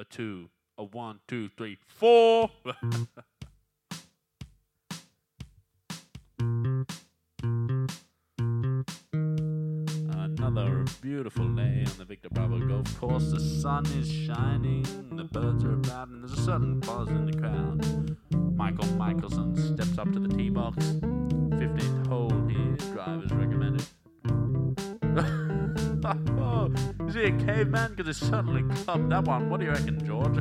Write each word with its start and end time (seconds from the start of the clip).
A 0.00 0.04
two, 0.04 0.48
a 0.78 0.84
one, 0.84 1.20
two, 1.28 1.50
three, 1.50 1.76
four. 1.86 2.50
Another 10.08 10.86
beautiful 11.02 11.46
day 11.48 11.84
on 11.86 11.98
the 11.98 12.06
Victor 12.08 12.30
Bravo 12.30 12.66
golf 12.66 12.98
course. 12.98 13.30
The 13.30 13.40
sun 13.40 13.84
is 13.98 14.10
shining, 14.10 14.84
the 15.16 15.24
birds 15.24 15.64
are 15.64 15.74
about, 15.74 16.08
and 16.08 16.22
there's 16.24 16.38
a 16.38 16.42
sudden 16.42 16.80
pause 16.80 17.08
in 17.08 17.26
the 17.26 17.36
crowd. 17.36 18.16
Michael 18.56 18.86
Michelson 18.94 19.54
steps 19.54 19.98
up 19.98 20.10
to 20.12 20.18
the 20.18 20.34
tee 20.34 20.48
box. 20.48 20.76
15th 20.76 22.06
hole 22.06 22.48
here, 22.48 22.74
drive 22.94 23.22
is 23.22 23.32
recommended. 23.32 23.84
oh, 26.38 26.72
is 27.06 27.14
he 27.14 27.24
a 27.24 27.30
caveman? 27.38 27.94
Because 27.94 28.18
he 28.18 28.26
certainly 28.26 28.62
clubbed 28.74 29.10
that 29.10 29.24
one. 29.24 29.50
What 29.50 29.60
do 29.60 29.66
you 29.66 29.72
reckon, 29.72 30.04
George? 30.06 30.38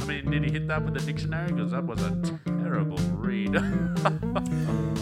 I 0.00 0.04
mean, 0.08 0.30
did 0.30 0.44
he 0.44 0.52
hit 0.52 0.68
that 0.68 0.84
with 0.84 0.96
a 0.96 1.00
dictionary? 1.00 1.52
Because 1.52 1.72
that 1.72 1.84
was 1.84 2.00
a 2.02 2.10
terrible 2.46 2.98
read. 3.14 3.50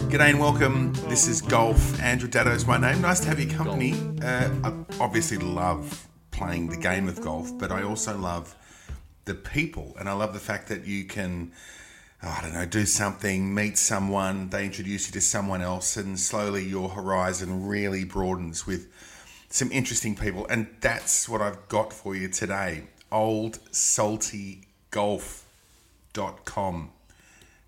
G'day 0.09 0.29
and 0.31 0.39
welcome. 0.39 0.93
This 1.09 1.27
is 1.27 1.41
Golf. 1.41 2.01
Andrew 2.01 2.29
is 2.29 2.65
my 2.65 2.77
name. 2.77 3.01
Nice 3.01 3.19
to 3.21 3.27
have 3.27 3.39
your 3.39 3.51
company. 3.55 3.93
Uh, 4.21 4.49
I 4.63 4.73
obviously 4.99 5.37
love 5.37 6.07
playing 6.31 6.67
the 6.67 6.77
game 6.77 7.07
of 7.07 7.21
golf, 7.21 7.57
but 7.57 7.71
I 7.71 7.83
also 7.83 8.17
love 8.17 8.55
the 9.25 9.35
people, 9.35 9.95
and 9.99 10.09
I 10.09 10.13
love 10.13 10.33
the 10.33 10.39
fact 10.39 10.67
that 10.69 10.85
you 10.85 11.05
can, 11.05 11.51
oh, 11.53 11.57
I 12.25 12.41
don't 12.41 12.53
know, 12.53 12.65
do 12.65 12.85
something, 12.85 13.53
meet 13.53 13.77
someone, 13.77 14.49
they 14.49 14.65
introduce 14.65 15.07
you 15.07 15.13
to 15.13 15.21
someone 15.21 15.61
else, 15.61 15.95
and 15.95 16.19
slowly 16.19 16.65
your 16.65 16.89
horizon 16.89 17.67
really 17.67 18.03
broadens 18.03 18.65
with 18.65 18.91
some 19.49 19.71
interesting 19.71 20.15
people. 20.15 20.47
And 20.47 20.67
that's 20.81 21.29
what 21.29 21.41
I've 21.41 21.67
got 21.69 21.93
for 21.93 22.15
you 22.15 22.27
today. 22.27 22.85
Old 23.11 23.59
Salty 23.71 24.67
golf.com. 24.89 26.89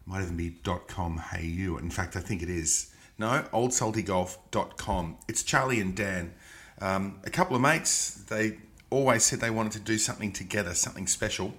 Might 0.05 0.21
even 0.21 0.37
be 0.37 0.55
.com 0.87 1.17
hey 1.17 1.45
you. 1.45 1.77
In 1.77 1.91
fact, 1.91 2.15
I 2.15 2.21
think 2.21 2.41
it 2.41 2.49
is. 2.49 2.93
No, 3.17 3.43
oldsaltygolf.com. 3.53 5.17
It's 5.27 5.43
Charlie 5.43 5.81
and 5.81 5.95
Dan. 5.95 6.33
Um, 6.79 7.19
a 7.25 7.29
couple 7.29 7.55
of 7.55 7.61
mates, 7.61 8.23
they 8.29 8.57
always 8.89 9.23
said 9.23 9.41
they 9.41 9.49
wanted 9.49 9.73
to 9.73 9.79
do 9.79 9.97
something 9.97 10.31
together, 10.31 10.73
something 10.73 11.05
special, 11.05 11.53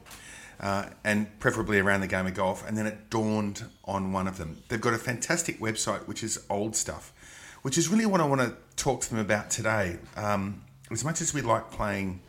uh, 0.60 0.86
and 1.04 1.38
preferably 1.38 1.78
around 1.78 2.00
the 2.00 2.06
game 2.06 2.26
of 2.26 2.34
golf. 2.34 2.66
And 2.66 2.76
then 2.76 2.86
it 2.86 3.10
dawned 3.10 3.64
on 3.84 4.12
one 4.12 4.26
of 4.26 4.38
them. 4.38 4.62
They've 4.68 4.80
got 4.80 4.94
a 4.94 4.98
fantastic 4.98 5.60
website, 5.60 6.06
which 6.06 6.22
is 6.22 6.44
old 6.50 6.76
stuff, 6.76 7.12
which 7.62 7.78
is 7.78 7.88
really 7.88 8.06
what 8.06 8.20
I 8.20 8.26
want 8.26 8.40
to 8.40 8.56
talk 8.76 9.00
to 9.02 9.10
them 9.10 9.18
about 9.18 9.50
today. 9.50 9.98
Um, 10.16 10.62
as 10.90 11.04
much 11.04 11.20
as 11.20 11.34
we 11.34 11.42
like 11.42 11.70
playing 11.70 12.20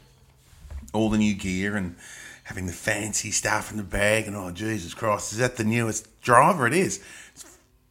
all 0.94 1.10
the 1.10 1.18
new 1.18 1.34
gear 1.34 1.76
and 1.76 1.96
having 2.44 2.66
the 2.66 2.74
fancy 2.74 3.32
stuff 3.32 3.72
in 3.72 3.78
the 3.78 3.84
bag, 3.84 4.28
and 4.28 4.36
oh 4.36 4.52
Jesus 4.52 4.94
Christ, 4.94 5.32
is 5.32 5.38
that 5.38 5.56
the 5.58 5.64
newest 5.64 6.22
driver? 6.22 6.66
It 6.68 6.74
is. 6.74 7.04
It's 7.34 7.46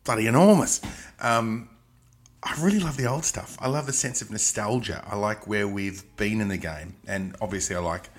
bloody 0.05 0.27
enormous. 0.27 0.81
Um, 1.21 1.69
I 2.43 2.55
really 2.61 2.81
love 2.81 2.97
the 2.97 3.07
old 3.07 3.25
stuff. 3.25 3.57
I 3.61 3.69
love 3.69 3.87
the 3.87 3.93
sense 3.93 4.23
of 4.23 4.31
nostalgia. 4.31 5.05
I 5.07 5.17
like 5.17 5.47
where 5.47 5.67
we've 5.67 6.05
been 6.17 6.41
in 6.41 6.49
the 6.49 6.57
game, 6.57 6.97
and 7.07 7.37
obviously, 7.41 7.77
I 7.77 7.81
like 7.81 8.11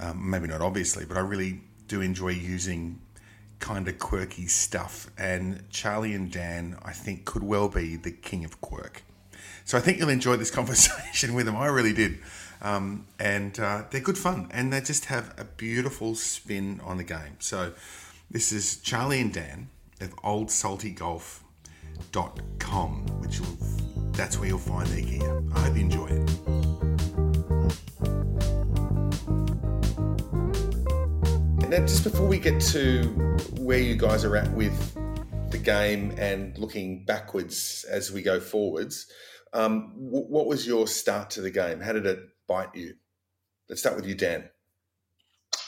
um, 0.00 0.30
maybe 0.30 0.46
not 0.48 0.60
obviously, 0.60 1.04
but 1.04 1.16
I 1.16 1.20
really 1.20 1.60
do 1.86 2.00
enjoy 2.00 2.30
using 2.30 3.00
kind 3.58 3.88
of 3.88 3.98
quirky 3.98 4.46
stuff. 4.46 5.10
And 5.18 5.68
Charlie 5.70 6.14
and 6.14 6.30
Dan, 6.30 6.76
I 6.84 6.92
think, 6.92 7.24
could 7.24 7.42
well 7.42 7.68
be 7.68 7.96
the 7.96 8.12
king 8.12 8.44
of 8.44 8.60
quirk. 8.60 9.02
So 9.64 9.76
I 9.76 9.80
think 9.80 9.98
you'll 9.98 10.08
enjoy 10.08 10.36
this 10.36 10.50
conversation 10.60 11.34
with 11.34 11.46
them. 11.46 11.56
I 11.56 11.66
really 11.66 11.92
did. 11.92 12.18
Um, 12.60 13.06
and 13.20 13.58
uh, 13.60 13.84
they're 13.90 14.00
good 14.00 14.18
fun, 14.18 14.48
and 14.50 14.72
they 14.72 14.80
just 14.80 15.06
have 15.06 15.32
a 15.38 15.44
beautiful 15.44 16.14
spin 16.14 16.80
on 16.84 16.96
the 16.96 17.04
game. 17.04 17.36
So 17.38 17.72
this 18.30 18.50
is 18.50 18.78
Charlie 18.78 19.20
and 19.20 19.32
Dan 19.32 19.68
of 20.00 20.14
Old 20.24 20.50
Salty 20.50 20.90
Golf 20.90 21.44
com, 22.58 23.06
which 23.20 23.40
will, 23.40 23.56
that's 24.12 24.38
where 24.38 24.48
you'll 24.48 24.58
find 24.58 24.88
their 24.88 25.02
gear. 25.02 25.42
I 25.54 25.60
hope 25.60 25.76
you 25.76 25.82
enjoy 25.82 26.06
it. 26.06 26.67
Now, 31.68 31.80
just 31.80 32.02
before 32.02 32.26
we 32.26 32.38
get 32.38 32.62
to 32.72 33.02
where 33.58 33.78
you 33.78 33.94
guys 33.94 34.24
are 34.24 34.34
at 34.38 34.50
with 34.52 34.96
the 35.50 35.58
game 35.58 36.14
and 36.16 36.56
looking 36.56 37.04
backwards 37.04 37.84
as 37.90 38.10
we 38.10 38.22
go 38.22 38.40
forwards, 38.40 39.12
um, 39.52 39.92
w- 40.02 40.24
what 40.28 40.46
was 40.46 40.66
your 40.66 40.86
start 40.86 41.28
to 41.32 41.42
the 41.42 41.50
game? 41.50 41.80
How 41.80 41.92
did 41.92 42.06
it 42.06 42.20
bite 42.46 42.74
you? 42.74 42.94
Let's 43.68 43.82
start 43.82 43.96
with 43.96 44.06
you, 44.06 44.14
Dan. 44.14 44.48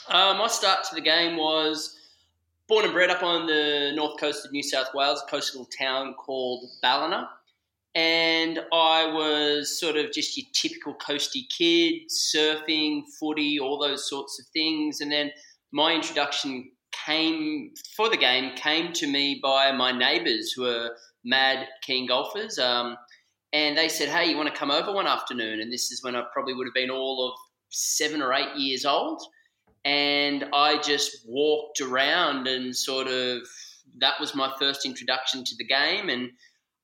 Uh, 0.07 0.33
my 0.39 0.47
start 0.47 0.85
to 0.85 0.95
the 0.95 1.01
game 1.01 1.37
was 1.37 1.95
born 2.67 2.85
and 2.85 2.93
bred 2.93 3.11
up 3.11 3.21
on 3.21 3.45
the 3.45 3.91
north 3.93 4.19
coast 4.19 4.43
of 4.43 4.51
New 4.51 4.63
South 4.63 4.95
Wales, 4.95 5.21
a 5.21 5.29
coastal 5.29 5.65
town 5.65 6.15
called 6.15 6.67
Ballina. 6.81 7.29
And 7.93 8.57
I 8.73 9.05
was 9.05 9.79
sort 9.79 9.97
of 9.97 10.11
just 10.11 10.35
your 10.35 10.47
typical 10.51 10.95
coasty 10.95 11.43
kid, 11.55 12.09
surfing, 12.09 13.03
footy, 13.19 13.59
all 13.59 13.77
those 13.77 14.09
sorts 14.09 14.39
of 14.39 14.47
things. 14.47 14.99
And 14.99 15.11
then 15.11 15.29
my 15.71 15.93
introduction 15.93 16.71
came 17.05 17.71
for 17.95 18.09
the 18.09 18.17
game 18.17 18.55
came 18.55 18.91
to 18.93 19.07
me 19.07 19.39
by 19.41 19.71
my 19.71 19.91
neighbours 19.91 20.51
who 20.51 20.65
are 20.65 20.91
mad 21.23 21.67
keen 21.83 22.07
golfers. 22.07 22.59
Um, 22.59 22.97
and 23.53 23.77
they 23.77 23.89
said, 23.89 24.09
"Hey, 24.09 24.29
you 24.29 24.37
want 24.37 24.49
to 24.49 24.59
come 24.59 24.71
over 24.71 24.91
one 24.91 25.07
afternoon?" 25.07 25.59
And 25.61 25.71
this 25.71 25.91
is 25.91 26.03
when 26.03 26.15
I 26.15 26.23
probably 26.33 26.53
would 26.53 26.67
have 26.67 26.73
been 26.73 26.89
all 26.89 27.29
of 27.29 27.39
seven 27.69 28.21
or 28.21 28.33
eight 28.33 28.55
years 28.55 28.85
old. 28.85 29.21
And 29.83 30.45
I 30.53 30.77
just 30.77 31.25
walked 31.27 31.81
around 31.81 32.47
and 32.47 32.75
sort 32.75 33.07
of 33.07 33.41
that 33.99 34.19
was 34.19 34.35
my 34.35 34.53
first 34.59 34.85
introduction 34.85 35.43
to 35.43 35.55
the 35.57 35.65
game. 35.65 36.09
And 36.09 36.31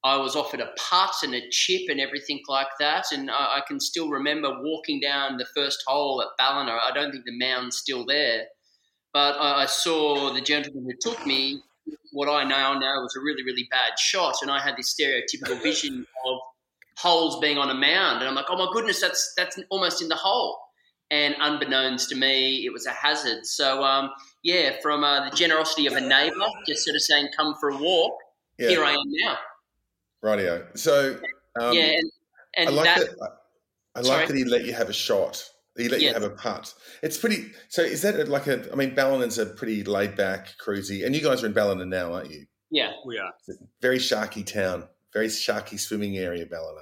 I 0.03 0.17
was 0.17 0.35
offered 0.35 0.59
a 0.61 0.71
putt 0.77 1.13
and 1.23 1.33
a 1.35 1.49
chip 1.51 1.89
and 1.89 1.99
everything 1.99 2.41
like 2.47 2.67
that. 2.79 3.05
And 3.11 3.29
I, 3.29 3.57
I 3.57 3.61
can 3.67 3.79
still 3.79 4.09
remember 4.09 4.49
walking 4.61 4.99
down 4.99 5.37
the 5.37 5.47
first 5.55 5.83
hole 5.85 6.22
at 6.22 6.29
Ballina. 6.37 6.72
I 6.72 6.91
don't 6.93 7.11
think 7.11 7.25
the 7.25 7.37
mound's 7.37 7.78
still 7.78 8.05
there 8.05 8.45
but 9.13 9.35
I, 9.39 9.63
I 9.63 9.65
saw 9.65 10.33
the 10.33 10.41
gentleman 10.41 10.85
who 10.85 10.93
took 10.99 11.25
me 11.25 11.61
what 12.11 12.27
I 12.27 12.43
now 12.43 12.73
know 12.73 13.01
was 13.01 13.15
a 13.15 13.21
really 13.21 13.43
really 13.43 13.67
bad 13.71 13.97
shot 13.97 14.35
and 14.41 14.51
I 14.51 14.59
had 14.59 14.75
this 14.77 14.93
stereotypical 14.93 15.61
vision 15.61 16.05
of 16.25 16.39
holes 16.97 17.39
being 17.39 17.57
on 17.57 17.69
a 17.69 17.75
mound 17.75 18.19
and 18.19 18.27
I'm 18.27 18.35
like 18.35 18.45
oh 18.49 18.57
my 18.57 18.69
goodness 18.73 18.99
that's 18.99 19.33
that's 19.37 19.59
almost 19.69 20.01
in 20.01 20.09
the 20.09 20.15
hole 20.15 20.59
and 21.09 21.35
unbeknownst 21.39 22.09
to 22.09 22.15
me, 22.15 22.65
it 22.65 22.73
was 22.73 22.85
a 22.85 22.91
hazard. 22.91 23.45
So, 23.45 23.83
um, 23.83 24.11
yeah, 24.43 24.75
from 24.81 25.03
uh, 25.03 25.29
the 25.29 25.35
generosity 25.35 25.87
of 25.87 25.93
a 25.93 26.01
neighbour, 26.01 26.35
just 26.67 26.83
sort 26.83 26.95
of 26.95 27.01
saying, 27.01 27.29
"Come 27.35 27.55
for 27.59 27.69
a 27.69 27.77
walk." 27.77 28.17
Yeah. 28.57 28.69
Here 28.69 28.83
I 28.83 28.91
am 28.91 29.03
now. 29.05 29.37
Rightio. 30.23 30.77
So, 30.77 31.19
um, 31.59 31.73
yeah, 31.73 31.97
and, 31.97 32.11
and 32.57 32.69
I 32.69 32.71
like 32.71 32.95
that, 32.95 33.09
that. 33.19 33.31
I 33.95 34.01
like 34.01 34.27
that 34.27 34.35
he 34.35 34.43
let 34.43 34.65
you 34.65 34.73
have 34.73 34.89
a 34.89 34.93
shot. 34.93 35.49
He 35.78 35.90
let 35.90 36.02
you 36.02 36.14
have 36.14 36.24
a 36.24 36.29
putt. 36.29 36.74
It's 37.03 37.18
pretty. 37.18 37.46
So, 37.70 37.82
is 37.84 38.02
that 38.02 38.28
like 38.28 38.47
a? 38.47 38.72
I 38.72 38.76
mean, 38.76 38.96
Ballina's 38.96 39.38
a 39.38 39.46
pretty 39.46 39.84
laid 39.84 40.16
back, 40.16 40.50
cruisy, 40.64 41.06
and 41.06 41.16
you 41.16 41.22
guys 41.22 41.44
are 41.44 41.47
in 41.47 41.53
Ballina 41.53 41.85
now, 41.85 42.14
aren't 42.14 42.32
you? 42.32 42.46
yeah, 42.70 42.91
we 43.06 43.18
are. 43.18 43.32
Very 43.82 43.97
sharky 43.97 44.46
town, 44.46 44.88
very 45.14 45.28
sharky 45.28 45.79
swimming 45.79 46.18
area, 46.18 46.46
Ballina. 46.46 46.82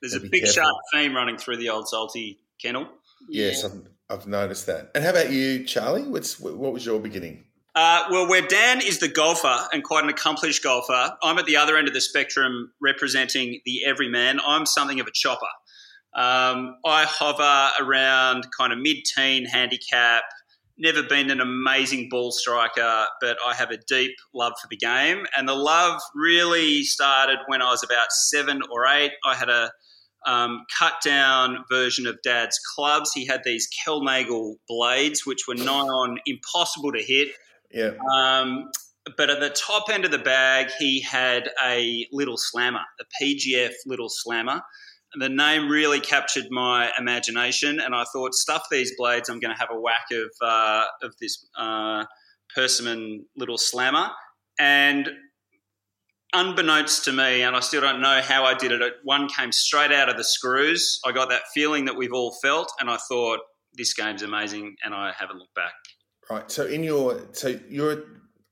There's 0.00 0.12
So 0.12 0.18
a 0.18 0.22
big 0.22 0.44
careful. 0.44 0.62
sharp 0.62 0.76
theme 0.92 1.14
running 1.14 1.38
through 1.38 1.56
the 1.58 1.70
old 1.70 1.88
salty 1.88 2.40
kennel. 2.60 2.88
Yes, 3.30 3.64
I've, 3.64 3.80
I've 4.10 4.26
noticed 4.26 4.66
that. 4.66 4.90
And 4.94 5.02
how 5.04 5.10
about 5.10 5.30
you, 5.30 5.64
Charlie? 5.64 6.02
What's 6.02 6.38
what 6.40 6.72
was 6.72 6.84
your 6.84 7.00
beginning? 7.00 7.44
Uh, 7.74 8.04
well, 8.10 8.28
where 8.28 8.42
Dan 8.42 8.82
is 8.82 8.98
the 8.98 9.08
golfer 9.08 9.56
and 9.72 9.82
quite 9.82 10.04
an 10.04 10.10
accomplished 10.10 10.62
golfer, 10.62 11.16
I'm 11.22 11.38
at 11.38 11.46
the 11.46 11.56
other 11.56 11.78
end 11.78 11.88
of 11.88 11.94
the 11.94 12.02
spectrum 12.02 12.70
representing 12.82 13.60
the 13.64 13.84
everyman. 13.86 14.40
I'm 14.46 14.66
something 14.66 15.00
of 15.00 15.06
a 15.06 15.10
chopper. 15.14 15.46
Um, 16.14 16.76
I 16.84 17.04
hover 17.06 17.70
around 17.80 18.46
kind 18.56 18.72
of 18.72 18.78
mid-teen 18.78 19.46
handicap. 19.46 20.22
Never 20.78 21.02
been 21.02 21.30
an 21.30 21.40
amazing 21.40 22.08
ball 22.10 22.32
striker, 22.32 23.06
but 23.20 23.36
I 23.46 23.54
have 23.54 23.70
a 23.70 23.78
deep 23.88 24.12
love 24.34 24.52
for 24.60 24.68
the 24.68 24.76
game. 24.76 25.24
And 25.36 25.48
the 25.48 25.54
love 25.54 26.00
really 26.14 26.82
started 26.82 27.38
when 27.46 27.62
I 27.62 27.70
was 27.70 27.82
about 27.82 28.10
seven 28.10 28.60
or 28.70 28.86
eight. 28.86 29.12
I 29.24 29.34
had 29.34 29.48
a 29.48 29.70
um, 30.26 30.64
cut 30.78 30.94
down 31.04 31.64
version 31.70 32.06
of 32.06 32.20
Dad's 32.22 32.58
clubs. 32.74 33.12
He 33.12 33.26
had 33.26 33.42
these 33.44 33.68
Kel 33.84 34.02
Nagle 34.02 34.56
blades, 34.68 35.26
which 35.26 35.46
were 35.48 35.54
nigh 35.54 35.70
on 35.70 36.18
impossible 36.26 36.92
to 36.92 37.02
hit. 37.02 37.28
Yeah, 37.72 37.92
Um, 38.14 38.70
but 39.16 39.30
at 39.30 39.40
the 39.40 39.50
top 39.50 39.88
end 39.90 40.04
of 40.04 40.10
the 40.10 40.18
bag, 40.18 40.68
he 40.78 41.00
had 41.00 41.50
a 41.64 42.06
little 42.12 42.36
slammer, 42.36 42.82
a 43.00 43.24
PGF 43.24 43.72
little 43.86 44.08
slammer. 44.08 44.62
The 45.18 45.28
name 45.28 45.68
really 45.68 46.00
captured 46.00 46.46
my 46.50 46.90
imagination, 46.98 47.80
and 47.80 47.94
I 47.94 48.04
thought, 48.12 48.34
stuff 48.34 48.64
these 48.70 48.92
blades, 48.96 49.28
I'm 49.28 49.40
going 49.40 49.54
to 49.54 49.60
have 49.60 49.68
a 49.70 49.78
whack 49.78 50.06
of 50.10 50.30
uh, 50.40 50.84
of 51.02 51.14
this 51.20 51.46
uh, 51.56 52.04
Persimmon 52.54 53.26
little 53.36 53.58
slammer. 53.58 54.10
And 54.58 55.10
unbeknownst 56.34 57.04
to 57.04 57.12
me, 57.12 57.42
and 57.42 57.54
I 57.54 57.60
still 57.60 57.82
don't 57.82 58.00
know 58.00 58.20
how 58.22 58.44
I 58.44 58.54
did 58.54 58.72
it, 58.72 58.80
one 59.04 59.28
came 59.28 59.52
straight 59.52 59.92
out 59.92 60.08
of 60.08 60.16
the 60.16 60.24
screws. 60.24 60.98
I 61.04 61.12
got 61.12 61.28
that 61.28 61.42
feeling 61.54 61.84
that 61.86 61.96
we've 61.96 62.12
all 62.12 62.34
felt, 62.42 62.72
and 62.80 62.88
I 62.88 62.96
thought, 63.08 63.40
this 63.74 63.94
game's 63.94 64.22
amazing, 64.22 64.76
and 64.84 64.94
I 64.94 65.12
haven't 65.18 65.38
looked 65.38 65.54
back. 65.54 65.72
right. 66.30 66.50
So 66.50 66.66
in 66.66 66.82
your 66.84 67.28
so 67.32 67.58
you're, 67.68 68.04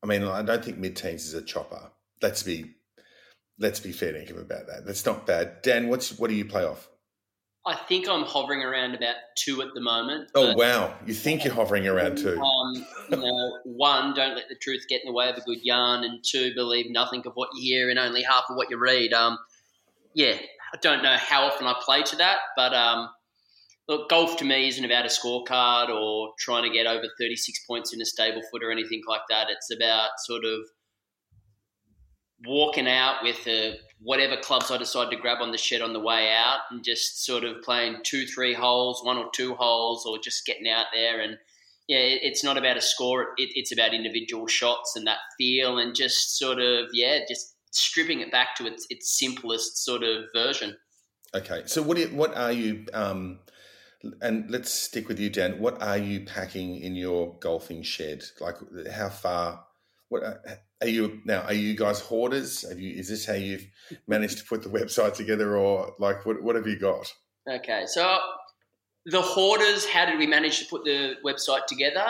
I 0.03 0.07
mean, 0.07 0.25
I 0.25 0.43
don't 0.43 0.65
think 0.65 0.79
mid-teens 0.79 1.25
is 1.27 1.35
a 1.35 1.43
chopper. 1.43 1.91
Let's 2.23 2.43
be 2.43 2.75
let's 3.61 3.79
be 3.79 3.93
fair 3.93 4.13
to 4.13 4.21
him 4.21 4.39
about 4.39 4.67
that. 4.67 4.85
That's 4.85 5.07
not 5.07 5.27
bad. 5.27 5.63
Dan, 5.63 5.89
what's 5.89 6.19
what 6.19 6.31
do 6.31 6.35
you 6.37 6.45
play 6.45 6.65
off? 6.65 6.89
I 7.67 7.77
think 7.77 8.09
I'm 8.09 8.25
hovering 8.25 8.63
around 8.63 8.95
about 8.95 9.17
two 9.37 9.61
at 9.61 9.69
the 9.75 9.83
moment. 9.83 10.31
Oh 10.35 10.55
wow, 10.55 10.95
you 11.07 11.13
think 11.13 11.45
you're 11.45 11.53
hovering 11.53 11.87
around 11.87 12.17
two? 12.17 12.41
Um, 12.41 12.87
you 13.11 13.17
know, 13.19 13.59
one, 13.65 14.15
don't 14.15 14.35
let 14.35 14.49
the 14.49 14.55
truth 14.55 14.87
get 14.89 15.03
in 15.05 15.09
the 15.09 15.13
way 15.13 15.29
of 15.29 15.37
a 15.37 15.43
good 15.43 15.59
yarn, 15.63 16.03
and 16.03 16.25
two, 16.25 16.55
believe 16.55 16.91
nothing 16.91 17.23
of 17.27 17.35
what 17.35 17.51
you 17.55 17.63
hear 17.63 17.91
and 17.91 17.99
only 17.99 18.23
half 18.23 18.45
of 18.49 18.57
what 18.57 18.71
you 18.71 18.79
read. 18.79 19.13
Um, 19.13 19.39
yeah, 20.15 20.37
I 20.73 20.79
don't 20.81 21.03
know 21.03 21.17
how 21.17 21.45
often 21.45 21.67
I 21.67 21.75
play 21.85 22.03
to 22.03 22.17
that, 22.17 22.39
but 22.57 22.73
um, 22.73 23.11
look, 23.89 24.09
golf 24.09 24.39
to 24.39 24.45
me 24.47 24.69
isn't 24.69 24.85
about 24.85 25.05
a 25.05 25.09
scorecard 25.09 25.91
or 25.91 26.33
trying 26.39 26.63
to 26.63 26.75
get 26.75 26.87
over 26.87 27.05
36 27.19 27.67
points 27.67 27.93
in 27.93 28.01
a 28.01 28.07
stable 28.07 28.41
foot 28.51 28.65
or 28.65 28.73
anything 28.73 29.03
like 29.07 29.23
that. 29.29 29.49
It's 29.51 29.71
about 29.71 30.11
sort 30.19 30.45
of 30.47 30.61
walking 32.47 32.89
out 32.89 33.23
with 33.23 33.47
uh 33.47 33.77
whatever 34.03 34.37
clubs 34.37 34.71
I 34.71 34.79
decide 34.79 35.11
to 35.11 35.17
grab 35.17 35.43
on 35.43 35.53
the 35.53 35.59
shed 35.59 35.83
on 35.83 35.93
the 35.93 36.01
way 36.01 36.33
out 36.33 36.61
and 36.71 36.83
just 36.83 37.25
sort 37.25 37.45
of 37.45 37.63
playing 37.63 37.99
two, 38.03 38.27
three 38.27 38.55
holes, 38.55 39.05
one 39.05 39.19
or 39.19 39.29
two 39.35 39.55
holes, 39.55 40.07
or 40.07 40.19
just 40.19 40.47
getting 40.47 40.69
out 40.69 40.87
there. 40.95 41.21
And 41.21 41.37
yeah, 41.87 41.99
it, 41.99 42.21
it's 42.23 42.43
not 42.43 42.57
about 42.57 42.79
a 42.79 42.81
score, 42.81 43.35
it, 43.37 43.51
it's 43.55 43.73
about 43.73 43.93
individual 43.93 44.47
shots 44.47 44.97
and 44.97 45.07
that 45.07 45.19
feel 45.37 45.79
and 45.79 45.95
just 45.95 46.39
sort 46.39 46.61
of, 46.61 46.87
yeah, 46.95 47.19
just 47.29 47.55
stripping 47.73 48.21
it 48.21 48.33
back 48.33 48.57
to 48.57 48.67
its, 48.67 48.87
its 48.89 49.19
simplest 49.19 49.85
sort 49.85 50.03
of 50.03 50.25
version. 50.35 50.77
Okay, 51.35 51.63
so 51.67 51.83
what 51.83 51.99
you, 51.99 52.09
what 52.09 52.35
are 52.37 52.53
you? 52.53 52.87
Um, 52.95 53.41
and 54.23 54.51
let's 54.51 54.73
stick 54.73 55.09
with 55.09 55.21
you, 55.21 55.29
Dan. 55.29 55.61
What 55.61 55.83
are 55.83 55.99
you 55.99 56.21
packing 56.21 56.77
in 56.77 56.95
your 56.95 57.37
golfing 57.39 57.83
shed? 57.83 58.25
Like, 58.41 58.57
how 58.91 59.11
far? 59.11 59.67
What 60.09 60.23
are- 60.81 60.89
you 60.89 61.21
now? 61.25 61.43
Are 61.43 61.55
you 61.55 61.75
guys 61.75 62.01
hoarders? 62.01 62.65
You? 62.77 62.99
Is 62.99 63.09
this 63.09 63.27
how 63.27 63.35
you've 63.35 63.67
managed 64.07 64.39
to 64.39 64.45
put 64.45 64.63
the 64.63 64.69
website 64.69 65.15
together, 65.15 65.57
or 65.57 65.95
like 65.99 66.25
what? 66.27 66.43
What 66.43 66.57
have 66.57 66.67
you 66.67 66.79
got? 66.79 67.13
Okay, 67.49 67.85
so 67.87 68.19
the 69.07 69.21
hoarders, 69.21 69.87
how 69.87 70.05
did 70.05 70.19
we 70.19 70.27
manage 70.27 70.59
to 70.59 70.67
put 70.67 70.85
the 70.85 71.15
website 71.25 71.67
together? 71.67 72.05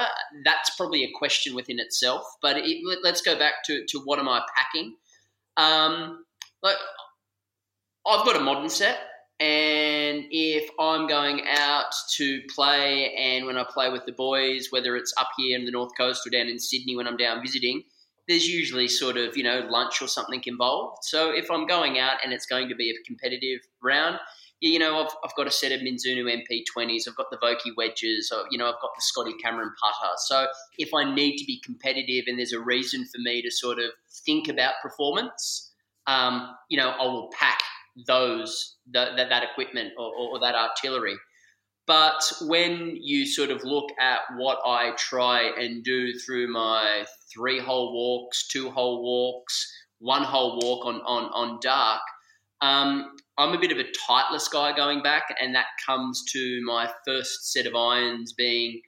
That's 0.44 0.74
probably 0.76 1.04
a 1.04 1.10
question 1.16 1.54
within 1.54 1.78
itself. 1.78 2.24
But 2.42 2.58
it, 2.58 2.78
let, 2.84 2.98
let's 3.02 3.22
go 3.22 3.38
back 3.38 3.62
to, 3.66 3.84
to 3.86 4.00
what 4.00 4.18
am 4.18 4.28
I 4.28 4.42
packing? 4.56 4.96
Um, 5.56 6.24
like, 6.62 6.76
I've 8.06 8.24
got 8.24 8.36
a 8.36 8.40
modern 8.40 8.68
set, 8.68 8.98
and 9.38 10.24
if 10.30 10.68
I'm 10.80 11.06
going 11.06 11.42
out 11.46 11.92
to 12.16 12.40
play, 12.54 13.14
and 13.14 13.46
when 13.46 13.56
I 13.56 13.64
play 13.68 13.90
with 13.90 14.04
the 14.04 14.12
boys, 14.12 14.68
whether 14.70 14.96
it's 14.96 15.14
up 15.16 15.28
here 15.36 15.58
in 15.58 15.64
the 15.64 15.70
north 15.70 15.92
coast 15.96 16.26
or 16.26 16.30
down 16.30 16.48
in 16.48 16.58
Sydney 16.58 16.96
when 16.96 17.06
I'm 17.06 17.16
down 17.16 17.40
visiting, 17.40 17.84
there's 18.30 18.46
usually 18.46 18.86
sort 18.86 19.16
of 19.16 19.36
you 19.36 19.42
know 19.42 19.66
lunch 19.68 20.00
or 20.00 20.06
something 20.06 20.40
involved. 20.46 20.98
So 21.02 21.30
if 21.30 21.50
I'm 21.50 21.66
going 21.66 21.98
out 21.98 22.18
and 22.24 22.32
it's 22.32 22.46
going 22.46 22.68
to 22.68 22.76
be 22.76 22.90
a 22.90 22.94
competitive 23.04 23.60
round, 23.82 24.20
you 24.60 24.78
know, 24.78 25.00
I've, 25.00 25.12
I've 25.24 25.34
got 25.34 25.46
a 25.46 25.50
set 25.50 25.72
of 25.72 25.80
Mizuno 25.80 26.24
MP20s, 26.24 27.08
I've 27.08 27.16
got 27.16 27.26
the 27.30 27.38
Vokey 27.38 27.72
wedges, 27.76 28.30
or, 28.34 28.44
you 28.50 28.58
know, 28.58 28.66
I've 28.66 28.80
got 28.80 28.90
the 28.94 29.02
Scotty 29.02 29.32
Cameron 29.42 29.72
putter. 29.82 30.12
So 30.18 30.46
if 30.78 30.90
I 30.94 31.12
need 31.12 31.38
to 31.38 31.44
be 31.44 31.60
competitive 31.64 32.24
and 32.26 32.38
there's 32.38 32.52
a 32.52 32.60
reason 32.60 33.04
for 33.06 33.18
me 33.22 33.42
to 33.42 33.50
sort 33.50 33.78
of 33.78 33.90
think 34.26 34.48
about 34.48 34.74
performance, 34.82 35.72
um, 36.06 36.54
you 36.68 36.76
know, 36.76 36.90
I 36.90 37.04
will 37.04 37.30
pack 37.32 37.60
those 38.06 38.76
that, 38.92 39.16
that, 39.16 39.30
that 39.30 39.42
equipment 39.42 39.92
or, 39.98 40.12
or, 40.14 40.36
or 40.36 40.40
that 40.40 40.54
artillery. 40.54 41.16
But 41.86 42.32
when 42.42 42.98
you 43.00 43.26
sort 43.26 43.50
of 43.50 43.64
look 43.64 43.90
at 44.00 44.20
what 44.36 44.58
I 44.64 44.92
try 44.96 45.50
and 45.58 45.82
do 45.82 46.12
through 46.18 46.52
my 46.52 47.04
three 47.34 47.58
hole 47.58 47.92
walks, 47.92 48.46
two 48.46 48.70
hole 48.70 49.02
walks, 49.02 49.72
one 49.98 50.22
hole 50.22 50.60
walk 50.62 50.86
on, 50.86 51.00
on, 51.00 51.24
on 51.32 51.58
dark, 51.60 52.02
um, 52.60 53.16
I'm 53.38 53.54
a 53.54 53.58
bit 53.58 53.72
of 53.72 53.78
a 53.78 53.84
Titleist 53.84 54.52
guy 54.52 54.76
going 54.76 55.02
back, 55.02 55.34
and 55.40 55.54
that 55.54 55.66
comes 55.84 56.22
to 56.32 56.60
my 56.64 56.90
first 57.06 57.52
set 57.52 57.66
of 57.66 57.74
irons 57.74 58.34
being 58.34 58.82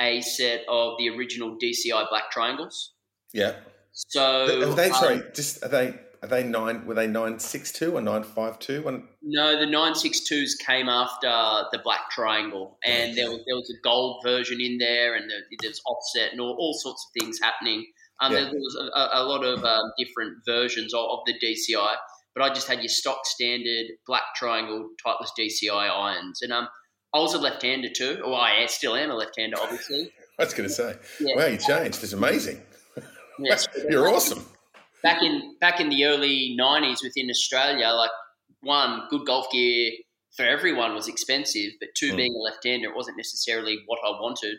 a 0.00 0.20
set 0.20 0.64
of 0.68 0.94
the 0.98 1.08
original 1.08 1.56
DCI 1.56 2.08
black 2.10 2.30
triangles. 2.30 2.92
Yeah. 3.32 3.54
So 3.92 4.70
Are 4.70 4.74
they 4.74 4.90
um, 4.90 4.94
sorry? 4.94 5.22
Just 5.34 5.64
are 5.64 5.68
they? 5.68 5.94
Are 6.24 6.26
they 6.26 6.42
nine? 6.42 6.86
Were 6.86 6.94
they 6.94 7.06
nine 7.06 7.38
six 7.38 7.70
two 7.70 7.94
or 7.96 8.00
nine 8.00 8.22
five 8.22 8.58
two? 8.58 8.80
One. 8.82 9.08
No, 9.22 9.58
the 9.60 9.66
962s 9.66 10.52
came 10.64 10.88
after 10.88 11.28
the 11.70 11.80
black 11.84 12.08
triangle, 12.10 12.78
and 12.82 13.14
there 13.14 13.28
was 13.30 13.40
there 13.46 13.54
was 13.56 13.70
a 13.70 13.78
gold 13.86 14.22
version 14.24 14.58
in 14.58 14.78
there, 14.78 15.16
and 15.16 15.30
there, 15.30 15.40
there's 15.60 15.82
offset 15.86 16.32
and 16.32 16.40
all, 16.40 16.56
all 16.58 16.72
sorts 16.72 17.06
of 17.06 17.20
things 17.22 17.38
happening. 17.42 17.84
Um, 18.22 18.32
Yeah. 18.32 18.38
there, 18.40 18.50
there 18.52 18.58
was 18.58 18.90
a, 18.94 19.18
a 19.18 19.24
lot 19.24 19.44
of 19.44 19.62
um, 19.64 19.92
different 19.98 20.38
versions 20.46 20.94
of, 20.94 21.00
of 21.10 21.18
the 21.26 21.34
DCI, 21.34 21.94
but 22.34 22.42
I 22.42 22.48
just 22.54 22.68
had 22.68 22.78
your 22.78 22.88
stock 22.88 23.18
standard 23.26 23.86
black 24.06 24.34
triangle 24.34 24.88
Titleist 25.06 25.32
DCI 25.38 25.90
irons, 25.90 26.40
and 26.40 26.54
um, 26.54 26.68
I 27.14 27.18
was 27.18 27.34
a 27.34 27.38
left-hander 27.38 27.90
too, 27.94 28.22
or 28.24 28.34
I 28.34 28.64
still 28.66 28.96
am 28.96 29.10
a 29.10 29.14
left-hander, 29.14 29.56
obviously. 29.60 30.10
I 30.38 30.44
was 30.44 30.54
going 30.54 30.68
to 30.68 30.74
say, 30.74 30.96
Yeah. 31.20 31.36
wow, 31.36 31.46
you 31.46 31.58
changed. 31.58 32.02
It's 32.02 32.14
amazing. 32.14 32.62
Yes. 33.38 33.68
You're 33.90 34.08
awesome. 34.08 34.44
Back 35.04 35.22
in 35.22 35.56
back 35.60 35.78
in 35.80 35.88
the 35.90 36.04
early 36.06 36.56
'90s 36.58 37.04
within 37.04 37.30
Australia, 37.30 37.88
like 37.90 38.10
one 38.62 39.02
good 39.10 39.24
golf 39.26 39.46
gear 39.52 39.92
for 40.36 40.44
everyone 40.44 40.94
was 40.94 41.06
expensive, 41.06 41.70
but 41.78 41.90
two, 41.96 42.12
Mm. 42.12 42.16
being 42.16 42.34
a 42.34 42.38
left-hander, 42.38 42.88
it 42.90 42.96
wasn't 42.96 43.16
necessarily 43.16 43.78
what 43.86 44.00
I 44.04 44.10
wanted 44.20 44.56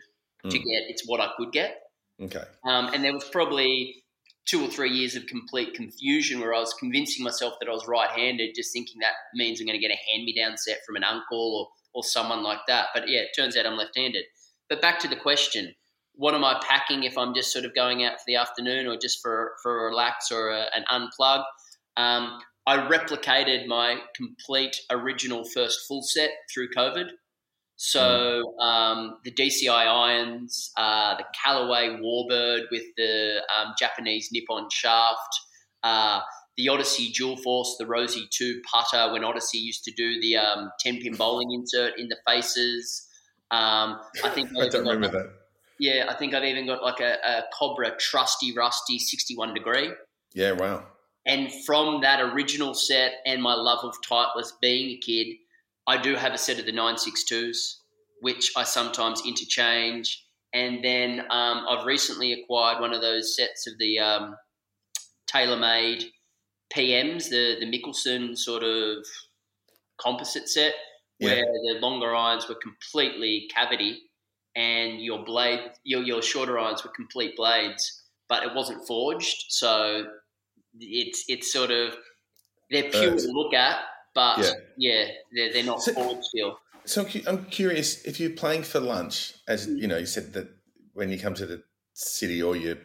to 0.49 0.57
Mm. 0.57 0.63
get. 0.63 0.89
It's 0.91 1.05
what 1.05 1.19
I 1.19 1.29
could 1.35 1.51
get, 1.51 1.81
Okay. 2.21 2.45
um, 2.63 2.93
and 2.93 3.03
there 3.03 3.13
was 3.13 3.27
probably 3.29 4.03
two 4.45 4.63
or 4.63 4.69
three 4.69 4.91
years 4.91 5.15
of 5.15 5.25
complete 5.25 5.73
confusion 5.73 6.39
where 6.39 6.53
I 6.53 6.59
was 6.59 6.73
convincing 6.75 7.23
myself 7.25 7.55
that 7.59 7.67
I 7.67 7.71
was 7.73 7.87
right-handed, 7.87 8.53
just 8.55 8.71
thinking 8.71 8.99
that 9.01 9.15
means 9.33 9.59
I'm 9.59 9.65
going 9.65 9.77
to 9.81 9.85
get 9.87 9.91
a 9.91 9.99
hand-me-down 10.11 10.57
set 10.57 10.79
from 10.85 10.95
an 10.95 11.03
uncle 11.03 11.45
or 11.59 11.65
or 11.97 12.03
someone 12.03 12.43
like 12.43 12.59
that. 12.67 12.89
But 12.93 13.07
yeah, 13.07 13.21
it 13.21 13.29
turns 13.35 13.55
out 13.57 13.65
I'm 13.65 13.77
left-handed. 13.77 14.25
But 14.69 14.81
back 14.81 14.99
to 14.99 15.07
the 15.07 15.15
question 15.15 15.73
what 16.17 16.33
am 16.33 16.43
I 16.43 16.61
packing 16.67 17.03
if 17.03 17.17
I'm 17.17 17.33
just 17.33 17.51
sort 17.51 17.65
of 17.65 17.75
going 17.75 18.03
out 18.03 18.13
for 18.13 18.23
the 18.27 18.35
afternoon 18.35 18.87
or 18.87 18.97
just 18.97 19.21
for, 19.21 19.53
for 19.61 19.85
a 19.85 19.89
relax 19.89 20.31
or 20.31 20.49
a, 20.49 20.67
an 20.73 20.83
unplug? 20.91 21.43
Um, 21.97 22.39
I 22.67 22.77
replicated 22.77 23.67
my 23.67 23.99
complete 24.15 24.77
original 24.89 25.43
first 25.45 25.81
full 25.87 26.01
set 26.01 26.31
through 26.53 26.69
COVID. 26.75 27.09
So 27.77 28.57
um, 28.59 29.17
the 29.23 29.31
DCI 29.31 29.69
irons, 29.69 30.71
uh, 30.77 31.17
the 31.17 31.25
Callaway 31.43 31.97
Warbird 32.01 32.63
with 32.71 32.83
the 32.95 33.41
um, 33.55 33.73
Japanese 33.77 34.29
Nippon 34.31 34.67
shaft, 34.71 35.39
uh, 35.83 36.21
the 36.57 36.69
Odyssey 36.69 37.11
Dual 37.11 37.35
Force, 37.37 37.75
the 37.77 37.85
Rossie 37.85 38.29
2 38.29 38.61
putter 38.71 39.11
when 39.11 39.25
Odyssey 39.25 39.57
used 39.57 39.83
to 39.83 39.91
do 39.91 40.19
the 40.21 40.37
um, 40.37 40.71
10 40.79 41.01
pin 41.01 41.15
bowling 41.15 41.51
insert 41.51 41.99
in 41.99 42.07
the 42.07 42.17
faces. 42.25 43.07
Um, 43.51 43.99
I 44.23 44.29
think 44.29 44.49
I 44.57 44.69
don't 44.69 44.87
remember 44.87 45.09
that. 45.09 45.44
Yeah, 45.79 46.05
I 46.09 46.15
think 46.15 46.33
I've 46.33 46.43
even 46.43 46.65
got 46.67 46.81
like 46.81 46.99
a, 46.99 47.17
a 47.25 47.43
Cobra 47.57 47.91
Trusty 47.97 48.53
Rusty 48.55 48.99
61 48.99 49.53
degree. 49.53 49.89
Yeah. 50.33 50.53
Wow. 50.53 50.85
And 51.25 51.51
from 51.65 52.01
that 52.01 52.21
original 52.21 52.73
set 52.73 53.13
and 53.25 53.41
my 53.41 53.53
love 53.55 53.79
of 53.83 53.95
Titleist 54.07 54.53
being 54.61 54.91
a 54.91 54.97
kid, 54.97 55.35
I 55.87 55.97
do 56.01 56.15
have 56.15 56.33
a 56.33 56.37
set 56.37 56.59
of 56.59 56.65
the 56.65 56.71
962s, 56.71 57.77
which 58.21 58.51
I 58.55 58.63
sometimes 58.63 59.23
interchange. 59.25 60.23
And 60.53 60.83
then 60.83 61.21
um, 61.29 61.65
I've 61.69 61.85
recently 61.85 62.33
acquired 62.33 62.79
one 62.79 62.93
of 62.93 63.01
those 63.01 63.35
sets 63.35 63.67
of 63.67 63.73
the 63.79 63.99
um, 63.99 64.35
TaylorMade 65.27 66.03
PMs, 66.73 67.29
the, 67.29 67.57
the 67.59 67.65
Mickelson 67.65 68.37
sort 68.37 68.63
of 68.63 69.05
composite 70.01 70.47
set, 70.47 70.73
Yeah. 71.19 71.29
where 71.29 71.43
the 71.43 71.79
longer 71.81 72.15
irons 72.15 72.47
were 72.47 72.55
completely 72.55 73.49
cavity 73.53 73.99
and 74.55 75.01
your 75.01 75.23
blade, 75.25 75.59
your, 75.83 76.01
your 76.03 76.21
shorter 76.21 76.57
irons 76.57 76.83
were 76.83 76.91
complete 76.91 77.35
blades, 77.35 78.03
but 78.29 78.43
it 78.43 78.53
wasn't 78.55 78.85
forged. 78.87 79.45
So 79.49 80.05
it's 80.79 81.25
it's 81.27 81.51
sort 81.51 81.71
of 81.71 81.95
they're 82.71 82.89
pure 82.89 83.11
Burnt. 83.11 83.21
to 83.21 83.27
look 83.31 83.53
at, 83.53 83.79
but 84.13 84.39
Yeah. 84.39 84.51
yeah, 84.77 85.07
they're, 85.33 85.53
they're 85.53 85.63
not 85.63 85.81
So- 85.81 85.93
forged 85.93 86.23
still. 86.25 86.59
So 86.85 87.01
I'm 87.03 87.21
I'm 87.27 87.45
curious 87.45 88.03
if 88.05 88.19
you're 88.19 88.29
playing 88.31 88.63
for 88.63 88.79
lunch, 88.79 89.33
as 89.47 89.67
mm. 89.67 89.79
you 89.79 89.87
know, 89.87 89.97
you 89.97 90.05
said 90.05 90.33
that 90.33 90.49
when 90.93 91.09
you 91.09 91.19
come 91.19 91.33
to 91.33 91.45
the 91.45 91.63
city 91.93 92.41
or 92.41 92.55
you're 92.55 92.77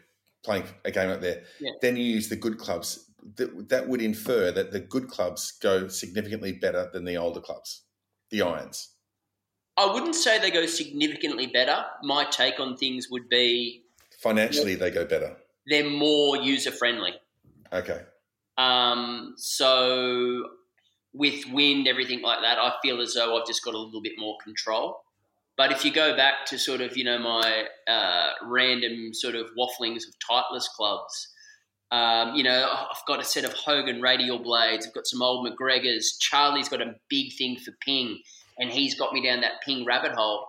playing 0.43 0.65
a 0.85 0.91
game 0.91 1.11
up 1.11 1.21
there, 1.21 1.43
Yeah. 1.61 1.73
then 1.83 1.97
you 1.97 2.05
use 2.05 2.29
the 2.29 2.37
good 2.37 2.59
clubs. 2.59 3.07
That, 3.37 3.69
that 3.69 3.87
would 3.89 4.01
infer 4.01 4.51
that 4.53 4.73
the 4.73 4.81
good 4.81 5.09
clubs 5.09 5.53
go 5.53 5.89
significantly 5.89 6.53
better 6.53 6.89
than 6.91 7.05
the 7.05 7.19
older 7.19 7.41
clubs, 7.41 7.83
the 8.31 8.41
irons. 8.41 8.89
I 9.81 9.93
wouldn't 9.93 10.15
say 10.15 10.39
they 10.39 10.51
go 10.51 10.67
significantly 10.67 11.47
better. 11.47 11.85
My 12.03 12.25
take 12.25 12.61
on 12.61 12.77
things 12.77 13.09
would 13.11 13.29
be 13.29 13.83
Financially, 14.19 14.75
they 14.75 14.91
go 14.91 15.05
better. 15.07 15.37
they're 15.67 15.89
more 15.89 16.37
user 16.37 16.71
friendly. 16.71 17.15
Okay. 17.73 18.03
Um, 18.59 19.35
so 19.39 20.45
with 21.15 21.47
wind, 21.51 21.89
everything 21.89 22.21
like 22.21 22.41
that, 22.43 22.59
I 22.59 22.75
feel 22.83 23.01
as 23.01 23.15
though 23.15 23.39
I've 23.39 23.47
just 23.47 23.65
got 23.65 23.75
a 23.75 23.79
little 23.79 24.03
bit 24.03 24.13
more 24.19 24.37
control. 24.45 25.01
But 25.57 25.73
if 25.73 25.85
you 25.85 25.93
go 25.93 26.15
back 26.17 26.47
to 26.47 26.59
sort 26.59 26.81
of, 26.83 26.97
you 26.97 27.05
know, 27.05 27.19
my 27.19 27.65
uh, 27.89 28.31
random 28.43 29.13
sort 29.15 29.35
of 29.35 29.47
wafflings 29.59 30.03
of 30.09 30.15
Titleist 30.19 30.69
clubs, 30.77 31.29
um, 31.91 32.35
you 32.35 32.43
know, 32.43 32.71
I've 32.73 33.05
got 33.07 33.21
a 33.21 33.25
set 33.25 33.45
of 33.45 33.53
Hogan 33.53 34.01
radial 34.01 34.39
blades. 34.39 34.87
I've 34.87 34.95
got 34.95 35.07
some 35.07 35.23
old 35.23 35.45
MacGregor's. 35.45 36.17
Charlie's 36.21 36.69
got 36.69 36.81
a 36.81 36.95
big 37.09 37.33
thing 37.37 37.59
for 37.59 37.73
ping, 37.85 38.19
and 38.59 38.71
he's 38.71 38.99
got 38.99 39.13
me 39.13 39.23
down 39.25 39.41
that 39.41 39.63
ping 39.65 39.85
rabbit 39.85 40.13
hole. 40.13 40.47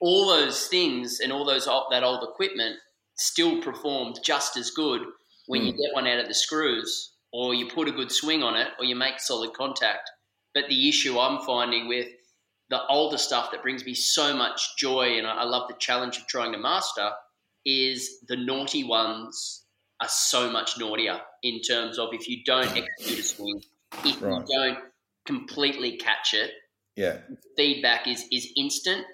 All 0.00 0.28
those 0.28 0.66
things 0.66 1.20
and 1.20 1.32
all 1.32 1.44
those 1.44 1.66
that 1.90 2.02
old 2.02 2.22
equipment 2.22 2.76
still 3.16 3.62
performed 3.62 4.18
just 4.24 4.56
as 4.56 4.70
good 4.70 5.02
when 5.46 5.64
you 5.64 5.72
hmm. 5.72 5.78
get 5.78 5.94
one 5.94 6.06
out 6.06 6.20
of 6.20 6.28
the 6.28 6.34
screws, 6.34 7.12
or 7.32 7.54
you 7.54 7.68
put 7.68 7.88
a 7.88 7.92
good 7.92 8.10
swing 8.10 8.42
on 8.42 8.56
it, 8.56 8.68
or 8.78 8.84
you 8.84 8.96
make 8.96 9.20
solid 9.20 9.52
contact. 9.54 10.10
But 10.54 10.68
the 10.68 10.88
issue 10.88 11.18
I'm 11.18 11.44
finding 11.44 11.88
with 11.88 12.08
the 12.70 12.84
older 12.88 13.18
stuff 13.18 13.50
that 13.50 13.62
brings 13.62 13.84
me 13.84 13.94
so 13.94 14.34
much 14.34 14.76
joy, 14.76 15.18
and 15.18 15.26
I 15.26 15.42
I 15.42 15.44
love 15.44 15.68
the 15.68 15.74
challenge 15.78 16.18
of 16.18 16.26
trying 16.26 16.52
to 16.52 16.58
master, 16.58 17.10
is 17.64 18.20
the 18.28 18.36
naughty 18.36 18.84
ones 18.84 19.64
are 20.00 20.08
so 20.08 20.50
much 20.50 20.78
naughtier 20.78 21.20
in 21.42 21.60
terms 21.60 21.98
of 21.98 22.12
if 22.12 22.28
you 22.28 22.42
don't 22.44 22.76
execute 22.76 23.18
a 23.18 23.22
swing, 23.22 23.62
if 24.04 24.22
Right. 24.22 24.40
you 24.40 24.46
don't 24.56 24.91
completely 25.26 25.96
catch 25.96 26.34
it, 26.34 26.52
Yeah. 26.96 27.18
feedback 27.56 28.06
is 28.06 28.24
is 28.30 28.48
instant 28.56 29.04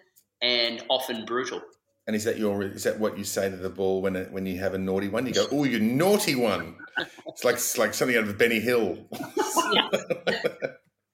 and 0.42 0.84
often 0.88 1.24
brutal. 1.24 1.60
And 2.06 2.16
is 2.16 2.24
that 2.24 2.38
your 2.38 2.62
is 2.62 2.84
that 2.84 2.98
what 2.98 3.18
you 3.18 3.24
say 3.24 3.50
to 3.50 3.56
the 3.56 3.68
ball 3.68 4.00
when 4.00 4.16
it, 4.16 4.32
when 4.32 4.46
you 4.46 4.58
have 4.58 4.74
a 4.74 4.78
naughty 4.78 5.08
one? 5.08 5.26
You 5.26 5.34
go, 5.34 5.46
"Oh, 5.52 5.64
you 5.64 5.78
naughty 5.78 6.34
one!" 6.34 6.76
It's 7.26 7.44
like 7.44 7.56
it's 7.56 7.76
like 7.76 7.92
something 7.94 8.16
out 8.16 8.24
of 8.24 8.38
Benny 8.38 8.60
Hill. 8.60 9.06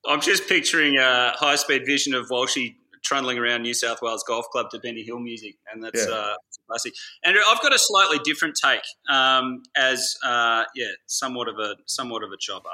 I'm 0.07 0.21
just 0.21 0.47
picturing 0.49 0.97
a 0.99 1.33
high 1.37 1.57
speed 1.57 1.85
vision 1.87 2.15
of 2.15 2.29
Walshy 2.29 2.77
trundling 3.03 3.39
around 3.39 3.63
New 3.63 3.75
South 3.75 4.01
Wales 4.03 4.25
Golf 4.27 4.47
Club 4.51 4.71
to 4.71 4.79
Benny 4.79 5.03
Hill 5.03 5.19
music, 5.19 5.57
and 5.73 5.83
that's 5.83 6.07
Yeah. 6.07 6.15
uh, 6.15 6.35
it's 6.49 6.59
classic. 6.69 6.95
Andrew, 7.25 7.43
I've 7.47 7.61
got 7.63 7.75
a 7.75 7.79
slightly 7.79 8.19
different 8.25 8.57
take 8.63 8.83
um, 9.11 9.63
as 9.77 10.15
uh, 10.25 10.65
yeah, 10.75 10.89
somewhat 11.07 11.49
of 11.49 11.59
a 11.59 11.77
somewhat 11.87 12.23
of 12.23 12.31
a 12.33 12.37
chopper. 12.39 12.69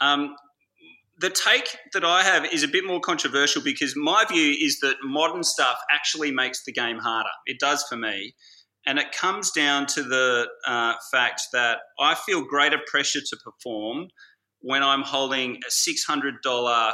Um, 0.00 0.36
the 1.22 1.30
take 1.30 1.78
that 1.92 2.04
I 2.04 2.24
have 2.24 2.44
is 2.52 2.64
a 2.64 2.68
bit 2.68 2.84
more 2.84 3.00
controversial 3.00 3.62
because 3.62 3.94
my 3.96 4.24
view 4.28 4.56
is 4.60 4.80
that 4.80 4.96
modern 5.04 5.44
stuff 5.44 5.78
actually 5.90 6.32
makes 6.32 6.64
the 6.64 6.72
game 6.72 6.98
harder. 6.98 7.30
It 7.46 7.60
does 7.60 7.84
for 7.88 7.96
me. 7.96 8.34
And 8.84 8.98
it 8.98 9.12
comes 9.12 9.52
down 9.52 9.86
to 9.86 10.02
the 10.02 10.48
uh, 10.66 10.94
fact 11.12 11.42
that 11.52 11.78
I 12.00 12.16
feel 12.16 12.44
greater 12.44 12.78
pressure 12.88 13.20
to 13.20 13.36
perform 13.44 14.08
when 14.62 14.82
I'm 14.82 15.02
holding 15.02 15.58
a 15.58 15.70
$600 15.70 16.92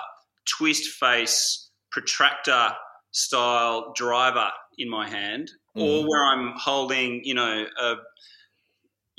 twist 0.58 0.90
face 1.00 1.70
protractor 1.90 2.72
style 3.12 3.94
driver 3.96 4.50
in 4.76 4.90
my 4.90 5.08
hand, 5.08 5.50
or 5.74 6.02
where 6.06 6.26
I'm 6.26 6.52
holding, 6.56 7.22
you 7.24 7.34
know, 7.34 7.64
a 7.80 7.94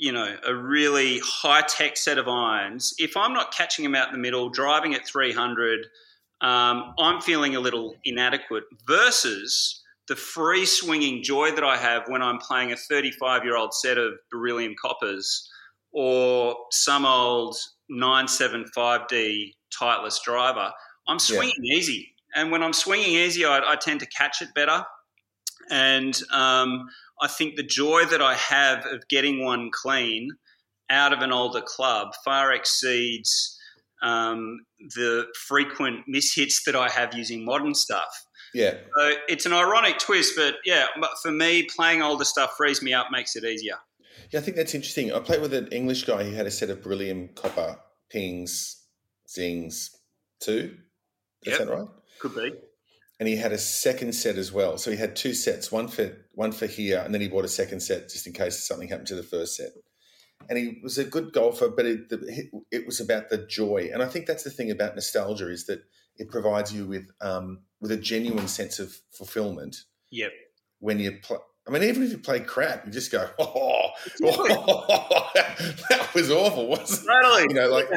you 0.00 0.12
know, 0.12 0.34
a 0.46 0.54
really 0.54 1.20
high 1.22 1.60
tech 1.60 1.94
set 1.94 2.16
of 2.16 2.26
irons. 2.26 2.94
If 2.96 3.18
I'm 3.18 3.34
not 3.34 3.52
catching 3.52 3.82
them 3.82 3.94
out 3.94 4.08
in 4.08 4.14
the 4.14 4.18
middle, 4.18 4.48
driving 4.48 4.94
at 4.94 5.06
300, 5.06 5.86
um, 6.40 6.94
I'm 6.98 7.20
feeling 7.20 7.54
a 7.54 7.60
little 7.60 7.94
inadequate. 8.04 8.64
Versus 8.86 9.82
the 10.08 10.16
free 10.16 10.64
swinging 10.64 11.22
joy 11.22 11.50
that 11.50 11.62
I 11.62 11.76
have 11.76 12.04
when 12.08 12.22
I'm 12.22 12.38
playing 12.38 12.72
a 12.72 12.76
35 12.76 13.44
year 13.44 13.56
old 13.56 13.74
set 13.74 13.98
of 13.98 14.14
beryllium 14.32 14.74
coppers 14.80 15.46
or 15.92 16.56
some 16.70 17.04
old 17.04 17.56
975D 17.92 19.52
Titleist 19.78 20.22
driver. 20.24 20.72
I'm 21.06 21.18
swinging 21.18 21.62
easy. 21.62 22.14
And 22.34 22.50
when 22.50 22.62
I'm 22.62 22.72
swinging 22.72 23.16
easy, 23.16 23.44
I, 23.44 23.58
I 23.58 23.76
tend 23.76 24.00
to 24.00 24.06
catch 24.06 24.40
it 24.40 24.48
better. 24.54 24.82
And 25.68 26.18
um, 26.32 26.88
I 27.20 27.28
think 27.28 27.56
the 27.56 27.62
joy 27.62 28.04
that 28.06 28.22
I 28.22 28.34
have 28.34 28.86
of 28.86 29.06
getting 29.08 29.44
one 29.44 29.70
clean 29.72 30.30
out 30.88 31.12
of 31.12 31.20
an 31.20 31.32
older 31.32 31.60
club 31.60 32.08
far 32.24 32.52
exceeds 32.52 33.56
um, 34.02 34.60
the 34.96 35.26
frequent 35.46 36.06
mishits 36.12 36.64
that 36.66 36.74
I 36.74 36.88
have 36.88 37.14
using 37.14 37.44
modern 37.44 37.74
stuff. 37.74 38.08
Yeah. 38.54 38.74
So 38.96 39.14
it's 39.28 39.46
an 39.46 39.52
ironic 39.52 39.98
twist, 39.98 40.34
but 40.36 40.56
yeah, 40.64 40.86
but 41.00 41.10
for 41.22 41.30
me, 41.30 41.64
playing 41.64 42.02
older 42.02 42.24
stuff 42.24 42.54
frees 42.56 42.82
me 42.82 42.92
up, 42.92 43.08
makes 43.12 43.36
it 43.36 43.44
easier. 43.44 43.76
Yeah, 44.30 44.40
I 44.40 44.42
think 44.42 44.56
that's 44.56 44.74
interesting. 44.74 45.12
I 45.12 45.20
played 45.20 45.40
with 45.40 45.54
an 45.54 45.68
English 45.68 46.04
guy 46.04 46.24
who 46.24 46.32
had 46.32 46.46
a 46.46 46.50
set 46.50 46.70
of 46.70 46.82
beryllium 46.82 47.28
copper 47.34 47.78
pings, 48.10 48.84
zings, 49.28 49.90
two. 50.40 50.76
Is 51.42 51.52
Yep. 51.52 51.58
that 51.58 51.68
right? 51.68 51.88
Could 52.20 52.34
be. 52.34 52.52
And 53.20 53.28
he 53.28 53.36
had 53.36 53.52
a 53.52 53.58
second 53.58 54.14
set 54.14 54.36
as 54.38 54.50
well. 54.50 54.78
So 54.78 54.90
he 54.90 54.96
had 54.96 55.14
two 55.14 55.34
sets, 55.34 55.70
one 55.70 55.86
for 55.88 56.16
one 56.32 56.50
for 56.52 56.66
here, 56.66 57.02
and 57.04 57.12
then 57.14 57.20
he 57.20 57.28
bought 57.28 57.44
a 57.44 57.48
second 57.48 57.80
set 57.80 58.08
just 58.08 58.26
in 58.26 58.32
case 58.32 58.66
something 58.66 58.88
happened 58.88 59.08
to 59.08 59.14
the 59.14 59.22
first 59.22 59.54
set. 59.56 59.72
And 60.48 60.56
he 60.58 60.80
was 60.82 60.96
a 60.96 61.04
good 61.04 61.32
golfer, 61.34 61.68
but 61.68 61.84
it, 61.84 62.08
the, 62.08 62.48
it 62.72 62.86
was 62.86 62.98
about 62.98 63.28
the 63.28 63.46
joy. 63.46 63.90
And 63.92 64.02
I 64.02 64.06
think 64.06 64.24
that's 64.26 64.42
the 64.42 64.50
thing 64.50 64.70
about 64.70 64.94
nostalgia 64.94 65.50
is 65.50 65.66
that 65.66 65.82
it 66.16 66.30
provides 66.30 66.72
you 66.72 66.86
with 66.86 67.10
um, 67.20 67.60
with 67.80 67.90
a 67.92 67.96
genuine 67.98 68.48
sense 68.48 68.78
of 68.78 68.96
fulfillment 69.12 69.76
Yep. 70.10 70.32
when 70.78 70.98
you 70.98 71.18
play. 71.22 71.36
I 71.68 71.72
mean, 71.72 71.82
even 71.82 72.02
if 72.02 72.10
you 72.10 72.18
play 72.18 72.40
crap, 72.40 72.86
you 72.86 72.90
just 72.90 73.12
go, 73.12 73.28
"Oh, 73.38 73.90
that 74.20 76.10
was 76.14 76.30
awful, 76.30 76.68
wasn't 76.68 77.02
it?" 77.02 77.22
Totally. 77.22 77.42
You 77.42 77.54
know, 77.54 77.68
like, 77.68 77.88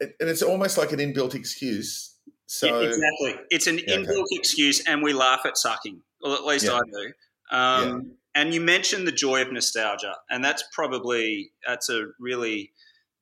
it, 0.00 0.16
and 0.20 0.28
it's 0.28 0.42
almost 0.42 0.76
like 0.76 0.92
an 0.92 0.98
inbuilt 0.98 1.34
excuse. 1.34 2.11
So 2.52 2.66
Yeah, 2.66 2.88
exactly. 2.88 3.40
It's 3.50 3.66
an 3.66 3.78
Yeah, 3.78 3.94
okay. 3.94 3.96
inbuilt 4.04 4.26
excuse, 4.32 4.80
and 4.86 5.02
we 5.02 5.14
laugh 5.14 5.46
at 5.46 5.56
sucking. 5.56 6.02
Well, 6.20 6.34
at 6.34 6.44
least 6.44 6.66
Yeah. 6.66 6.74
I 6.74 6.80
do. 6.84 7.12
Um, 7.56 8.18
And 8.34 8.54
you 8.54 8.62
mentioned 8.62 9.06
the 9.06 9.12
joy 9.12 9.42
of 9.42 9.52
nostalgia, 9.52 10.16
and 10.30 10.42
that's 10.42 10.62
probably 10.72 11.52
that's 11.66 11.90
a 11.90 12.06
really 12.18 12.72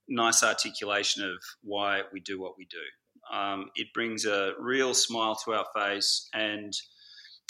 nice 0.09 0.43
articulation 0.45 1.25
of 1.25 1.39
why 1.63 2.03
we 2.13 2.21
do 2.21 2.41
what 2.41 2.57
we 2.57 2.65
do. 2.67 3.37
Um, 3.37 3.71
it 3.75 3.93
brings 3.93 4.25
a 4.25 4.53
real 4.59 4.95
smile 4.95 5.35
to 5.45 5.55
our 5.55 5.67
face, 5.75 6.29
and 6.33 6.73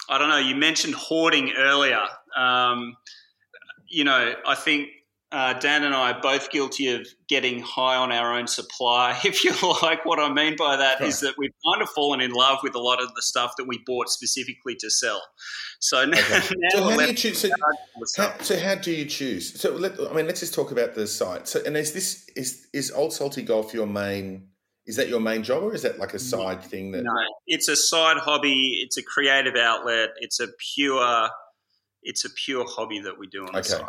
I 0.09 0.17
don't 0.19 0.31
know. 0.31 0.39
You 0.39 0.55
mentioned 0.55 0.95
hoarding 0.95 1.53
earlier. 1.53 2.03
Um, 2.35 2.97
you 3.87 4.05
know, 4.05 4.35
I 4.47 4.55
think 4.55 4.89
uh, 5.33 5.53
Dan 5.55 5.85
and 5.85 5.95
I 5.95 6.13
are 6.13 6.21
both 6.21 6.51
guilty 6.51 6.89
of 6.89 7.07
getting 7.29 7.61
high 7.61 7.97
on 7.97 8.11
our 8.11 8.37
own 8.37 8.47
supply, 8.47 9.19
if 9.25 9.45
you 9.45 9.53
like. 9.83 10.05
What 10.05 10.19
I 10.19 10.33
mean 10.33 10.57
by 10.57 10.77
that 10.77 11.01
is 11.03 11.21
that 11.21 11.35
we've 11.39 11.53
kind 11.65 11.83
of 11.83 11.89
fallen 11.91 12.21
in 12.21 12.33
love 12.33 12.59
with 12.63 12.75
a 12.75 12.81
lot 12.81 13.01
of 13.01 13.15
the 13.15 13.23
stuff 13.23 13.53
that 13.59 13.67
we 13.67 13.79
bought 13.87 14.09
specifically 14.09 14.75
to 14.77 14.91
sell. 14.91 15.23
So 15.79 16.05
now, 16.05 16.19
Okay. 16.19 16.41
now 16.57 16.71
So 16.71 16.91
how 16.91 16.97
do 16.97 17.07
you 17.07 17.15
choose? 17.15 17.41
So 17.41 17.51
how, 18.17 18.39
so 18.41 18.59
how 18.59 18.75
do 18.75 18.91
you 18.91 19.05
choose? 19.05 19.61
So 19.61 19.71
let, 19.73 19.99
I 20.01 20.13
mean, 20.13 20.27
let's 20.27 20.41
just 20.41 20.55
talk 20.55 20.73
about 20.73 20.95
the 20.95 21.07
site. 21.07 21.47
So 21.47 21.63
and 21.65 21.77
is 21.77 21.93
this 21.93 22.29
is 22.37 22.67
is 22.73 22.91
Old 22.91 23.13
Salty 23.13 23.43
Golf 23.43 23.73
your 23.73 23.87
main? 23.87 24.49
Is 24.87 24.97
that 24.97 25.09
your 25.09 25.21
main 25.21 25.45
job, 25.45 25.63
or 25.63 25.75
is 25.75 25.83
that 25.83 25.99
like 26.01 26.15
a 26.15 26.19
side 26.19 26.65
thing 26.65 26.91
that? 26.93 27.05
No, 27.05 27.13
it's 27.47 27.69
a 27.69 27.77
side 27.77 28.17
hobby. 28.17 28.81
It's 28.83 28.97
a 28.97 29.03
creative 29.03 29.55
outlet. 29.55 30.09
It's 30.19 30.41
a 30.41 30.49
pure, 30.75 31.29
it's 32.03 32.25
a 32.25 32.31
pure 32.31 32.65
hobby 32.67 32.99
that 33.01 33.17
we 33.17 33.29
do 33.29 33.47
on 33.47 33.53
the 33.53 33.61
Okay. 33.61 33.69
side. 33.69 33.83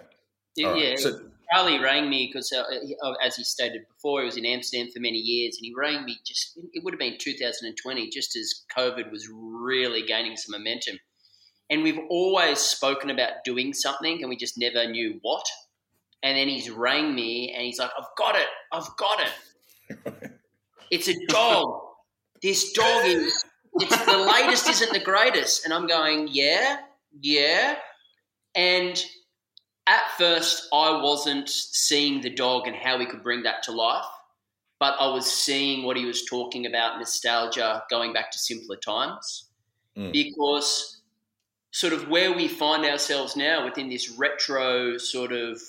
All 0.64 0.72
right. 0.74 0.90
Yeah, 0.90 0.96
So 0.98 1.31
Charlie 1.52 1.80
rang 1.80 2.10
me 2.10 2.30
because, 2.32 2.52
uh, 2.54 2.64
uh, 3.04 3.14
as 3.24 3.36
he 3.36 3.44
stated 3.44 3.82
before, 3.88 4.22
he 4.22 4.26
was 4.26 4.38
in 4.38 4.46
Amsterdam 4.46 4.90
for 4.94 5.00
many 5.00 5.18
years, 5.18 5.58
and 5.58 5.66
he 5.66 5.74
rang 5.76 6.06
me 6.06 6.18
just. 6.26 6.58
It 6.74 6.84
would 6.84 6.94
have 6.94 7.00
been 7.00 7.18
2020, 7.18 8.10
just 8.10 8.36
as 8.38 8.64
COVID 8.76 9.12
was 9.12 9.28
really 9.32 10.04
gaining 10.04 10.38
some 10.38 10.58
momentum. 10.58 10.98
And 11.70 11.84
we've 11.84 12.00
always 12.10 12.60
spoken 12.60 13.10
about 13.10 13.44
doing 13.44 13.74
something, 13.74 14.22
and 14.22 14.30
we 14.30 14.38
just 14.38 14.58
never 14.58 14.88
knew 14.88 15.20
what. 15.22 15.46
And 16.24 16.38
then 16.38 16.48
he's 16.48 16.70
rang 16.70 17.14
me, 17.16 17.52
and 17.54 17.64
he's 17.64 17.80
like, 17.80 17.92
"I've 17.98 18.16
got 18.18 18.36
it! 18.36 18.48
I've 18.72 18.96
got 18.98 19.20
it! 19.22 20.32
It's 20.92 21.08
a 21.08 21.16
dog. 21.28 21.84
this 22.42 22.74
dog 22.74 23.06
is. 23.06 23.46
It's 23.76 24.06
the 24.06 24.18
latest, 24.18 24.68
isn't 24.68 24.92
the 24.92 25.00
greatest." 25.00 25.64
And 25.64 25.74
I'm 25.74 25.88
going, 25.88 26.28
"Yeah, 26.30 26.80
yeah." 27.22 27.78
And 28.56 29.02
at 29.88 30.04
first, 30.18 30.68
I 30.74 31.02
wasn't 31.02 31.50
seeing 31.50 32.22
the 32.22 32.30
dog 32.30 32.68
and 32.68 32.76
how 32.76 32.98
we 32.98 33.06
could 33.06 33.24
bring 33.24 33.44
that 33.44 33.64
to 33.64 33.72
life, 33.72 34.06
but 34.80 34.96
I 35.00 35.08
was 35.08 35.26
seeing 35.26 35.84
what 35.84 35.98
he 35.98 36.06
was 36.06 36.26
talking 36.26 36.66
about 36.66 36.98
nostalgia, 36.98 37.84
going 37.90 38.14
back 38.14 38.32
to 38.32 38.40
simpler 38.40 38.78
times. 38.78 39.50
Mm. 39.98 40.14
Because, 40.14 41.02
sort 41.72 41.94
of, 41.94 42.08
where 42.08 42.34
we 42.34 42.48
find 42.48 42.86
ourselves 42.86 43.36
now 43.36 43.66
within 43.66 43.90
this 43.90 44.10
retro 44.10 44.98
sort 44.98 45.32
of 45.32 45.62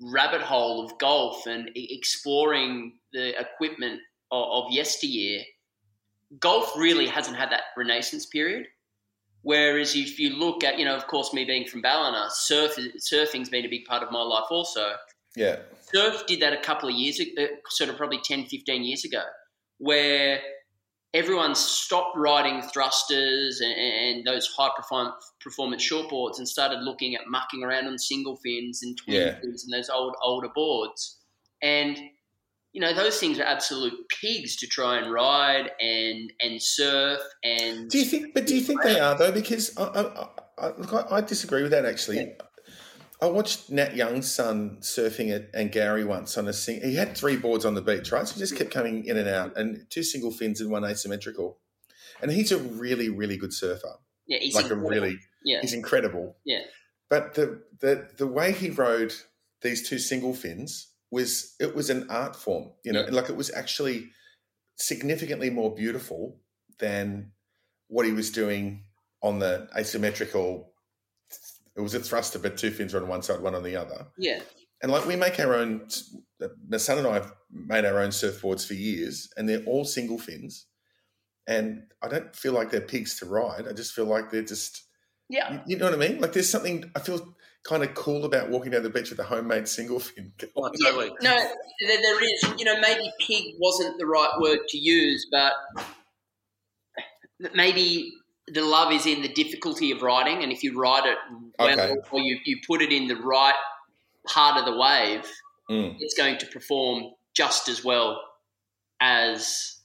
rabbit 0.00 0.40
hole 0.40 0.84
of 0.84 0.98
golf 0.98 1.46
and 1.46 1.70
exploring 1.74 2.94
the 3.12 3.38
equipment 3.38 4.00
of, 4.30 4.64
of 4.64 4.72
yesteryear, 4.72 5.42
golf 6.40 6.72
really 6.76 7.06
hasn't 7.06 7.36
had 7.36 7.50
that 7.50 7.62
renaissance 7.76 8.26
period. 8.26 8.66
Whereas 9.44 9.94
if 9.94 10.18
you 10.18 10.30
look 10.30 10.64
at, 10.64 10.78
you 10.78 10.86
know, 10.86 10.96
of 10.96 11.06
course, 11.06 11.34
me 11.34 11.44
being 11.44 11.66
from 11.66 11.82
Ballina, 11.82 12.28
surf 12.30 12.76
surfing's 12.98 13.50
been 13.50 13.66
a 13.66 13.68
big 13.68 13.84
part 13.84 14.02
of 14.02 14.10
my 14.10 14.22
life 14.22 14.46
also. 14.50 14.92
Yeah. 15.36 15.56
Surf 15.92 16.24
did 16.26 16.40
that 16.40 16.54
a 16.54 16.60
couple 16.62 16.88
of 16.88 16.94
years 16.94 17.20
ago, 17.20 17.46
sort 17.68 17.90
of 17.90 17.96
probably 17.98 18.20
10, 18.24 18.46
15 18.46 18.82
years 18.82 19.04
ago, 19.04 19.22
where 19.78 20.40
everyone 21.12 21.54
stopped 21.54 22.16
riding 22.16 22.62
thrusters 22.62 23.60
and, 23.60 23.72
and 23.72 24.26
those 24.26 24.46
high 24.46 24.70
performance 24.76 25.86
shortboards 25.86 26.38
and 26.38 26.48
started 26.48 26.80
looking 26.80 27.14
at 27.14 27.22
mucking 27.28 27.62
around 27.62 27.86
on 27.86 27.98
single 27.98 28.36
fins 28.36 28.82
and 28.82 28.96
twin 28.96 29.16
yeah. 29.16 29.40
fins 29.40 29.64
and 29.64 29.72
those 29.72 29.90
old 29.90 30.16
older 30.22 30.48
boards. 30.54 31.18
And 31.62 31.98
you 32.74 32.80
know 32.80 32.92
those 32.92 33.18
things 33.18 33.38
are 33.38 33.44
absolute 33.44 33.94
pigs 34.08 34.56
to 34.56 34.66
try 34.66 34.98
and 34.98 35.10
ride 35.10 35.70
and 35.80 36.32
and 36.40 36.60
surf 36.60 37.20
and. 37.44 37.88
Do 37.88 37.98
you 37.98 38.04
think? 38.04 38.34
But 38.34 38.46
do 38.46 38.54
you 38.56 38.60
think 38.60 38.82
they 38.82 38.98
are 38.98 39.16
though? 39.16 39.30
Because 39.30 39.76
I, 39.78 39.84
I, 39.84 40.28
I 40.58 40.66
look, 40.76 40.92
I, 40.92 41.16
I, 41.16 41.20
disagree 41.20 41.62
with 41.62 41.70
that 41.70 41.84
actually. 41.84 42.16
Yeah. 42.18 42.44
I 43.22 43.26
watched 43.26 43.70
Nat 43.70 43.94
Young's 43.94 44.30
son 44.30 44.78
surfing 44.80 45.32
at 45.32 45.50
and 45.54 45.70
Gary 45.70 46.04
once 46.04 46.36
on 46.36 46.48
a 46.48 46.52
sing. 46.52 46.80
He 46.82 46.96
had 46.96 47.16
three 47.16 47.36
boards 47.36 47.64
on 47.64 47.74
the 47.74 47.80
beach, 47.80 48.10
right? 48.10 48.26
So 48.26 48.34
he 48.34 48.40
just 48.40 48.56
kept 48.56 48.72
coming 48.72 49.06
in 49.06 49.16
and 49.16 49.28
out, 49.28 49.56
and 49.56 49.86
two 49.88 50.02
single 50.02 50.32
fins 50.32 50.60
and 50.60 50.68
one 50.68 50.84
asymmetrical. 50.84 51.60
And 52.20 52.32
he's 52.32 52.50
a 52.50 52.58
really, 52.58 53.08
really 53.08 53.36
good 53.36 53.52
surfer. 53.52 53.94
Yeah, 54.26 54.38
he's 54.40 54.56
like 54.56 54.64
incredible. 54.64 54.88
a 54.88 54.90
really. 54.90 55.18
Yeah, 55.44 55.60
he's 55.60 55.74
incredible. 55.74 56.36
Yeah, 56.44 56.62
but 57.08 57.34
the 57.34 57.62
the 57.80 58.08
the 58.18 58.26
way 58.26 58.50
he 58.50 58.70
rode 58.70 59.14
these 59.62 59.88
two 59.88 60.00
single 60.00 60.34
fins 60.34 60.93
was 61.10 61.54
it 61.60 61.74
was 61.74 61.90
an 61.90 62.06
art 62.10 62.36
form, 62.36 62.70
you 62.84 62.92
know, 62.92 63.04
yeah. 63.04 63.10
like 63.10 63.28
it 63.28 63.36
was 63.36 63.52
actually 63.54 64.10
significantly 64.76 65.50
more 65.50 65.74
beautiful 65.74 66.40
than 66.78 67.32
what 67.88 68.06
he 68.06 68.12
was 68.12 68.30
doing 68.30 68.84
on 69.22 69.38
the 69.38 69.68
asymmetrical. 69.76 70.72
It 71.76 71.80
was 71.80 71.94
a 71.94 72.00
thruster, 72.00 72.38
but 72.38 72.56
two 72.56 72.70
fins 72.70 72.94
were 72.94 73.00
on 73.00 73.08
one 73.08 73.22
side, 73.22 73.40
one 73.40 73.54
on 73.54 73.62
the 73.62 73.76
other. 73.76 74.06
Yeah. 74.18 74.40
And 74.82 74.92
like 74.92 75.06
we 75.06 75.16
make 75.16 75.40
our 75.40 75.54
own, 75.54 75.88
my 76.68 76.76
son 76.76 76.98
and 76.98 77.06
I 77.06 77.14
have 77.14 77.32
made 77.50 77.84
our 77.84 78.00
own 78.00 78.10
surfboards 78.10 78.66
for 78.66 78.74
years, 78.74 79.30
and 79.36 79.48
they're 79.48 79.64
all 79.64 79.84
single 79.84 80.18
fins. 80.18 80.66
And 81.46 81.84
I 82.02 82.08
don't 82.08 82.34
feel 82.34 82.52
like 82.52 82.70
they're 82.70 82.80
pigs 82.80 83.18
to 83.18 83.26
ride. 83.26 83.66
I 83.68 83.72
just 83.72 83.92
feel 83.92 84.06
like 84.06 84.30
they're 84.30 84.42
just, 84.42 84.82
yeah. 85.28 85.52
You, 85.52 85.60
you 85.68 85.76
know 85.76 85.86
what 85.86 85.94
I 85.94 86.08
mean? 86.08 86.20
Like 86.20 86.32
there's 86.32 86.50
something 86.50 86.90
I 86.94 87.00
feel 87.00 87.34
kind 87.64 87.82
of 87.82 87.94
cool 87.94 88.24
about 88.24 88.50
walking 88.50 88.72
down 88.72 88.82
the 88.82 88.90
beach 88.90 89.10
with 89.10 89.18
a 89.18 89.24
homemade 89.24 89.66
single 89.66 89.98
fin. 89.98 90.32
Oh, 90.56 90.70
totally. 90.82 91.10
No, 91.22 91.34
there, 91.34 92.00
there 92.00 92.24
is. 92.24 92.54
You 92.58 92.64
know, 92.64 92.78
maybe 92.80 93.10
pig 93.18 93.54
wasn't 93.58 93.98
the 93.98 94.06
right 94.06 94.30
word 94.38 94.60
to 94.68 94.78
use, 94.78 95.26
but 95.30 95.52
maybe 97.54 98.12
the 98.48 98.62
love 98.62 98.92
is 98.92 99.06
in 99.06 99.22
the 99.22 99.28
difficulty 99.28 99.90
of 99.90 100.02
riding, 100.02 100.42
and 100.42 100.52
if 100.52 100.62
you 100.62 100.78
ride 100.78 101.06
it 101.06 101.18
well, 101.58 101.70
okay. 101.70 101.96
or 102.10 102.20
you, 102.20 102.38
you 102.44 102.58
put 102.66 102.82
it 102.82 102.92
in 102.92 103.08
the 103.08 103.16
right 103.16 103.54
part 104.26 104.58
of 104.58 104.66
the 104.66 104.78
wave, 104.78 105.26
mm. 105.70 105.96
it's 105.98 106.14
going 106.14 106.38
to 106.38 106.46
perform 106.46 107.04
just 107.32 107.68
as 107.68 107.82
well 107.82 108.20
as 109.00 109.78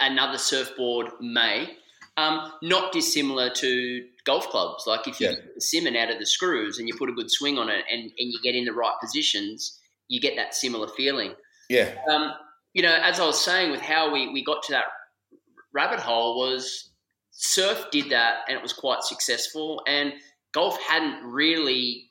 another 0.00 0.38
surfboard 0.38 1.08
may. 1.20 1.76
Um, 2.16 2.52
not 2.62 2.92
dissimilar 2.92 3.50
to 3.50 4.04
golf 4.24 4.48
clubs. 4.48 4.84
Like 4.86 5.06
if 5.08 5.20
you 5.20 5.26
yeah. 5.26 5.34
get 5.34 5.54
the 5.54 5.60
Simon 5.60 5.96
out 5.96 6.10
of 6.10 6.18
the 6.18 6.26
screws 6.26 6.78
and 6.78 6.88
you 6.88 6.94
put 6.96 7.10
a 7.10 7.12
good 7.12 7.30
swing 7.30 7.58
on 7.58 7.68
it 7.68 7.84
and, 7.90 8.02
and 8.02 8.12
you 8.16 8.38
get 8.42 8.54
in 8.54 8.64
the 8.64 8.72
right 8.72 8.94
positions, 9.00 9.78
you 10.08 10.20
get 10.20 10.36
that 10.36 10.54
similar 10.54 10.88
feeling. 10.88 11.34
Yeah. 11.68 11.94
Um, 12.10 12.32
you 12.74 12.82
know, 12.82 12.98
as 13.02 13.20
I 13.20 13.26
was 13.26 13.42
saying 13.42 13.70
with 13.70 13.80
how 13.80 14.12
we, 14.12 14.28
we 14.32 14.44
got 14.44 14.62
to 14.64 14.72
that 14.72 14.84
rabbit 15.74 16.00
hole 16.00 16.38
was 16.38 16.90
surf 17.30 17.86
did 17.90 18.10
that 18.10 18.40
and 18.46 18.56
it 18.56 18.62
was 18.62 18.72
quite 18.72 19.02
successful 19.02 19.82
and 19.86 20.12
golf 20.52 20.78
hadn't 20.80 21.24
really 21.24 22.10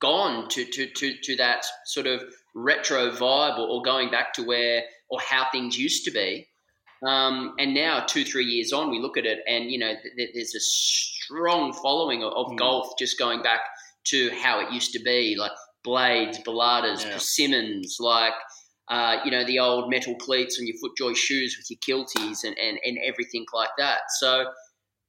gone 0.00 0.48
to, 0.48 0.64
to, 0.64 0.86
to, 0.86 1.14
to 1.22 1.36
that 1.36 1.64
sort 1.86 2.06
of 2.06 2.22
retro 2.54 3.10
vibe 3.10 3.58
or, 3.58 3.68
or 3.68 3.82
going 3.82 4.10
back 4.10 4.32
to 4.34 4.42
where 4.42 4.82
or 5.10 5.20
how 5.20 5.46
things 5.50 5.78
used 5.78 6.04
to 6.04 6.10
be. 6.10 6.46
Um, 7.06 7.54
and 7.58 7.74
now, 7.74 8.04
two, 8.06 8.24
three 8.24 8.44
years 8.44 8.72
on, 8.72 8.90
we 8.90 9.00
look 9.00 9.16
at 9.16 9.26
it 9.26 9.40
and, 9.48 9.70
you 9.70 9.78
know, 9.78 9.92
th- 10.16 10.30
there's 10.34 10.54
a 10.54 10.60
strong 10.60 11.72
following 11.72 12.22
of, 12.22 12.32
of 12.32 12.46
mm. 12.46 12.58
golf 12.58 12.92
just 12.98 13.18
going 13.18 13.42
back 13.42 13.60
to 14.04 14.30
how 14.30 14.60
it 14.60 14.72
used 14.72 14.92
to 14.92 15.00
be, 15.00 15.34
like 15.36 15.52
blades, 15.82 16.38
Balatas, 16.38 17.04
yeah. 17.04 17.12
persimmons, 17.12 17.96
like, 17.98 18.34
uh, 18.88 19.16
you 19.24 19.30
know, 19.30 19.44
the 19.44 19.58
old 19.58 19.90
metal 19.90 20.14
cleats 20.14 20.60
on 20.60 20.66
your 20.66 20.76
FootJoy 20.76 21.16
shoes 21.16 21.56
with 21.58 21.68
your 21.70 21.78
kilties 21.78 22.44
and, 22.44 22.56
and, 22.58 22.78
and 22.84 22.98
everything 23.04 23.46
like 23.52 23.70
that. 23.78 24.00
So 24.18 24.44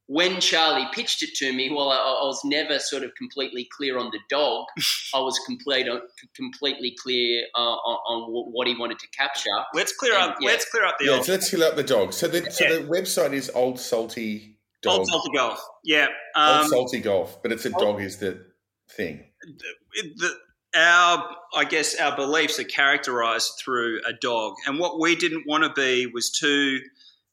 when 0.07 0.41
Charlie 0.41 0.87
pitched 0.93 1.23
it 1.23 1.33
to 1.35 1.53
me, 1.53 1.69
well, 1.69 1.89
I, 1.89 1.95
I, 1.95 2.25
was 2.25 2.41
never 2.43 2.77
sort 2.79 3.03
of 3.03 3.15
completely 3.15 3.67
clear 3.75 3.97
on 3.97 4.11
the 4.11 4.19
dog. 4.29 4.65
I 5.15 5.19
was 5.19 5.39
complete, 5.45 5.87
uh, 5.87 5.99
completely 6.35 6.95
clear 7.01 7.43
uh, 7.55 7.59
on, 7.59 8.25
on, 8.25 8.51
what 8.51 8.67
he 8.67 8.75
wanted 8.75 8.99
to 8.99 9.07
capture. 9.17 9.49
Let's 9.73 9.95
clear 9.95 10.13
and, 10.13 10.31
up. 10.31 10.37
Yeah. 10.41 10.49
Let's 10.49 10.69
clear 10.69 10.85
up 10.85 10.97
the. 10.99 11.05
Yeah, 11.05 11.21
so 11.21 11.31
let's 11.31 11.49
clear 11.49 11.67
up 11.67 11.75
the 11.75 11.83
dog. 11.83 12.13
So 12.13 12.27
the 12.27 12.51
so 12.51 12.65
the 12.65 12.87
website 12.87 13.33
is 13.33 13.49
Old 13.53 13.79
Salty 13.79 14.57
Dog. 14.81 14.99
Old 14.99 15.07
Salty 15.07 15.29
Golf. 15.35 15.61
Yeah. 15.83 16.07
Um, 16.35 16.61
Old 16.61 16.69
Salty 16.69 16.99
Golf, 16.99 17.41
but 17.41 17.51
it's 17.51 17.65
a 17.65 17.71
dog 17.71 18.01
is 18.01 18.17
the 18.17 18.45
thing. 18.91 19.23
The, 19.41 20.03
the, 20.17 20.33
our, 20.75 21.35
I 21.55 21.65
guess, 21.65 21.95
our 21.99 22.15
beliefs 22.15 22.59
are 22.59 22.63
characterized 22.65 23.61
through 23.63 24.01
a 24.07 24.13
dog, 24.13 24.55
and 24.67 24.79
what 24.79 24.99
we 24.99 25.15
didn't 25.15 25.45
want 25.47 25.63
to 25.63 25.69
be 25.69 26.07
was 26.07 26.31
too 26.31 26.79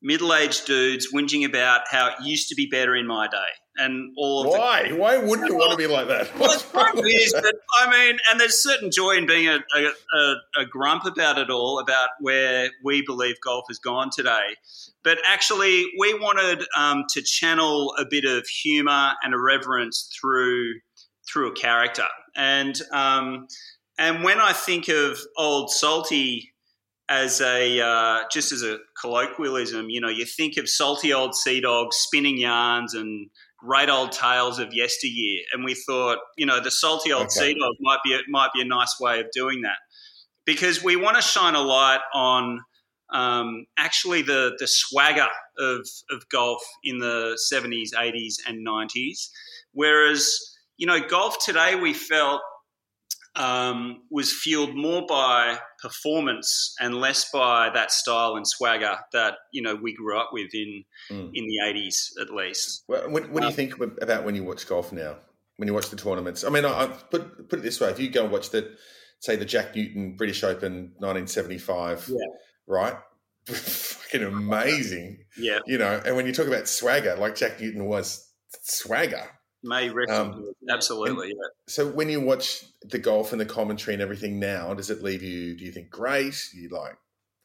middle-aged 0.02 0.66
dudes 0.66 1.12
whinging 1.12 1.46
about 1.46 1.82
how 1.90 2.08
it 2.08 2.14
used 2.22 2.48
to 2.48 2.54
be 2.54 2.66
better 2.66 2.96
in 2.96 3.06
my 3.06 3.28
day 3.28 3.38
and 3.76 4.12
all 4.16 4.42
of 4.42 4.48
why 4.48 4.88
the, 4.88 4.94
why? 4.94 5.16
Wouldn't 5.16 5.48
you 5.48 5.56
want 5.56 5.72
to 5.72 5.76
be 5.76 5.86
like 5.86 6.08
that? 6.08 6.36
Well 6.38 6.50
it 6.50 6.66
probably 6.72 7.10
is 7.12 7.32
but 7.32 7.54
i 7.78 7.90
mean 7.90 8.18
and 8.30 8.40
there's 8.40 8.62
certain 8.62 8.90
joy 8.90 9.16
in 9.16 9.26
being 9.26 9.48
a, 9.48 9.58
a, 9.76 10.18
a, 10.18 10.34
a, 10.58 10.66
grump 10.66 11.04
about 11.04 11.38
it 11.38 11.50
all 11.50 11.78
about 11.78 12.10
where 12.20 12.70
we 12.84 13.02
believe 13.06 13.36
golf 13.44 13.64
has 13.68 13.78
gone 13.78 14.10
today. 14.14 14.56
But 15.02 15.18
actually 15.26 15.86
we 15.98 16.14
wanted 16.14 16.66
um, 16.76 17.04
to 17.10 17.22
channel 17.22 17.94
a 17.98 18.04
bit 18.08 18.24
of 18.24 18.46
humor 18.46 19.12
and 19.22 19.34
irreverence 19.34 20.10
through 20.18 20.74
through 21.30 21.52
a 21.52 21.54
character. 21.54 22.06
And 22.36 22.80
um, 22.92 23.46
and 23.98 24.24
when 24.24 24.40
i 24.40 24.52
think 24.52 24.88
of 24.88 25.18
old 25.36 25.70
salty 25.70 26.49
as 27.10 27.40
a 27.40 27.80
uh, 27.80 28.20
just 28.30 28.52
as 28.52 28.62
a 28.62 28.78
colloquialism, 28.98 29.90
you 29.90 30.00
know, 30.00 30.08
you 30.08 30.24
think 30.24 30.56
of 30.56 30.68
salty 30.68 31.12
old 31.12 31.34
sea 31.34 31.60
dogs 31.60 31.96
spinning 31.96 32.38
yarns 32.38 32.94
and 32.94 33.28
great 33.58 33.90
old 33.90 34.12
tales 34.12 34.60
of 34.60 34.72
yesteryear, 34.72 35.40
and 35.52 35.64
we 35.64 35.74
thought, 35.74 36.18
you 36.38 36.46
know, 36.46 36.60
the 36.60 36.70
salty 36.70 37.12
old 37.12 37.24
okay. 37.24 37.30
sea 37.30 37.54
dog 37.54 37.74
might 37.80 37.98
be 38.04 38.14
a, 38.14 38.18
might 38.28 38.50
be 38.54 38.62
a 38.62 38.64
nice 38.64 38.98
way 39.00 39.18
of 39.20 39.26
doing 39.32 39.62
that. 39.62 39.76
Because 40.46 40.82
we 40.82 40.94
want 40.96 41.16
to 41.16 41.22
shine 41.22 41.56
a 41.56 41.60
light 41.60 42.00
on 42.14 42.60
um, 43.12 43.66
actually 43.76 44.22
the 44.22 44.54
the 44.60 44.68
swagger 44.68 45.28
of 45.58 45.86
of 46.10 46.28
golf 46.30 46.62
in 46.84 47.00
the 47.00 47.36
seventies, 47.36 47.92
eighties, 47.98 48.38
and 48.46 48.62
nineties, 48.62 49.30
whereas 49.72 50.38
you 50.76 50.86
know, 50.86 51.00
golf 51.00 51.44
today 51.44 51.74
we 51.74 51.92
felt 51.92 52.40
um, 53.36 54.02
was 54.10 54.32
fueled 54.32 54.74
more 54.74 55.06
by 55.06 55.58
performance 55.80 56.74
and 56.80 56.96
less 56.96 57.30
by 57.30 57.70
that 57.72 57.92
style 57.92 58.36
and 58.36 58.46
swagger 58.46 58.98
that 59.12 59.34
you 59.52 59.62
know 59.62 59.76
we 59.76 59.94
grew 59.94 60.18
up 60.18 60.30
with 60.32 60.52
in 60.52 60.84
mm. 61.10 61.30
in 61.32 61.46
the 61.46 61.58
eighties 61.68 62.12
at 62.20 62.30
least. 62.30 62.84
Well, 62.88 63.10
what, 63.10 63.30
what 63.30 63.40
do 63.40 63.46
you 63.46 63.50
um, 63.50 63.54
think 63.54 63.74
about 63.80 64.24
when 64.24 64.34
you 64.34 64.44
watch 64.44 64.66
golf 64.68 64.92
now? 64.92 65.16
When 65.56 65.68
you 65.68 65.74
watch 65.74 65.90
the 65.90 65.96
tournaments, 65.96 66.42
I 66.42 66.48
mean, 66.48 66.64
I, 66.64 66.84
I 66.84 66.86
put 66.86 67.48
put 67.48 67.58
it 67.58 67.62
this 67.62 67.80
way: 67.80 67.90
if 67.90 68.00
you 68.00 68.10
go 68.10 68.24
and 68.24 68.32
watch 68.32 68.50
the 68.50 68.74
say 69.20 69.36
the 69.36 69.44
Jack 69.44 69.76
Newton 69.76 70.16
British 70.16 70.42
Open 70.42 70.92
1975, 70.98 72.08
Yeah. 72.08 72.16
right? 72.66 72.94
Fucking 73.46 74.22
amazing, 74.22 75.24
Yeah, 75.36 75.58
you 75.66 75.78
know. 75.78 76.00
And 76.04 76.16
when 76.16 76.26
you 76.26 76.32
talk 76.32 76.46
about 76.46 76.68
swagger, 76.68 77.16
like 77.16 77.36
Jack 77.36 77.60
Newton 77.60 77.84
was 77.84 78.26
swagger. 78.62 79.28
May. 79.62 79.88
Um, 80.08 80.52
Absolutely. 80.70 81.28
yeah. 81.28 81.34
So 81.68 81.86
when 81.86 82.08
you 82.08 82.20
watch 82.20 82.64
the 82.82 82.98
golf 82.98 83.32
and 83.32 83.40
the 83.40 83.46
commentary 83.46 83.94
and 83.94 84.02
everything 84.02 84.38
now, 84.40 84.72
does 84.74 84.90
it 84.90 85.02
leave 85.02 85.22
you? 85.22 85.56
Do 85.56 85.64
you 85.64 85.72
think 85.72 85.90
great? 85.90 86.34
You 86.54 86.68
like 86.70 86.96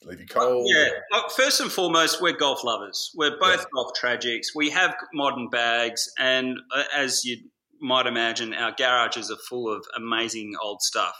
leave 0.03 0.19
you 0.19 0.27
cold? 0.27 0.67
Yeah. 0.73 0.89
Look, 1.11 1.31
First 1.31 1.61
and 1.61 1.71
foremost, 1.71 2.21
we're 2.21 2.37
golf 2.37 2.63
lovers. 2.63 3.11
We're 3.15 3.37
both 3.39 3.59
Yeah. 3.59 3.65
golf 3.73 3.91
tragics. 3.99 4.47
We 4.55 4.69
have 4.69 4.95
modern 5.13 5.49
bags, 5.49 6.09
and 6.17 6.57
uh, 6.75 6.83
as 6.95 7.25
you 7.25 7.37
might 7.81 8.05
imagine, 8.07 8.53
our 8.53 8.71
garages 8.77 9.29
are 9.29 9.37
full 9.49 9.71
of 9.71 9.85
amazing 9.97 10.53
old 10.61 10.81
stuff. 10.81 11.15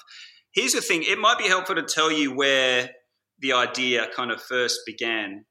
Here's 0.53 0.73
the 0.73 0.81
thing: 0.81 1.03
it 1.03 1.17
might 1.19 1.37
be 1.37 1.47
helpful 1.47 1.75
to 1.75 1.83
tell 1.83 2.11
you 2.11 2.33
where 2.33 2.91
the 3.39 3.53
idea 3.53 4.07
kind 4.15 4.31
of 4.31 4.41
first 4.41 4.79
began. 4.85 5.45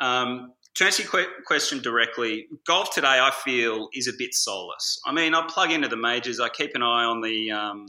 Um, 0.00 0.52
to 0.76 0.84
answer 0.84 1.02
your 1.02 1.10
que- 1.10 1.42
question 1.46 1.80
directly, 1.80 2.46
golf 2.66 2.90
today, 2.90 3.18
I 3.20 3.30
feel, 3.44 3.88
is 3.94 4.08
a 4.08 4.12
bit 4.16 4.34
soulless. 4.34 5.00
I 5.06 5.12
mean, 5.12 5.34
I 5.34 5.46
plug 5.48 5.72
into 5.72 5.88
the 5.88 5.96
majors. 5.96 6.38
I 6.38 6.50
keep 6.50 6.74
an 6.74 6.82
eye 6.82 7.04
on 7.04 7.22
the 7.22 7.50
um, 7.50 7.86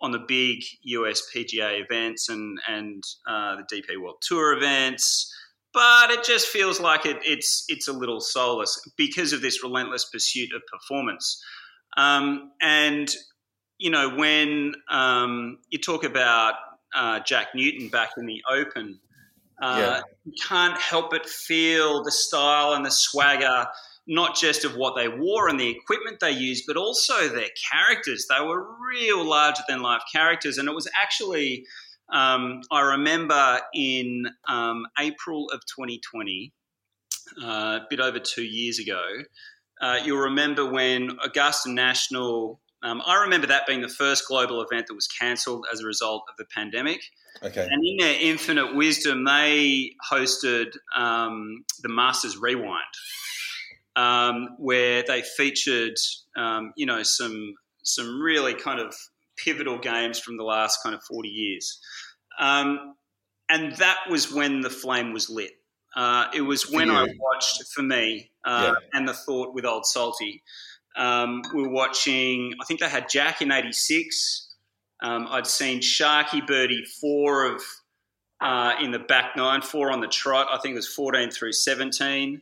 on 0.00 0.10
the 0.10 0.18
big 0.18 0.64
US 0.82 1.22
PGA 1.34 1.82
events 1.84 2.28
and 2.28 2.58
and 2.66 3.04
uh, 3.28 3.56
the 3.56 3.64
DP 3.64 4.00
World 4.00 4.16
Tour 4.22 4.56
events, 4.56 5.32
but 5.74 6.10
it 6.10 6.24
just 6.24 6.48
feels 6.48 6.80
like 6.80 7.04
it, 7.04 7.18
it's 7.22 7.64
it's 7.68 7.86
a 7.86 7.92
little 7.92 8.20
soulless 8.20 8.80
because 8.96 9.34
of 9.34 9.42
this 9.42 9.62
relentless 9.62 10.06
pursuit 10.06 10.50
of 10.54 10.62
performance. 10.72 11.42
Um, 11.98 12.52
and 12.62 13.10
you 13.78 13.90
know, 13.90 14.08
when 14.08 14.74
um, 14.90 15.58
you 15.68 15.78
talk 15.78 16.04
about 16.04 16.54
uh, 16.94 17.20
Jack 17.20 17.48
Newton 17.54 17.88
back 17.88 18.10
in 18.16 18.24
the 18.24 18.40
Open, 18.50 19.00
uh, 19.62 19.76
Yeah. 19.78 20.02
you 20.24 20.32
can't 20.46 20.78
help 20.78 21.10
but 21.10 21.26
feel 21.28 22.02
the 22.02 22.12
style 22.12 22.74
and 22.74 22.84
the 22.84 22.90
swagger 22.90 23.66
not 24.06 24.34
just 24.36 24.64
of 24.64 24.74
what 24.76 24.96
they 24.96 25.08
wore 25.08 25.48
and 25.48 25.58
the 25.60 25.68
equipment 25.68 26.18
they 26.20 26.32
used, 26.32 26.64
but 26.66 26.76
also 26.76 27.28
their 27.28 27.48
characters. 27.70 28.26
They 28.28 28.44
were 28.44 28.66
real 28.90 29.24
larger 29.24 29.62
than 29.68 29.80
life 29.80 30.02
characters. 30.12 30.58
And 30.58 30.68
it 30.68 30.74
was 30.74 30.90
actually, 31.00 31.64
um, 32.12 32.62
I 32.70 32.80
remember 32.80 33.60
in 33.74 34.26
um, 34.48 34.86
April 34.98 35.48
of 35.52 35.60
2020, 35.66 36.52
uh, 37.42 37.46
a 37.46 37.86
bit 37.88 38.00
over 38.00 38.18
two 38.18 38.42
years 38.42 38.78
ago, 38.80 39.02
uh, 39.80 39.98
you'll 40.04 40.18
remember 40.18 40.68
when 40.68 41.16
Augusta 41.24 41.70
National, 41.70 42.60
um, 42.82 43.02
I 43.06 43.22
remember 43.22 43.46
that 43.48 43.66
being 43.66 43.80
the 43.80 43.88
first 43.88 44.26
global 44.26 44.60
event 44.62 44.86
that 44.88 44.94
was 44.94 45.06
cancelled 45.06 45.66
as 45.72 45.80
a 45.80 45.86
result 45.86 46.24
of 46.28 46.36
the 46.36 46.44
pandemic. 46.44 47.00
Okay. 47.42 47.66
And 47.68 47.84
in 47.84 47.96
their 47.98 48.16
infinite 48.20 48.74
wisdom, 48.74 49.24
they 49.24 49.92
hosted 50.10 50.76
um, 50.94 51.64
the 51.82 51.88
Masters 51.88 52.36
Rewind, 52.36 52.82
um, 53.96 54.48
where 54.58 55.02
they 55.02 55.22
featured, 55.22 55.96
um, 56.36 56.72
you 56.76 56.86
know, 56.86 57.02
some 57.02 57.54
some 57.84 58.20
really 58.20 58.54
kind 58.54 58.80
of 58.80 58.94
pivotal 59.36 59.78
games 59.78 60.18
from 60.18 60.36
the 60.36 60.44
last 60.44 60.82
kind 60.82 60.94
of 60.94 61.02
forty 61.04 61.30
years, 61.30 61.80
um, 62.38 62.94
and 63.48 63.76
that 63.76 63.98
was 64.10 64.32
when 64.32 64.60
the 64.60 64.70
flame 64.70 65.12
was 65.12 65.30
lit. 65.30 65.52
Uh, 65.94 66.26
it 66.34 66.40
was 66.40 66.70
when 66.70 66.90
I 66.90 67.06
watched, 67.18 67.64
for 67.74 67.82
me, 67.82 68.30
uh, 68.44 68.72
Yeah. 68.74 68.98
and 68.98 69.06
the 69.06 69.12
thought 69.12 69.52
with 69.52 69.66
Old 69.66 69.84
Salty. 69.84 70.42
Um, 70.96 71.42
we 71.54 71.62
were 71.62 71.68
watching. 71.70 72.54
I 72.60 72.64
think 72.64 72.80
they 72.80 72.88
had 72.88 73.08
Jack 73.08 73.42
in 73.42 73.50
'86. 73.50 74.48
Um, 75.02 75.26
I'd 75.30 75.46
seen 75.46 75.80
Sharky 75.80 76.46
Birdie 76.46 76.84
four 77.00 77.44
of 77.46 77.62
uh, 78.40 78.74
in 78.80 78.90
the 78.90 78.98
back 78.98 79.36
nine, 79.36 79.62
four 79.62 79.90
on 79.90 80.00
the 80.00 80.06
trot. 80.08 80.48
I 80.52 80.58
think 80.58 80.72
it 80.72 80.76
was 80.76 80.88
14 80.88 81.30
through 81.30 81.52
17. 81.52 82.40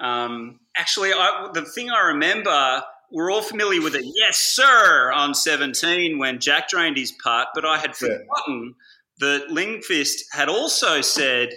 Um, 0.00 0.60
actually, 0.76 1.12
I, 1.12 1.50
the 1.52 1.62
thing 1.64 1.90
I 1.90 2.08
remember, 2.08 2.82
we're 3.10 3.30
all 3.30 3.42
familiar 3.42 3.82
with 3.82 3.94
it. 3.96 4.04
Yes, 4.16 4.38
sir, 4.38 5.10
on 5.12 5.34
17 5.34 6.18
when 6.18 6.38
Jack 6.40 6.68
drained 6.68 6.96
his 6.96 7.12
putt, 7.12 7.48
but 7.54 7.64
I 7.64 7.78
had 7.78 7.90
Yeah. 8.00 8.08
forgotten 8.18 8.74
that 9.18 9.48
Lundquist 9.50 10.20
had 10.32 10.48
also 10.48 11.00
said 11.02 11.50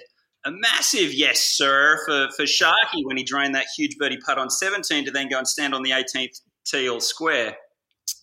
a 0.45 0.51
massive 0.51 1.13
yes, 1.13 1.39
sir, 1.41 1.99
for, 2.05 2.27
for 2.35 2.43
Sharky 2.43 3.03
when 3.03 3.17
he 3.17 3.23
drained 3.23 3.55
that 3.55 3.65
huge 3.77 3.97
birdie 3.97 4.17
putt 4.25 4.37
on 4.37 4.49
17 4.49 5.05
to 5.05 5.11
then 5.11 5.29
go 5.29 5.37
and 5.37 5.47
stand 5.47 5.73
on 5.73 5.83
the 5.83 5.91
18th 5.91 6.41
tee 6.65 6.89
all 6.89 6.99
square. 6.99 7.55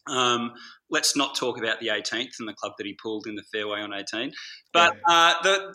Um, 0.09 0.53
let's 0.91 1.17
not 1.17 1.35
talk 1.37 1.59
about 1.59 1.81
the 1.81 1.89
18th 1.89 2.39
and 2.39 2.49
the 2.49 2.55
club 2.55 2.73
that 2.79 2.87
he 2.87 2.95
pulled 3.01 3.27
in 3.27 3.37
the 3.37 3.43
fairway 3.53 3.81
on 3.81 3.93
18. 3.95 4.33
But 4.73 4.97
uh, 5.09 5.35
the 5.43 5.75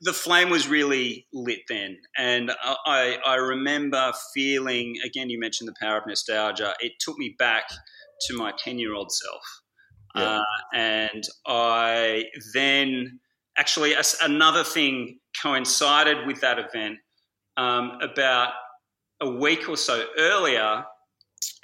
the 0.00 0.14
flame 0.14 0.48
was 0.48 0.66
really 0.68 1.26
lit 1.34 1.58
then, 1.68 1.98
and 2.16 2.50
I 2.86 3.18
I 3.26 3.34
remember 3.34 4.10
feeling 4.32 4.96
again. 5.04 5.28
You 5.28 5.38
mentioned 5.38 5.68
the 5.68 5.74
power 5.78 5.98
of 5.98 6.04
nostalgia. 6.06 6.72
It 6.80 6.92
took 6.98 7.18
me 7.18 7.34
back 7.38 7.68
to 8.22 8.36
my 8.36 8.52
10 8.58 8.78
year 8.78 8.94
old 8.94 9.12
self, 9.12 9.42
Yeah. 10.14 10.38
uh, 10.38 10.42
and 10.74 11.24
I 11.46 12.24
then 12.54 13.20
actually 13.58 13.94
another 14.22 14.64
thing 14.64 15.18
coincided 15.42 16.26
with 16.26 16.40
that 16.40 16.58
event 16.58 16.98
um, 17.56 17.98
about 18.02 18.52
a 19.20 19.30
week 19.30 19.68
or 19.68 19.76
so 19.76 20.04
earlier. 20.18 20.84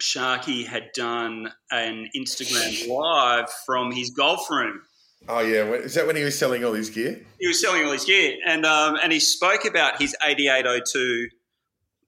Sharky 0.00 0.66
had 0.66 0.90
done 0.94 1.52
an 1.70 2.08
Instagram 2.16 2.88
live 2.88 3.46
from 3.66 3.90
his 3.90 4.10
golf 4.10 4.50
room. 4.50 4.82
Oh 5.28 5.40
yeah. 5.40 5.64
Is 5.72 5.94
that 5.94 6.06
when 6.06 6.16
he 6.16 6.24
was 6.24 6.38
selling 6.38 6.64
all 6.64 6.72
his 6.72 6.90
gear? 6.90 7.20
He 7.38 7.46
was 7.46 7.60
selling 7.60 7.84
all 7.84 7.92
his 7.92 8.04
gear, 8.04 8.36
and 8.46 8.66
um, 8.66 8.98
and 9.02 9.12
he 9.12 9.20
spoke 9.20 9.64
about 9.64 10.00
his 10.00 10.16
8802 10.24 11.28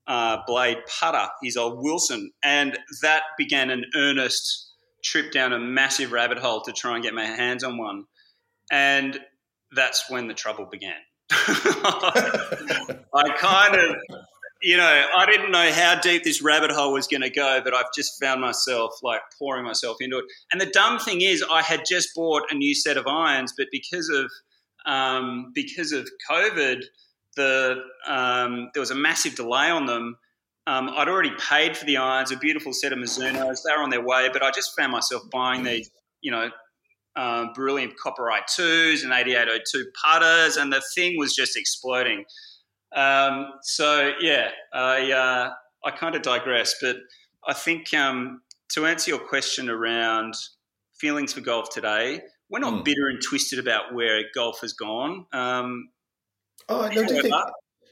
uh, 0.07 0.37
blade 0.45 0.77
putter, 0.87 1.27
his 1.41 1.57
old 1.57 1.81
Wilson, 1.81 2.31
and 2.43 2.77
that 3.01 3.23
began 3.37 3.69
an 3.69 3.85
earnest 3.95 4.73
trip 5.03 5.31
down 5.31 5.53
a 5.53 5.59
massive 5.59 6.11
rabbit 6.11 6.39
hole 6.39 6.61
to 6.61 6.71
try 6.71 6.95
and 6.95 7.03
get 7.03 7.13
my 7.13 7.25
hands 7.25 7.63
on 7.63 7.77
one, 7.77 8.03
and 8.71 9.19
that's 9.71 10.09
when 10.09 10.27
the 10.27 10.33
trouble 10.33 10.67
began. 10.69 10.99
I 11.31 13.33
kind 13.37 13.75
of, 13.75 13.95
you 14.61 14.77
know, 14.77 15.05
I 15.15 15.25
didn't 15.25 15.51
know 15.51 15.71
how 15.71 15.99
deep 15.99 16.23
this 16.23 16.41
rabbit 16.41 16.71
hole 16.71 16.93
was 16.93 17.07
going 17.07 17.21
to 17.21 17.29
go, 17.29 17.61
but 17.63 17.73
I've 17.73 17.93
just 17.95 18.21
found 18.21 18.41
myself 18.41 18.91
like 19.03 19.21
pouring 19.37 19.65
myself 19.65 19.97
into 19.99 20.19
it. 20.19 20.25
And 20.51 20.61
the 20.61 20.67
dumb 20.67 20.99
thing 20.99 21.21
is, 21.21 21.43
I 21.51 21.61
had 21.61 21.81
just 21.87 22.09
bought 22.15 22.43
a 22.51 22.55
new 22.55 22.75
set 22.75 22.97
of 22.97 23.07
irons, 23.07 23.53
but 23.57 23.67
because 23.71 24.09
of 24.09 24.31
um, 24.85 25.51
because 25.55 25.91
of 25.91 26.07
COVID, 26.29 26.83
the 27.35 27.81
um, 28.07 28.69
there 28.73 28.81
was 28.81 28.91
a 28.91 28.95
massive 28.95 29.35
delay 29.35 29.69
on 29.69 29.85
them. 29.85 30.17
Um, 30.67 30.89
I'd 30.89 31.07
already 31.07 31.33
paid 31.49 31.77
for 31.77 31.85
the 31.85 31.97
irons, 31.97 32.31
a 32.31 32.37
beautiful 32.37 32.73
set 32.73 32.91
of 32.91 32.97
Mizunos. 32.97 33.59
They 33.63 33.71
were 33.75 33.83
on 33.83 33.91
their 33.91 34.03
way, 34.03 34.29
but 34.31 34.41
I 34.41 34.51
just 34.51 34.75
found 34.75 34.91
myself 34.91 35.23
buying 35.31 35.63
these, 35.63 35.91
you 36.21 36.31
know, 36.31 36.49
uh, 37.15 37.45
brilliant 37.53 37.93
Copperite 38.03 38.47
twos 38.53 39.03
and 39.03 39.11
8802 39.13 39.85
putters, 40.03 40.57
and 40.57 40.71
the 40.71 40.81
thing 40.95 41.15
was 41.17 41.33
just 41.35 41.55
exploding. 41.57 42.25
Um, 42.95 43.47
so 43.63 44.11
yeah, 44.19 44.49
I 44.73 45.11
uh, 45.11 45.49
I 45.85 45.91
kind 45.91 46.15
of 46.15 46.21
digress, 46.21 46.75
but 46.81 46.97
I 47.47 47.53
think 47.53 47.93
um, 47.93 48.41
to 48.73 48.85
answer 48.85 49.11
your 49.11 49.19
question 49.19 49.69
around 49.69 50.33
feelings 50.99 51.33
for 51.33 51.41
golf 51.41 51.69
today, 51.69 52.21
we're 52.49 52.59
not 52.59 52.73
Mm. 52.73 52.85
bitter 52.85 53.07
and 53.07 53.21
twisted 53.21 53.59
about 53.59 53.93
where 53.93 54.21
golf 54.33 54.61
has 54.61 54.73
gone. 54.73 55.25
Um, 55.33 55.89
Oh 56.69 56.87
no, 56.87 57.05
do 57.05 57.13
you 57.15 57.21
think? 57.21 57.35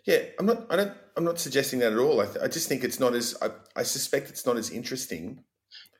Yeah, 0.05 0.19
I'm 0.39 0.45
not. 0.45 0.65
I 0.71 0.75
don't. 0.77 0.93
I'm 1.15 1.23
not 1.23 1.39
suggesting 1.39 1.79
that 1.79 1.93
at 1.93 1.99
all. 1.99 2.21
I, 2.21 2.25
th- 2.25 2.37
I 2.43 2.47
just 2.47 2.67
think 2.67 2.83
it's 2.83 2.99
not 2.99 3.13
as. 3.13 3.35
I, 3.41 3.49
I 3.75 3.83
suspect 3.83 4.29
it's 4.29 4.45
not 4.45 4.57
as 4.57 4.69
interesting. 4.71 5.43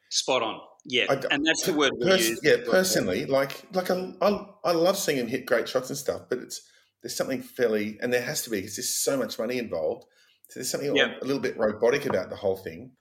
spot 0.10 0.42
on, 0.42 0.60
yeah, 0.86 1.06
I 1.10 1.15
d- 1.15 1.28
and 1.32 1.46
that's 1.46 1.63
the 1.63 1.74
word 1.74 1.93
we 2.00 2.06
Pers- 2.06 2.30
use. 2.30 2.39
yeah, 2.43 2.58
personally, 2.69 3.26
like 3.26 3.63
like 3.74 3.89
I, 3.91 4.13
I, 4.22 4.46
I 4.65 4.72
love 4.74 4.98
seeing 4.98 5.17
him 5.17 5.28
hit 5.28 5.46
great 5.46 5.67
shots 5.69 5.89
and 5.89 5.98
stuff, 5.98 6.24
but 6.30 6.39
it's 6.39 6.62
there's 7.02 7.15
something 7.15 7.41
fairly, 7.41 7.98
and 8.02 8.12
there 8.13 8.22
has 8.22 8.41
to 8.43 8.50
be 8.50 8.58
because 8.62 8.76
there's 8.78 8.89
so 8.89 9.17
much 9.17 9.38
money 9.39 9.58
involved. 9.58 10.06
So 10.50 10.60
there's 10.60 10.69
something 10.69 10.96
Yeah. 10.96 11.15
a 11.22 11.26
little 11.26 11.41
bit 11.41 11.58
robotic 11.58 12.06
about 12.06 12.30
the 12.30 12.36
whole 12.36 12.58
thing. 12.58 12.91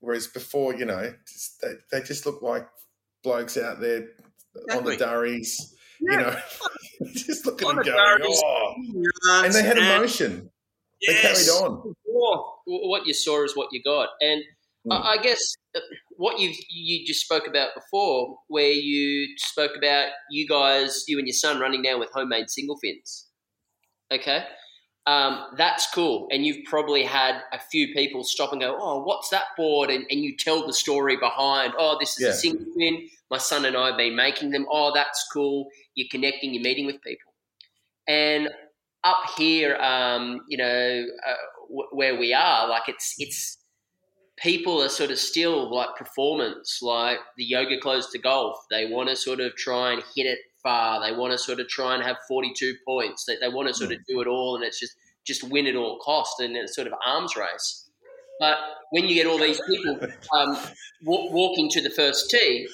Whereas 0.00 0.26
before, 0.26 0.74
you 0.74 0.84
know, 0.84 1.12
just, 1.28 1.60
they, 1.60 1.74
they 1.90 2.04
just 2.04 2.26
look 2.26 2.42
like 2.42 2.66
blokes 3.22 3.56
out 3.56 3.80
there 3.80 4.08
on 4.72 4.84
the 4.84 4.90
Exactly. 4.92 4.96
durries, 4.96 5.74
you 6.00 6.16
know, 6.16 6.36
just 7.14 7.46
looking 7.46 7.68
and 7.68 7.84
going, 7.84 8.18
durries. 8.18 8.42
oh, 8.44 8.74
and 9.44 9.54
they 9.54 9.62
had 9.62 9.78
emotion. 9.78 10.50
They 11.06 11.14
carried 11.20 11.48
on. 11.48 11.94
What 12.66 13.06
you 13.06 13.14
saw 13.14 13.44
is 13.44 13.56
what 13.56 13.68
you 13.72 13.82
got, 13.82 14.08
and 14.20 14.42
Mm. 14.84 15.00
I, 15.00 15.12
I 15.12 15.16
guess 15.18 15.38
uh, 15.76 15.80
what 16.22 16.38
you 16.38 16.48
you 16.70 17.04
just 17.06 17.22
spoke 17.24 17.46
about 17.48 17.70
before, 17.74 18.38
where 18.48 18.70
you 18.90 19.28
spoke 19.38 19.72
about 19.76 20.10
you 20.30 20.46
guys, 20.48 21.04
you 21.08 21.18
and 21.18 21.26
your 21.26 21.34
son 21.34 21.60
running 21.60 21.82
down 21.82 21.98
with 22.00 22.10
homemade 22.12 22.48
single 22.48 22.78
fins. 22.78 23.28
Okay, 24.12 24.44
um, 25.06 25.32
that's 25.56 25.86
cool, 25.92 26.28
and 26.30 26.46
you've 26.46 26.64
probably 26.64 27.02
had 27.02 27.42
a 27.52 27.58
few 27.58 27.92
people 27.94 28.22
stop 28.24 28.52
and 28.52 28.60
go, 28.60 28.76
"Oh, 28.78 29.02
what's 29.02 29.30
that 29.30 29.46
board?" 29.56 29.90
And, 29.90 30.06
and 30.10 30.20
you 30.20 30.36
tell 30.36 30.66
the 30.66 30.72
story 30.72 31.16
behind. 31.16 31.72
Oh, 31.78 31.96
this 31.98 32.18
is 32.18 32.24
Yeah. 32.24 32.30
a 32.30 32.34
single 32.34 32.66
fin. 32.78 33.08
My 33.30 33.38
son 33.38 33.64
and 33.64 33.76
I 33.76 33.88
have 33.88 33.96
been 33.96 34.14
making 34.16 34.50
them. 34.50 34.66
Oh, 34.70 34.92
that's 34.94 35.26
cool. 35.32 35.68
you're 35.94 36.08
connecting, 36.10 36.54
you're 36.54 36.62
meeting 36.62 36.86
with 36.86 37.02
people. 37.02 37.32
And 38.08 38.48
up 39.04 39.18
here, 39.36 39.76
um, 39.76 40.40
you 40.48 40.58
know, 40.58 41.06
uh, 41.28 41.34
w- 41.68 41.88
where 41.92 42.16
we 42.18 42.32
are, 42.34 42.68
like 42.68 42.84
it's 42.88 43.14
it's 43.18 43.58
people 44.42 44.82
are 44.82 44.88
sort 44.88 45.10
of 45.10 45.18
still 45.18 45.72
like 45.74 45.94
performance, 45.96 46.80
like 46.82 47.18
the 47.36 47.44
yoga 47.44 47.78
clothes 47.80 48.08
to 48.10 48.18
golf. 48.18 48.56
They 48.70 48.86
want 48.86 49.08
to 49.08 49.16
sort 49.16 49.40
of 49.40 49.54
try 49.56 49.92
and 49.92 50.02
hit 50.14 50.26
it 50.26 50.38
far. 50.62 51.00
They 51.00 51.16
want 51.16 51.32
to 51.32 51.38
sort 51.38 51.60
of 51.60 51.68
try 51.68 51.94
and 51.94 52.02
have 52.02 52.16
42 52.28 52.74
points. 52.86 53.24
They, 53.24 53.36
they 53.40 53.48
want 53.48 53.68
to 53.68 53.74
sort 53.74 53.92
of 53.92 53.98
do 54.08 54.20
it 54.20 54.26
all, 54.26 54.56
and 54.56 54.64
it's 54.64 54.80
just 54.80 54.94
just 55.24 55.44
win 55.44 55.66
at 55.68 55.76
all 55.76 55.98
cost, 56.00 56.40
and 56.40 56.56
it's 56.56 56.74
sort 56.74 56.88
of 56.88 56.94
arms 57.06 57.36
race. 57.36 57.88
But 58.40 58.58
when 58.90 59.04
you 59.04 59.14
get 59.14 59.26
all 59.26 59.38
these 59.38 59.60
people 59.68 59.98
um, 60.36 60.56
walk, 61.04 61.32
walking 61.32 61.68
to 61.70 61.80
the 61.80 61.90
first 61.90 62.28
tee, 62.28 62.66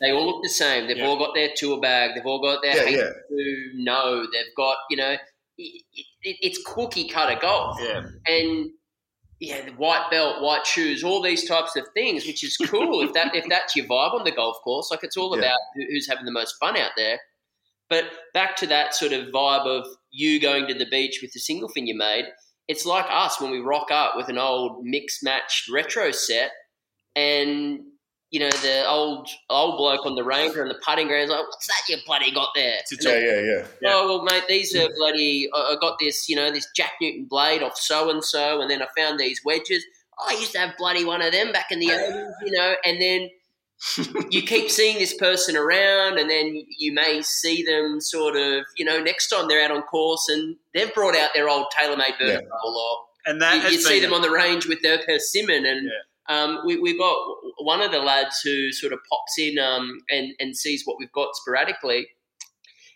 they 0.00 0.12
all 0.12 0.26
look 0.26 0.42
the 0.44 0.48
same. 0.48 0.86
They've 0.86 0.98
Yeah. 0.98 1.06
all 1.08 1.18
got 1.18 1.34
their 1.34 1.48
tour 1.56 1.80
bag. 1.80 2.12
They've 2.14 2.24
all 2.26 2.40
got 2.40 2.62
their 2.62 2.88
Yeah, 2.88 2.96
yeah. 2.98 3.10
to 3.28 3.70
know. 3.74 4.26
They've 4.32 4.54
got 4.56 4.76
you 4.90 4.96
know, 4.98 5.16
it, 5.58 5.82
it, 6.22 6.36
it's 6.40 6.62
cookie 6.64 7.08
cutter 7.08 7.38
golf 7.40 7.78
Yeah. 7.82 8.02
and 8.26 8.70
yeah, 9.40 9.64
the 9.64 9.72
white 9.72 10.08
belt, 10.10 10.42
white 10.42 10.66
shoes, 10.66 11.04
all 11.04 11.20
these 11.22 11.46
types 11.46 11.76
of 11.76 11.86
things, 11.94 12.26
which 12.26 12.42
is 12.42 12.56
cool 12.56 13.02
if 13.02 13.12
that 13.12 13.34
if 13.34 13.44
that's 13.50 13.76
your 13.76 13.86
vibe 13.86 14.14
on 14.14 14.24
the 14.24 14.32
golf 14.32 14.56
course. 14.64 14.90
Like 14.90 15.04
it's 15.04 15.16
all 15.16 15.34
Yeah. 15.36 15.40
about 15.46 15.58
who's 15.74 16.08
having 16.08 16.24
the 16.24 16.32
most 16.32 16.56
fun 16.58 16.76
out 16.76 16.92
there. 16.96 17.20
But 17.88 18.04
back 18.34 18.56
to 18.56 18.66
that 18.68 18.94
sort 18.94 19.12
of 19.12 19.26
vibe 19.28 19.66
of 19.66 19.86
you 20.10 20.40
going 20.40 20.66
to 20.68 20.74
the 20.74 20.86
beach 20.90 21.20
with 21.22 21.32
the 21.32 21.38
single 21.40 21.68
fin 21.68 21.86
you 21.86 21.96
made. 21.96 22.24
It's 22.66 22.84
like 22.84 23.06
us 23.08 23.40
when 23.40 23.52
we 23.52 23.60
rock 23.60 23.90
up 23.92 24.16
with 24.16 24.28
an 24.28 24.38
old 24.38 24.84
mixed 24.84 25.22
matched 25.22 25.68
retro 25.70 26.10
set, 26.10 26.50
and 27.14 27.80
you 28.30 28.40
know 28.40 28.50
the 28.50 28.86
old 28.88 29.28
old 29.50 29.76
bloke 29.78 30.04
on 30.04 30.14
the 30.16 30.24
ranger 30.24 30.60
and 30.62 30.70
the 30.70 30.78
putting 30.84 31.06
ground 31.08 31.24
is 31.24 31.30
like, 31.30 31.44
"What's 31.46 31.66
that 31.68 31.82
you 31.88 31.96
bloody 32.06 32.30
got 32.32 32.48
there?" 32.54 32.76
It's 32.80 32.92
And 32.92 33.06
a- 33.06 33.10
Yeah, 33.20 33.26
yeah, 33.26 33.40
yeah. 33.40 33.66
Yeah. 33.82 33.90
Oh 33.94 34.06
well, 34.08 34.22
mate, 34.24 34.44
these 34.48 34.74
are 34.76 34.88
bloody. 34.96 35.48
I 35.54 35.58
I 35.58 35.76
got 35.80 35.98
this, 36.00 36.28
you 36.28 36.36
know, 36.36 36.50
this 36.50 36.66
Jack 36.74 36.92
Newton 37.00 37.26
blade 37.28 37.62
off 37.62 37.76
so 37.78 38.10
and 38.10 38.22
so, 38.24 38.60
and 38.60 38.70
then 38.70 38.82
I 38.82 38.86
found 38.96 39.18
these 39.20 39.40
wedges. 39.44 39.84
Oh, 40.18 40.26
I 40.28 40.38
used 40.40 40.52
to 40.52 40.58
have 40.58 40.76
bloody 40.78 41.04
one 41.04 41.22
of 41.22 41.32
them 41.32 41.52
back 41.52 41.70
in 41.70 41.78
the 41.78 41.90
eighties, 41.90 42.26
you 42.44 42.52
know. 42.58 42.74
And 42.84 43.00
then 43.00 43.30
you 44.30 44.42
keep 44.42 44.70
seeing 44.70 44.98
this 44.98 45.14
person 45.14 45.56
around, 45.56 46.18
and 46.18 46.28
then 46.30 46.64
you 46.78 46.92
may 46.92 47.20
see 47.22 47.62
them 47.62 48.00
sort 48.00 48.34
of, 48.36 48.64
you 48.76 48.84
know, 48.84 48.98
next 49.02 49.28
time 49.28 49.46
they're 49.48 49.62
out 49.64 49.70
on 49.70 49.82
course, 49.82 50.28
and 50.30 50.56
they've 50.74 50.92
brought 50.94 51.14
out 51.14 51.30
their 51.34 51.48
old 51.48 51.66
TaylorMade 51.78 52.14
Yeah. 52.18 52.26
vertical, 52.38 52.50
or 52.76 53.30
And 53.30 53.42
that 53.42 53.64
you, 53.64 53.76
you 53.76 53.78
see 53.78 54.00
been 54.00 54.10
them 54.10 54.14
on 54.14 54.22
the 54.22 54.30
range 54.30 54.66
with 54.66 54.80
their 54.82 54.98
persimmon 55.04 55.66
and 55.66 55.84
Yeah. 55.86 55.90
Um, 56.28 56.60
we, 56.66 56.78
we've 56.78 56.98
got 56.98 57.16
one 57.58 57.80
of 57.80 57.90
the 57.92 58.00
lads 58.00 58.40
who 58.40 58.72
sort 58.72 58.92
of 58.92 58.98
pops 59.10 59.38
in 59.38 59.58
um, 59.58 59.98
and, 60.10 60.32
and 60.38 60.56
sees 60.56 60.82
what 60.84 60.96
we've 60.98 61.12
got 61.12 61.28
sporadically. 61.34 62.08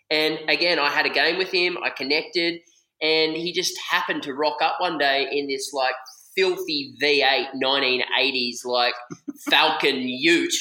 And 0.09 0.39
again 0.49 0.77
i 0.77 0.89
had 0.89 1.05
a 1.05 1.09
game 1.09 1.37
with 1.37 1.51
him 1.51 1.77
i 1.83 1.89
connected 1.89 2.59
and 3.01 3.33
he 3.33 3.53
just 3.53 3.73
happened 3.89 4.23
to 4.23 4.33
rock 4.33 4.57
up 4.61 4.75
one 4.79 4.97
day 4.97 5.27
in 5.31 5.47
this 5.47 5.71
like 5.71 5.95
filthy 6.35 6.93
v8 7.01 7.47
1980s 7.63 8.65
like 8.65 8.93
falcon 9.49 9.97
ute 10.01 10.53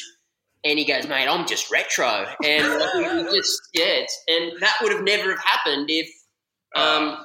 and 0.64 0.78
he 0.78 0.84
goes 0.84 1.08
mate 1.08 1.26
i'm 1.26 1.46
just 1.46 1.70
retro. 1.70 2.26
And 2.44 2.68
like, 2.68 3.34
just 3.34 3.60
yeah 3.74 4.04
and 4.28 4.52
that 4.60 4.76
would 4.82 4.92
have 4.92 5.02
never 5.02 5.30
have 5.30 5.40
happened 5.44 5.86
if 5.88 6.08
um, 6.76 7.24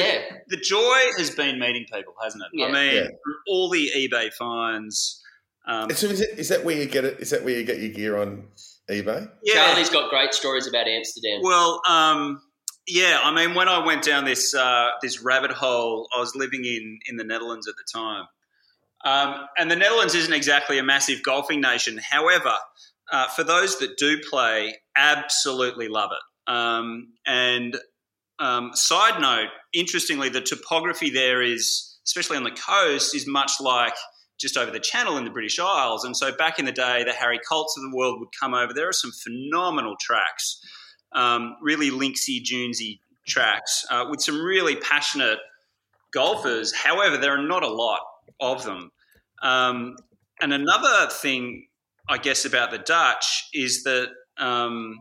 yeah 0.00 0.20
the 0.48 0.56
joy 0.56 0.98
has 1.18 1.30
been 1.30 1.58
meeting 1.58 1.84
people, 1.92 2.14
hasn't 2.22 2.42
it? 2.52 2.62
I 2.64 2.70
mean, 2.72 2.94
Yeah. 2.94 3.08
all 3.48 3.68
the 3.70 3.90
eBay 3.96 4.32
finds. 4.32 5.22
Um, 5.66 5.90
So 5.90 6.06
is, 6.06 6.20
it, 6.20 6.38
is 6.38 6.48
that 6.50 6.64
where 6.64 6.76
you 6.76 6.86
get 6.86 7.04
it? 7.04 7.18
Is 7.18 7.30
that 7.30 7.44
where 7.44 7.54
you 7.58 7.64
get 7.64 7.80
your 7.80 7.90
gear 7.92 8.16
on 8.16 8.44
eBay? 8.88 9.28
yeah. 9.42 9.54
Charlie's 9.54 9.90
got 9.90 10.10
great 10.10 10.32
stories 10.34 10.66
about 10.68 10.86
Amsterdam. 10.86 11.40
Well, 11.42 11.80
um, 11.88 12.40
yeah. 12.86 13.18
I 13.22 13.32
mean, 13.34 13.54
when 13.56 13.68
I 13.68 13.84
went 13.84 14.04
down 14.04 14.24
this 14.24 14.54
uh, 14.54 14.90
this 15.02 15.20
rabbit 15.22 15.50
hole, 15.50 16.08
I 16.16 16.20
was 16.20 16.36
living 16.36 16.64
in 16.64 17.00
in 17.08 17.16
the 17.16 17.24
Netherlands 17.24 17.66
at 17.66 17.74
the 17.76 17.84
time, 17.92 18.26
um, 19.04 19.46
and 19.58 19.68
the 19.70 19.76
Netherlands 19.76 20.14
isn't 20.14 20.32
exactly 20.32 20.78
a 20.78 20.84
massive 20.84 21.22
golfing 21.24 21.60
nation. 21.60 21.98
However, 21.98 22.52
uh, 23.10 23.26
for 23.28 23.42
those 23.42 23.78
that 23.80 23.96
do 23.98 24.18
play, 24.30 24.76
absolutely 24.96 25.88
love 25.88 26.10
it. 26.12 26.52
Um, 26.52 27.08
and 27.26 27.76
um, 28.38 28.70
side 28.74 29.20
note, 29.20 29.48
interestingly, 29.72 30.28
the 30.28 30.40
topography 30.40 31.10
there 31.10 31.42
is, 31.42 31.96
especially 32.04 32.36
on 32.36 32.44
the 32.44 32.50
coast, 32.50 33.14
is 33.14 33.26
much 33.26 33.52
like 33.60 33.94
just 34.38 34.56
over 34.56 34.70
the 34.70 34.80
channel 34.80 35.16
in 35.16 35.24
the 35.24 35.30
British 35.30 35.58
Isles. 35.58 36.04
And 36.04 36.16
so 36.16 36.30
back 36.36 36.58
in 36.58 36.66
the 36.66 36.72
day, 36.72 37.04
the 37.04 37.12
Harry 37.12 37.40
Colts 37.48 37.74
of 37.76 37.90
the 37.90 37.96
world 37.96 38.20
would 38.20 38.28
come 38.38 38.54
over. 38.54 38.72
There 38.72 38.88
are 38.88 38.92
some 38.92 39.12
phenomenal 39.12 39.96
tracks, 39.98 40.60
um, 41.12 41.56
really 41.62 41.90
linksy, 41.90 42.44
dunesy 42.44 43.00
tracks 43.26 43.84
uh, 43.90 44.06
with 44.10 44.20
some 44.20 44.40
really 44.40 44.76
passionate 44.76 45.38
golfers. 46.12 46.74
However, 46.74 47.16
there 47.16 47.32
are 47.32 47.42
not 47.42 47.62
a 47.62 47.68
lot 47.68 48.00
of 48.40 48.64
them. 48.64 48.90
Um, 49.42 49.96
and 50.40 50.52
another 50.52 51.10
thing, 51.10 51.66
I 52.08 52.18
guess, 52.18 52.44
about 52.44 52.70
the 52.70 52.78
Dutch 52.78 53.48
is 53.54 53.84
that, 53.84 54.10
um, 54.38 54.98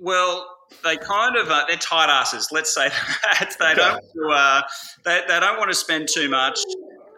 well, 0.00 0.53
they 0.82 0.96
kind 0.96 1.36
of 1.36 1.48
uh, 1.50 1.64
they're 1.68 1.76
tight 1.76 2.10
asses. 2.10 2.48
Let's 2.52 2.74
say 2.74 2.88
that 2.88 3.56
they 3.60 3.74
don't 3.74 4.02
uh, 4.30 4.62
they, 5.04 5.20
they 5.28 5.40
don't 5.40 5.58
want 5.58 5.70
to 5.70 5.76
spend 5.76 6.08
too 6.12 6.28
much. 6.28 6.58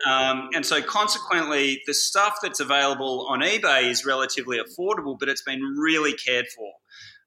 Um, 0.06 0.50
and 0.54 0.64
so, 0.64 0.82
consequently, 0.82 1.82
the 1.86 1.94
stuff 1.94 2.36
that's 2.42 2.60
available 2.60 3.26
on 3.28 3.40
eBay 3.40 3.90
is 3.90 4.04
relatively 4.04 4.58
affordable, 4.58 5.16
but 5.18 5.28
it's 5.28 5.42
been 5.42 5.62
really 5.62 6.12
cared 6.12 6.46
for. 6.54 6.72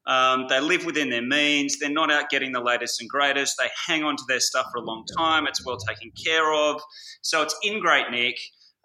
Um, 0.06 0.46
they 0.50 0.60
live 0.60 0.86
within 0.86 1.10
their 1.10 1.22
means. 1.22 1.78
They're 1.78 1.90
not 1.90 2.12
out 2.12 2.30
getting 2.30 2.52
the 2.52 2.62
latest 2.62 3.02
and 3.02 3.10
greatest. 3.10 3.58
They 3.60 3.70
hang 3.88 4.04
on 4.04 4.16
to 4.16 4.24
their 4.28 4.40
stuff 4.40 4.68
for 4.72 4.80
a 4.80 4.84
long 4.84 5.06
time. 5.18 5.46
It's 5.46 5.64
well 5.66 5.78
taken 5.78 6.12
care 6.26 6.52
of. 6.54 6.82
So 7.22 7.42
it's 7.42 7.56
in 7.64 7.80
great 7.80 8.10
nick. 8.12 8.36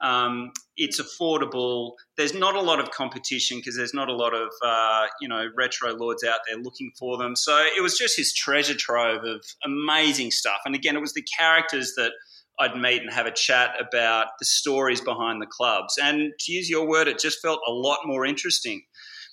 Um, 0.04 0.52
it's 0.76 1.00
affordable. 1.00 1.92
There's 2.16 2.34
not 2.34 2.54
a 2.54 2.60
lot 2.60 2.78
of 2.78 2.90
competition 2.90 3.58
because 3.58 3.76
there's 3.76 3.94
not 3.94 4.08
a 4.08 4.14
lot 4.14 4.34
of 4.34 4.48
uh, 4.62 5.06
you 5.20 5.28
know 5.28 5.48
retro 5.56 5.94
lords 5.94 6.22
out 6.22 6.40
there 6.46 6.58
looking 6.58 6.92
for 6.98 7.16
them. 7.16 7.34
So 7.34 7.56
it 7.76 7.82
was 7.82 7.96
just 7.96 8.16
his 8.16 8.32
treasure 8.34 8.74
trove 8.74 9.24
of 9.24 9.44
amazing 9.64 10.30
stuff. 10.30 10.58
And 10.66 10.74
again, 10.74 10.94
it 10.94 11.00
was 11.00 11.14
the 11.14 11.24
characters 11.38 11.94
that 11.96 12.12
I'd 12.60 12.76
meet 12.76 13.02
and 13.02 13.10
have 13.12 13.26
a 13.26 13.32
chat 13.32 13.74
about 13.80 14.26
the 14.38 14.44
stories 14.44 15.00
behind 15.00 15.40
the 15.40 15.46
clubs. 15.46 15.98
And 16.00 16.32
to 16.38 16.52
use 16.52 16.68
your 16.68 16.86
word, 16.86 17.08
it 17.08 17.18
just 17.18 17.40
felt 17.40 17.60
a 17.66 17.72
lot 17.72 18.00
more 18.04 18.26
interesting. 18.26 18.82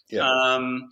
Yeah. 0.09 0.29
Um, 0.29 0.89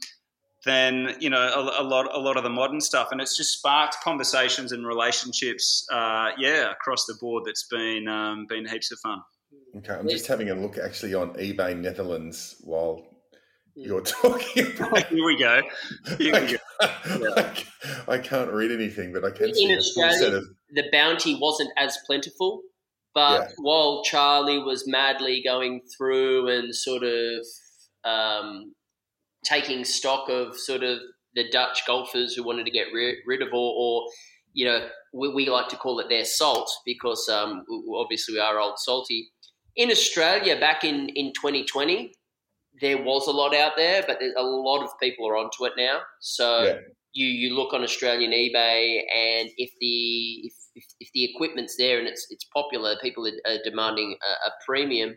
than 0.65 1.15
you 1.21 1.29
know 1.29 1.39
a, 1.39 1.81
a 1.81 1.85
lot 1.85 2.13
a 2.13 2.19
lot 2.19 2.35
of 2.35 2.43
the 2.43 2.49
modern 2.49 2.81
stuff, 2.81 3.09
and 3.11 3.21
it's 3.21 3.37
just 3.37 3.57
sparked 3.57 3.95
conversations 4.03 4.73
and 4.73 4.85
relationships. 4.85 5.87
Uh, 5.91 6.31
yeah, 6.37 6.71
across 6.71 7.05
the 7.05 7.15
board, 7.19 7.43
that's 7.45 7.65
been 7.67 8.09
um, 8.09 8.45
been 8.49 8.67
heaps 8.67 8.91
of 8.91 8.99
fun. 8.99 9.21
Okay, 9.77 9.93
I'm 9.93 10.09
just 10.09 10.27
having 10.27 10.49
a 10.49 10.55
look 10.55 10.77
actually 10.77 11.13
on 11.13 11.33
eBay 11.35 11.77
Netherlands 11.77 12.55
while 12.63 13.05
you're 13.75 14.01
talking. 14.21 14.65
About 14.77 15.05
Here 15.07 15.25
we 15.25 15.37
go. 15.37 15.61
Here 16.17 16.41
we 16.41 16.51
go. 16.53 16.57
I, 16.81 17.63
I 18.07 18.17
can't 18.17 18.51
read 18.51 18.71
anything, 18.71 19.13
but 19.13 19.23
I 19.23 19.31
can 19.31 19.49
In 19.49 19.55
see 19.55 19.77
Australia, 19.77 20.37
of. 20.37 20.43
the 20.71 20.83
bounty 20.91 21.37
wasn't 21.39 21.71
as 21.77 21.97
plentiful, 22.05 22.61
but 23.13 23.41
Yeah. 23.41 23.47
while 23.57 24.03
Charlie 24.03 24.59
was 24.59 24.87
madly 24.87 25.41
going 25.45 25.81
through 25.97 26.47
and 26.49 26.75
sort 26.75 27.03
of 27.03 27.45
um, 28.03 28.73
taking 29.45 29.83
stock 29.85 30.29
of 30.29 30.57
sort 30.57 30.83
of 30.83 30.99
the 31.35 31.47
Dutch 31.51 31.85
golfers 31.85 32.33
who 32.33 32.43
wanted 32.43 32.65
to 32.65 32.71
get 32.71 32.87
rid, 32.93 33.17
rid 33.27 33.41
of, 33.41 33.49
or, 33.53 33.73
or 33.77 34.07
you 34.53 34.65
know, 34.65 34.87
we, 35.13 35.31
we 35.31 35.47
like 35.47 35.69
to 35.69 35.75
call 35.77 35.99
it 35.99 36.09
their 36.09 36.25
salt 36.25 36.69
because 36.85 37.29
um, 37.29 37.63
obviously 37.95 38.33
we 38.33 38.39
are 38.39 38.59
old 38.59 38.79
salty. 38.79 39.29
In 39.79 39.89
Australia, 39.91 40.59
back 40.59 40.83
in, 40.83 41.07
in 41.15 41.31
2020, 41.33 42.11
there 42.81 43.01
was 43.01 43.27
a 43.27 43.31
lot 43.31 43.55
out 43.55 43.73
there, 43.77 44.03
but 44.05 44.21
a 44.21 44.43
lot 44.43 44.83
of 44.83 44.89
people 45.01 45.25
are 45.29 45.37
onto 45.37 45.65
it 45.65 45.73
now. 45.77 46.01
So 46.19 46.63
Yeah. 46.65 46.79
you 47.13 47.27
you 47.27 47.55
look 47.55 47.73
on 47.73 47.81
Australian 47.83 48.31
eBay, 48.31 48.81
and 49.15 49.49
if 49.57 49.71
the 49.79 49.97
if, 50.49 50.53
if, 50.75 50.85
if 50.99 51.09
the 51.13 51.23
equipment's 51.31 51.77
there 51.77 51.97
and 51.99 52.07
it's 52.09 52.27
it's 52.29 52.45
popular, 52.53 52.97
people 53.01 53.25
are, 53.25 53.39
are 53.51 53.59
demanding 53.63 54.17
a, 54.29 54.49
a 54.49 54.51
premium. 54.65 55.15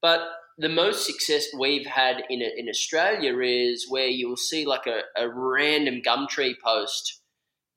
But 0.00 0.20
the 0.58 0.70
most 0.70 1.06
success 1.06 1.44
we've 1.58 1.86
had 1.86 2.16
in 2.30 2.40
in 2.42 2.68
Australia 2.70 3.38
is 3.40 3.86
where 3.90 4.08
you'll 4.08 4.36
see 4.50 4.64
like 4.66 4.86
a, 4.86 5.00
a 5.16 5.28
random 5.28 6.00
Gumtree 6.06 6.54
post 6.64 7.20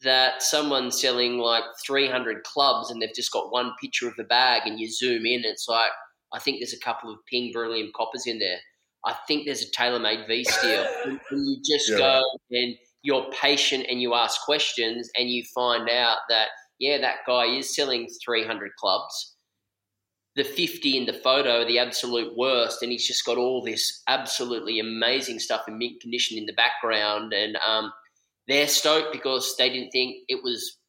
that 0.04 0.44
someone's 0.44 1.00
selling 1.00 1.38
like 1.38 1.64
300 1.86 2.44
clubs 2.44 2.92
and 2.92 3.02
they've 3.02 3.16
just 3.16 3.32
got 3.32 3.52
one 3.52 3.72
picture 3.82 4.08
of 4.08 4.16
the 4.18 4.24
bag 4.26 4.64
and 4.66 4.80
you 4.80 4.92
zoom 4.92 5.26
in 5.26 5.36
and 5.44 5.46
it's 5.46 5.68
like 5.70 5.92
I 6.34 6.40
think 6.40 6.60
there's 6.60 6.74
a 6.74 6.80
couple 6.80 7.12
of 7.12 7.20
ping 7.30 7.52
beryllium 7.54 7.92
coppers 7.96 8.26
in 8.28 8.40
there. 8.40 8.60
I 9.06 9.16
think 9.28 9.46
there's 9.46 9.62
a 9.64 9.72
TaylorMade 9.72 10.28
V 10.28 10.44
steel. 10.44 10.86
and 11.06 11.20
you 11.32 11.62
just 11.66 11.90
Yeah. 11.90 11.98
go 11.98 12.22
and 12.52 12.76
you're 13.04 13.30
patient 13.32 13.86
and 13.90 14.02
you 14.02 14.14
ask 14.14 14.42
questions 14.42 15.10
and 15.18 15.30
you 15.30 15.44
find 15.54 15.90
out 15.90 16.20
that 16.30 16.50
yeah, 16.80 16.98
that 17.00 17.18
guy 17.28 17.46
is 17.46 17.76
selling 17.76 18.08
300 18.26 18.72
clubs. 18.80 19.36
the 20.36 20.44
50 20.44 20.98
in 20.98 21.06
the 21.06 21.14
photo 21.14 21.62
are 21.62 21.66
the 21.66 21.78
absolute 21.80 22.36
worst, 22.36 22.82
and 22.82 22.92
he's 22.92 23.06
just 23.08 23.24
got 23.26 23.38
all 23.38 23.62
this 23.64 24.02
absolutely 24.08 24.80
amazing 24.80 25.40
stuff 25.40 25.68
in 25.68 25.78
mint 25.78 26.02
condition 26.02 26.38
in 26.40 26.46
the 26.48 26.54
background. 26.54 27.34
And 27.34 27.56
um, 27.58 27.94
they're 28.48 28.68
stoked 28.68 29.12
because 29.14 29.56
they 29.58 29.70
didn't 29.70 29.92
think 29.92 30.16
it 30.28 30.42
was 30.44 30.80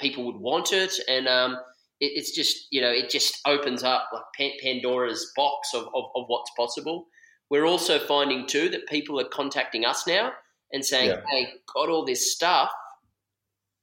people 0.00 0.24
would 0.26 0.36
want 0.40 0.72
it, 0.72 0.92
and 1.08 1.28
um, 1.28 1.56
it, 2.00 2.12
it's 2.14 2.32
just 2.32 2.66
you 2.70 2.80
know 2.80 2.90
it 2.90 3.10
just 3.10 3.40
opens 3.46 3.82
up 3.82 4.08
like 4.12 4.52
Pandora's 4.62 5.32
box 5.36 5.74
of, 5.74 5.84
of, 5.94 6.04
of, 6.14 6.24
what's 6.26 6.50
possible. 6.56 7.06
We're 7.50 7.64
also 7.64 7.98
finding 7.98 8.46
too 8.46 8.68
that 8.70 8.86
people 8.88 9.18
are 9.20 9.28
contacting 9.28 9.84
us 9.84 10.06
now 10.06 10.32
and 10.72 10.84
saying, 10.84 11.10
yeah. 11.10 11.20
"Hey, 11.30 11.52
got 11.74 11.88
all 11.88 12.04
this 12.04 12.32
stuff." 12.32 12.70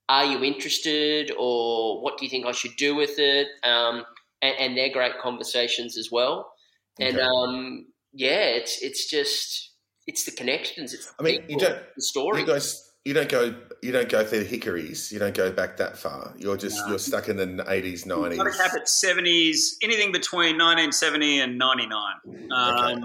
Are 0.08 0.24
you 0.24 0.44
interested, 0.44 1.32
or 1.36 2.00
what 2.00 2.16
do 2.16 2.24
you 2.24 2.30
think 2.30 2.46
I 2.46 2.52
should 2.52 2.76
do 2.76 2.94
with 2.94 3.18
it? 3.18 3.48
Um, 3.64 4.04
and, 4.40 4.54
and 4.58 4.78
they're 4.78 4.92
great 4.92 5.18
conversations 5.20 5.98
as 5.98 6.10
well. 6.12 6.52
Okay. 7.00 7.10
And 7.10 7.18
um, 7.18 7.86
yeah, 8.12 8.44
it's 8.44 8.80
it's 8.82 9.10
just 9.10 9.72
it's 10.06 10.24
the 10.24 10.30
connections. 10.30 10.94
It's 10.94 11.12
I 11.18 11.22
mean, 11.22 11.44
you 11.48 11.58
don't 11.58 11.78
the 11.96 12.02
story. 12.02 12.40
You 12.40 12.46
guys, 12.46 12.85
you 13.06 13.14
don't 13.14 13.28
go 13.28 13.54
you 13.82 13.92
don't 13.92 14.08
go 14.08 14.24
through 14.24 14.40
the 14.40 14.44
hickories. 14.44 15.12
You 15.12 15.20
don't 15.20 15.34
go 15.34 15.52
back 15.52 15.76
that 15.76 15.96
far. 15.96 16.34
You're 16.36 16.56
just 16.56 16.76
no. 16.80 16.88
you're 16.88 16.98
stuck 16.98 17.28
in 17.28 17.36
the 17.36 17.64
eighties, 17.68 18.04
nineties. 18.04 18.38
Got 18.38 18.52
to 18.52 18.58
cap 18.58 18.74
at 18.74 18.88
seventies, 18.88 19.78
anything 19.80 20.10
between 20.10 20.58
nineteen 20.58 20.90
seventy 20.90 21.38
and 21.38 21.56
ninety 21.56 21.86
nine. 21.86 22.50
Um, 22.50 22.94
okay. 22.94 23.02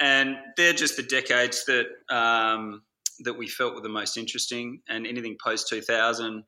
And 0.00 0.36
they're 0.56 0.72
just 0.72 0.96
the 0.96 1.04
decades 1.04 1.64
that 1.66 1.86
um, 2.10 2.82
that 3.20 3.34
we 3.34 3.46
felt 3.46 3.76
were 3.76 3.80
the 3.80 3.88
most 3.88 4.16
interesting, 4.16 4.80
and 4.88 5.06
anything 5.06 5.36
post 5.42 5.68
two 5.68 5.82
thousand 5.82 6.42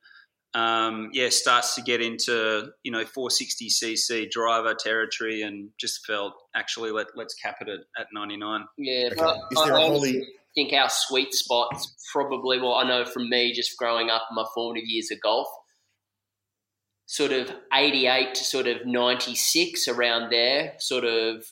um, 0.54 1.10
yeah, 1.12 1.28
starts 1.30 1.74
to 1.74 1.82
get 1.82 2.00
into 2.00 2.68
you 2.84 2.92
know 2.92 3.04
460cc 3.04 4.30
driver 4.30 4.74
territory, 4.74 5.42
and 5.42 5.70
just 5.78 6.06
felt 6.06 6.34
actually 6.54 6.92
let 6.92 7.08
let's 7.16 7.34
cap 7.34 7.56
it 7.60 7.68
at, 7.68 7.80
at 8.00 8.06
99. 8.12 8.64
Yeah, 8.78 9.10
okay. 9.12 9.20
I, 9.20 9.60
I 9.60 9.70
holy... 9.80 10.26
think 10.54 10.72
our 10.72 10.88
sweet 10.88 11.34
spot's 11.34 11.94
probably 12.12 12.60
well, 12.60 12.74
I 12.74 12.86
know 12.86 13.04
from 13.04 13.28
me 13.28 13.52
just 13.52 13.76
growing 13.76 14.10
up 14.10 14.22
in 14.30 14.36
my 14.36 14.44
formative 14.54 14.86
years 14.86 15.10
of 15.10 15.20
golf, 15.20 15.48
sort 17.06 17.32
of 17.32 17.52
88 17.72 18.34
to 18.34 18.44
sort 18.44 18.66
of 18.66 18.86
96 18.86 19.88
around 19.88 20.30
there, 20.30 20.74
sort 20.78 21.04
of 21.04 21.44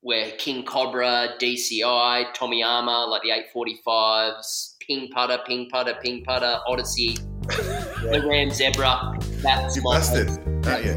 where 0.00 0.30
King 0.32 0.64
Cobra, 0.64 1.34
DCI, 1.40 2.32
Tommy 2.34 2.62
Armour, 2.62 3.06
like 3.08 3.22
the 3.22 3.30
845s, 3.30 4.74
Ping 4.80 5.08
Putter, 5.12 5.38
Ping 5.46 5.68
Putter, 5.70 5.94
Ping 6.02 6.24
Putter, 6.24 6.58
Odyssey 6.66 7.16
the 7.46 8.24
Ram 8.28 8.50
Zebra. 8.50 9.18
That's 9.42 9.76
you 9.76 9.82
busted. 9.82 10.28
Hey, 10.66 10.96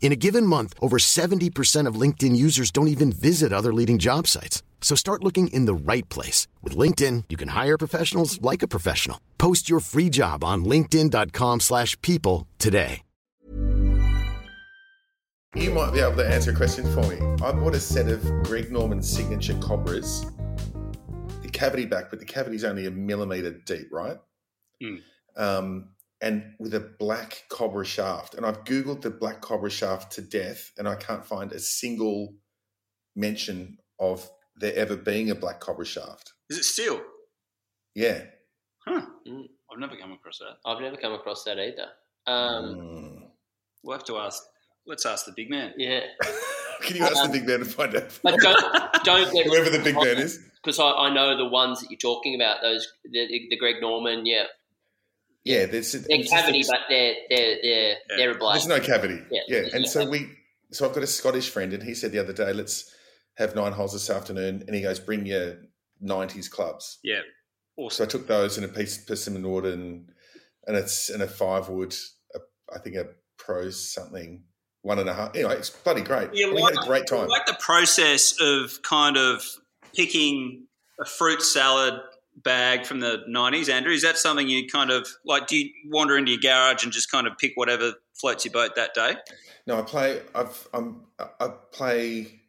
In 0.00 0.10
a 0.10 0.16
given 0.16 0.46
month, 0.46 0.72
over 0.80 0.96
70% 0.96 1.86
of 1.86 2.00
LinkedIn 2.00 2.34
users 2.34 2.70
don't 2.70 2.88
even 2.88 3.12
visit 3.12 3.52
other 3.52 3.74
leading 3.74 3.98
job 3.98 4.26
sites. 4.26 4.62
So 4.80 4.94
start 4.96 5.22
looking 5.22 5.48
in 5.48 5.66
the 5.66 5.92
right 5.92 6.08
place. 6.08 6.48
With 6.62 6.74
LinkedIn, 6.74 7.24
you 7.28 7.36
can 7.36 7.48
hire 7.48 7.76
professionals 7.76 8.40
like 8.40 8.62
a 8.62 8.68
professional. 8.68 9.20
Post 9.36 9.68
your 9.68 9.80
free 9.80 10.08
job 10.08 10.42
on 10.42 10.64
linkedin.com 10.64 11.60
slash 11.60 12.00
people 12.00 12.46
today. 12.58 13.02
You 15.54 15.72
might 15.72 15.92
be 15.92 16.00
able 16.00 16.16
to 16.16 16.28
answer 16.28 16.50
a 16.52 16.54
question 16.54 16.84
for 16.92 17.02
me. 17.08 17.16
I 17.42 17.52
bought 17.52 17.74
a 17.74 17.80
set 17.80 18.06
of 18.08 18.22
Greg 18.44 18.70
Norman 18.70 19.02
signature 19.02 19.54
Cobras. 19.54 20.26
The 21.42 21.48
cavity 21.48 21.86
back, 21.86 22.10
but 22.10 22.20
the 22.20 22.26
cavity 22.26 22.54
is 22.54 22.64
only 22.64 22.86
a 22.86 22.90
millimetre 22.90 23.52
deep, 23.64 23.88
right? 23.90 24.18
Mm. 24.82 25.00
Um, 25.36 25.88
and 26.20 26.54
with 26.58 26.74
a 26.74 26.80
black 26.80 27.44
cobra 27.48 27.84
shaft. 27.84 28.34
And 28.34 28.44
I've 28.44 28.64
Googled 28.64 29.02
the 29.02 29.10
black 29.10 29.40
cobra 29.40 29.70
shaft 29.70 30.12
to 30.12 30.22
death, 30.22 30.72
and 30.78 30.88
I 30.88 30.96
can't 30.96 31.24
find 31.24 31.52
a 31.52 31.60
single 31.60 32.34
mention 33.14 33.78
of 33.98 34.28
there 34.56 34.74
ever 34.74 34.96
being 34.96 35.30
a 35.30 35.34
black 35.34 35.60
cobra 35.60 35.84
shaft. 35.84 36.32
Is 36.50 36.58
it 36.58 36.64
steel? 36.64 37.00
Yeah. 37.94 38.22
Huh. 38.86 39.02
Mm. 39.26 39.44
I've 39.70 39.78
never 39.78 39.96
come 39.96 40.12
across 40.12 40.38
that. 40.38 40.56
I've 40.64 40.80
never 40.80 40.96
come 40.96 41.12
across 41.12 41.44
that 41.44 41.58
either. 41.58 41.88
Um, 42.26 42.64
mm. 42.64 43.22
We'll 43.82 43.96
have 43.96 44.06
to 44.06 44.16
ask. 44.18 44.42
Let's 44.86 45.04
ask 45.04 45.26
the 45.26 45.32
big 45.36 45.50
man. 45.50 45.74
Yeah. 45.76 46.00
Can 46.80 46.96
you 46.96 47.02
ask 47.02 47.16
um, 47.16 47.30
the 47.30 47.38
big 47.38 47.48
man 47.48 47.58
to 47.60 47.64
find 47.64 47.94
out? 47.94 48.18
But 48.22 48.38
don't, 48.40 49.04
don't 49.04 49.32
get 49.32 49.46
whoever 49.48 49.70
the 49.70 49.82
big 49.82 49.94
man 49.94 50.18
is. 50.18 50.40
Because 50.60 50.80
I, 50.80 50.90
I, 50.90 51.14
know 51.14 51.36
the 51.36 51.48
ones 51.48 51.80
that 51.80 51.88
you're 51.88 51.98
talking 51.98 52.34
about. 52.34 52.62
Those 52.62 52.86
the, 53.04 53.28
the 53.48 53.56
Greg 53.56 53.76
Norman. 53.80 54.26
Yeah. 54.26 54.42
Yeah, 55.48 55.64
there's 55.64 55.92
they're 55.92 56.22
cavity, 56.24 56.62
but 56.68 56.80
they're 56.90 57.14
they're 57.30 57.56
they're 57.62 57.90
yeah. 57.90 58.16
they're 58.16 58.30
a 58.32 58.38
black. 58.38 58.56
There's 58.56 58.68
no 58.68 58.80
cavity. 58.80 59.22
Yeah, 59.30 59.40
yeah. 59.48 59.68
and 59.72 59.86
so 59.86 60.06
we, 60.06 60.30
so 60.72 60.86
I've 60.86 60.94
got 60.94 61.02
a 61.02 61.06
Scottish 61.06 61.48
friend, 61.48 61.72
and 61.72 61.82
he 61.82 61.94
said 61.94 62.12
the 62.12 62.18
other 62.18 62.34
day, 62.34 62.52
let's 62.52 62.94
have 63.36 63.54
nine 63.54 63.72
holes 63.72 63.94
this 63.94 64.10
afternoon, 64.10 64.64
and 64.66 64.76
he 64.76 64.82
goes, 64.82 65.00
bring 65.00 65.24
your 65.24 65.56
'90s 66.04 66.50
clubs. 66.50 66.98
Yeah, 67.02 67.20
awesome. 67.78 67.96
So 67.96 68.04
I 68.04 68.06
took 68.06 68.26
those 68.26 68.58
and 68.58 68.66
a 68.66 68.68
piece 68.68 68.98
of 68.98 69.06
persimmon 69.06 69.48
wood, 69.48 69.64
and 69.64 70.10
and 70.66 70.76
it's 70.76 71.08
in 71.08 71.22
a 71.22 71.26
five 71.26 71.70
wood, 71.70 71.94
a, 72.34 72.40
I 72.74 72.78
think 72.78 72.96
a 72.96 73.06
pro 73.38 73.70
something 73.70 74.44
one 74.82 74.98
and 74.98 75.08
a 75.08 75.14
half. 75.14 75.34
Anyway, 75.34 75.54
it's 75.54 75.70
bloody 75.70 76.02
great. 76.02 76.28
Yeah, 76.34 76.48
we 76.48 76.60
like, 76.60 76.74
had 76.74 76.84
a 76.84 76.86
great 76.86 77.06
time. 77.06 77.22
I 77.22 77.26
like 77.26 77.46
the 77.46 77.56
process 77.58 78.34
of 78.38 78.82
kind 78.82 79.16
of 79.16 79.42
picking 79.94 80.66
a 81.00 81.06
fruit 81.06 81.40
salad 81.40 81.94
bag 82.42 82.86
from 82.86 83.00
the 83.00 83.24
90s, 83.28 83.68
Andrew? 83.68 83.92
Is 83.92 84.02
that 84.02 84.18
something 84.18 84.48
you 84.48 84.66
kind 84.68 84.90
of 84.90 85.08
like? 85.24 85.46
Do 85.46 85.56
you 85.56 85.70
wander 85.86 86.16
into 86.16 86.32
your 86.32 86.40
garage 86.40 86.84
and 86.84 86.92
just 86.92 87.10
kind 87.10 87.26
of 87.26 87.36
pick 87.38 87.52
whatever 87.54 87.94
floats 88.14 88.44
your 88.44 88.52
boat 88.52 88.74
that 88.76 88.94
day? 88.94 89.16
No, 89.66 89.78
I 89.78 89.82
play. 89.82 90.22
I've 90.34 90.68
I'm, 90.72 91.02
I 91.18 91.48
play 91.72 92.40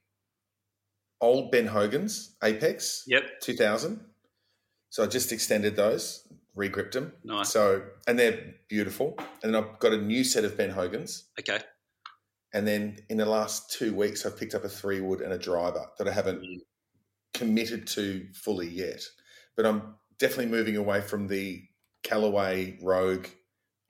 old 1.21 1.51
Ben 1.51 1.67
Hogan's 1.67 2.35
Apex. 2.43 3.03
Yep, 3.07 3.41
2000. 3.41 3.99
So 4.89 5.03
I 5.03 5.07
just 5.07 5.31
extended 5.31 5.75
those, 5.75 6.27
regripped 6.55 6.93
them. 6.93 7.13
Nice. 7.23 7.49
So 7.49 7.83
and 8.07 8.17
they're 8.17 8.55
beautiful. 8.67 9.15
And 9.43 9.53
then 9.53 9.63
I've 9.63 9.79
got 9.79 9.93
a 9.93 9.97
new 9.97 10.23
set 10.23 10.45
of 10.45 10.57
Ben 10.57 10.71
Hogan's. 10.71 11.25
Okay. 11.39 11.59
And 12.53 12.67
then 12.67 12.97
in 13.09 13.17
the 13.17 13.25
last 13.25 13.71
two 13.71 13.93
weeks, 13.93 14.25
I've 14.25 14.37
picked 14.37 14.55
up 14.55 14.63
a 14.63 14.69
three 14.69 15.01
wood 15.01 15.21
and 15.21 15.31
a 15.31 15.37
driver 15.37 15.85
that 15.97 16.07
I 16.07 16.11
haven't 16.11 16.41
mm. 16.41 16.57
committed 17.33 17.85
to 17.87 18.25
fully 18.33 18.67
yet 18.67 19.03
but 19.59 19.65
I'm 19.65 19.95
definitely 20.19 20.45
moving 20.45 20.77
away 20.77 21.01
from 21.01 21.27
the 21.27 21.61
Callaway 22.03 22.77
Rogue 22.81 23.27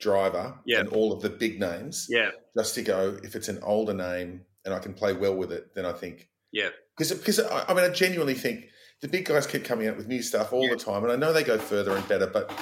driver 0.00 0.58
yeah. 0.66 0.80
and 0.80 0.88
all 0.88 1.12
of 1.12 1.22
the 1.22 1.30
big 1.30 1.60
names. 1.60 2.08
Yeah. 2.10 2.30
Just 2.58 2.74
to 2.74 2.82
go, 2.82 3.16
if 3.22 3.36
it's 3.36 3.46
an 3.46 3.60
older 3.62 3.94
name 3.94 4.40
and 4.64 4.74
I 4.74 4.80
can 4.80 4.94
play 4.94 5.12
well 5.12 5.36
with 5.36 5.52
it, 5.52 5.72
then 5.76 5.86
I 5.86 5.92
think. 5.92 6.28
Yeah. 6.50 6.70
Because 6.98 7.12
because 7.12 7.38
I, 7.38 7.66
I 7.68 7.74
mean, 7.74 7.84
I 7.84 7.90
genuinely 7.90 8.34
think 8.34 8.64
the 9.00 9.06
big 9.06 9.26
guys 9.26 9.46
keep 9.46 9.64
coming 9.64 9.86
out 9.86 9.96
with 9.96 10.08
new 10.08 10.22
stuff 10.22 10.52
all 10.52 10.64
yeah. 10.64 10.70
the 10.70 10.76
time, 10.76 11.04
and 11.04 11.12
I 11.12 11.14
know 11.14 11.32
they 11.32 11.44
go 11.44 11.56
further 11.56 11.96
and 11.96 12.06
better, 12.08 12.26
but. 12.26 12.52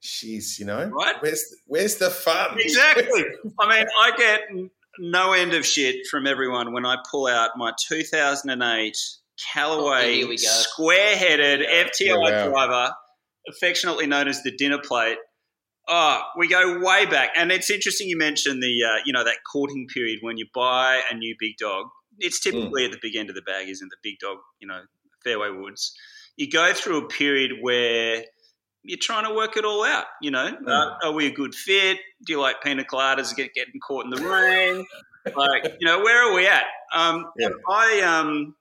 She's, 0.00 0.60
you 0.60 0.64
know, 0.64 0.88
right? 0.90 1.16
Where's 1.18 1.44
where's 1.66 1.96
the 1.96 2.08
fun? 2.08 2.56
Exactly. 2.56 3.24
I 3.60 3.68
mean, 3.68 3.86
I 4.00 4.12
get 4.16 4.42
no 5.00 5.32
end 5.32 5.54
of 5.54 5.66
shit 5.66 6.06
from 6.06 6.24
everyone 6.24 6.72
when 6.72 6.86
I 6.86 6.98
pull 7.10 7.26
out 7.26 7.50
my 7.56 7.72
2008 7.88 8.96
Callaway 9.52 10.24
oh, 10.24 10.36
square-headed 10.36 11.60
FTI 11.60 12.14
oh, 12.14 12.20
wow. 12.20 12.48
driver, 12.48 12.92
affectionately 13.48 14.06
known 14.06 14.28
as 14.28 14.42
the 14.42 14.50
dinner 14.56 14.78
plate. 14.78 15.18
Oh, 15.88 16.20
we 16.36 16.48
go 16.48 16.80
way 16.80 17.06
back, 17.06 17.30
and 17.36 17.50
it's 17.50 17.70
interesting 17.70 18.08
you 18.08 18.18
mentioned 18.18 18.62
the 18.62 18.82
uh, 18.84 19.02
you 19.06 19.12
know 19.12 19.24
that 19.24 19.36
courting 19.50 19.86
period 19.92 20.18
when 20.20 20.36
you 20.36 20.46
buy 20.54 21.00
a 21.10 21.14
new 21.14 21.34
big 21.38 21.56
dog. 21.58 21.86
It's 22.18 22.40
typically 22.40 22.82
mm. 22.82 22.86
at 22.86 22.92
the 22.92 22.98
big 23.00 23.16
end 23.16 23.30
of 23.30 23.36
the 23.36 23.42
bag, 23.42 23.68
isn't 23.68 23.88
the 23.88 23.96
big 24.02 24.18
dog? 24.18 24.38
You 24.60 24.68
know, 24.68 24.82
fairway 25.24 25.50
woods. 25.50 25.94
You 26.36 26.50
go 26.50 26.74
through 26.74 27.04
a 27.04 27.08
period 27.08 27.52
where 27.62 28.24
you're 28.82 28.98
trying 29.00 29.24
to 29.24 29.34
work 29.34 29.56
it 29.56 29.64
all 29.64 29.84
out. 29.84 30.06
You 30.20 30.30
know, 30.30 30.52
Mm. 30.52 30.68
uh, 30.68 31.06
are 31.06 31.12
we 31.12 31.26
a 31.26 31.30
good 31.30 31.54
fit? 31.54 31.98
Do 32.26 32.32
you 32.32 32.40
like 32.40 32.62
pina 32.62 32.84
coladas 32.84 33.34
get 33.34 33.54
getting 33.54 33.80
caught 33.80 34.04
in 34.04 34.10
the 34.10 34.22
rain? 34.22 34.86
like, 35.36 35.76
you 35.80 35.86
know, 35.86 36.00
where 36.00 36.28
are 36.28 36.34
we 36.34 36.46
at? 36.46 36.64
Um, 36.94 37.26
Yeah. 37.36 37.48
I 37.68 38.00
um, 38.00 38.54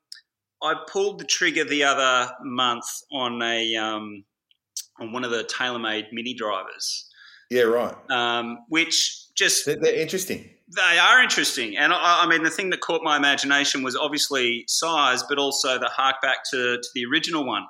I 0.62 0.76
pulled 0.92 1.20
the 1.20 1.26
trigger 1.26 1.64
the 1.64 1.84
other 1.84 2.32
month 2.44 2.86
on 3.12 3.42
a 3.42 3.76
um, 3.76 4.24
on 5.00 5.12
one 5.12 5.24
of 5.24 5.32
the 5.32 5.44
TaylorMade 5.44 6.06
mini 6.12 6.34
drivers, 6.34 7.08
Yeah, 7.52 7.64
right. 7.64 7.96
um, 8.10 8.58
which 8.70 9.26
just 9.36 9.66
They're, 9.68 9.76
they're 9.76 9.96
interesting. 9.96 10.50
they 10.76 10.98
are 10.98 11.22
interesting, 11.22 11.78
and 11.78 11.94
I, 11.94 12.24
I 12.24 12.28
mean, 12.28 12.44
the 12.44 12.50
thing 12.50 12.72
that 12.72 12.82
caught 12.82 13.04
my 13.04 13.16
imagination 13.18 13.84
was 13.84 13.96
obviously 13.96 14.64
size, 14.68 15.24
but 15.30 15.38
also 15.38 15.78
the 15.78 15.90
hark 15.90 16.16
back 16.22 16.40
to, 16.52 16.78
to 16.78 16.88
the 16.96 17.06
original 17.06 17.46
one. 17.46 17.64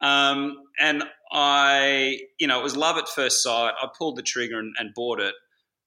Um, 0.00 0.56
and 0.80 1.04
I, 1.32 2.18
you 2.38 2.46
know, 2.46 2.60
it 2.60 2.62
was 2.62 2.76
love 2.76 2.96
at 2.98 3.08
first 3.08 3.42
sight. 3.42 3.72
I 3.80 3.88
pulled 3.96 4.16
the 4.16 4.22
trigger 4.22 4.58
and, 4.58 4.74
and 4.78 4.94
bought 4.94 5.20
it. 5.20 5.34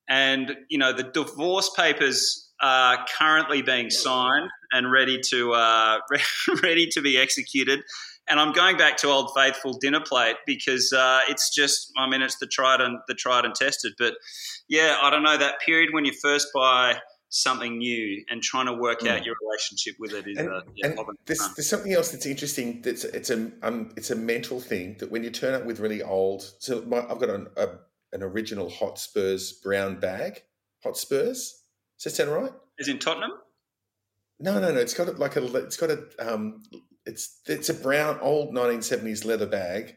And 0.10 0.56
you 0.70 0.78
know, 0.78 0.92
the 0.94 1.04
divorce 1.04 1.70
papers 1.76 2.51
are 2.62 3.06
currently 3.18 3.62
being 3.62 3.90
signed 3.90 4.50
and 4.72 4.92
ready 4.92 5.20
to 5.30 5.54
uh, 5.54 6.00
ready 6.64 6.88
to 6.88 7.02
be 7.02 7.18
executed. 7.18 7.82
And 8.30 8.40
I'm 8.40 8.54
going 8.54 8.78
back 8.78 8.98
to 8.98 9.08
Old 9.08 9.32
Faithful 9.36 9.74
dinner 9.82 10.00
plate 10.00 10.38
because 10.46 10.94
uh, 10.94 11.22
it's 11.28 11.54
just, 11.54 11.92
I 11.98 12.08
mean, 12.08 12.22
it's 12.22 12.38
the 12.38 12.48
tried 12.48 12.80
and 12.80 13.00
the 13.08 13.16
tried 13.16 13.46
and 13.46 13.54
tested. 13.54 13.94
But 13.98 14.14
yeah, 14.70 14.98
I 15.02 15.10
don't 15.10 15.24
know 15.24 15.38
that 15.38 15.60
period 15.60 15.90
when 15.92 16.06
you 16.06 16.14
first 16.22 16.48
buy 16.54 17.00
something 17.30 17.78
new 17.78 18.24
and 18.30 18.42
trying 18.44 18.68
to 18.68 18.74
work 18.74 19.06
out 19.06 19.22
Mm. 19.22 19.26
your 19.26 19.36
relationship 19.42 19.96
with 20.00 20.14
it 20.14 20.28
is 20.28 20.38
And, 20.38 20.50
uh, 20.50 20.62
yeah, 20.76 20.94
there's, 21.26 21.40
there's 21.56 21.68
something 21.68 21.94
else 21.94 22.12
that's 22.12 22.26
interesting. 22.26 22.82
That's 22.82 23.06
it's 23.06 23.30
a 23.30 23.52
um, 23.64 23.92
it's 23.96 24.12
a 24.12 24.16
mental 24.16 24.60
thing 24.60 24.98
that 25.00 25.10
when 25.10 25.24
you 25.24 25.30
turn 25.30 25.54
up 25.54 25.66
with 25.66 25.80
really 25.80 26.04
old. 26.04 26.44
So 26.60 26.82
my, 26.84 27.00
I've 27.00 27.20
got 27.20 27.30
an, 27.30 27.48
a, 27.58 27.70
an 28.12 28.22
original 28.22 28.70
Hot 28.70 29.00
Spurs 29.00 29.54
brown 29.54 30.00
bag. 30.00 30.44
Hot 30.84 30.98
Spurs. 30.98 31.61
Does 32.02 32.14
that 32.18 32.24
sound 32.26 32.32
right? 32.32 32.52
Is 32.80 32.88
in 32.88 33.00
Tottenham? 33.00 33.32
No, 34.40 34.60
no, 34.60 34.72
no. 34.74 34.80
It's 34.80 34.94
got 34.94 35.08
a, 35.08 35.12
like 35.12 35.36
a. 35.36 35.46
It's 35.58 35.78
got 35.78 35.92
a. 35.92 36.04
Um, 36.20 36.64
it's 37.06 37.40
it's 37.48 37.70
a 37.70 37.74
brown 37.74 38.20
old 38.22 38.54
1970s 38.56 39.26
leather 39.26 39.46
bag, 39.46 39.96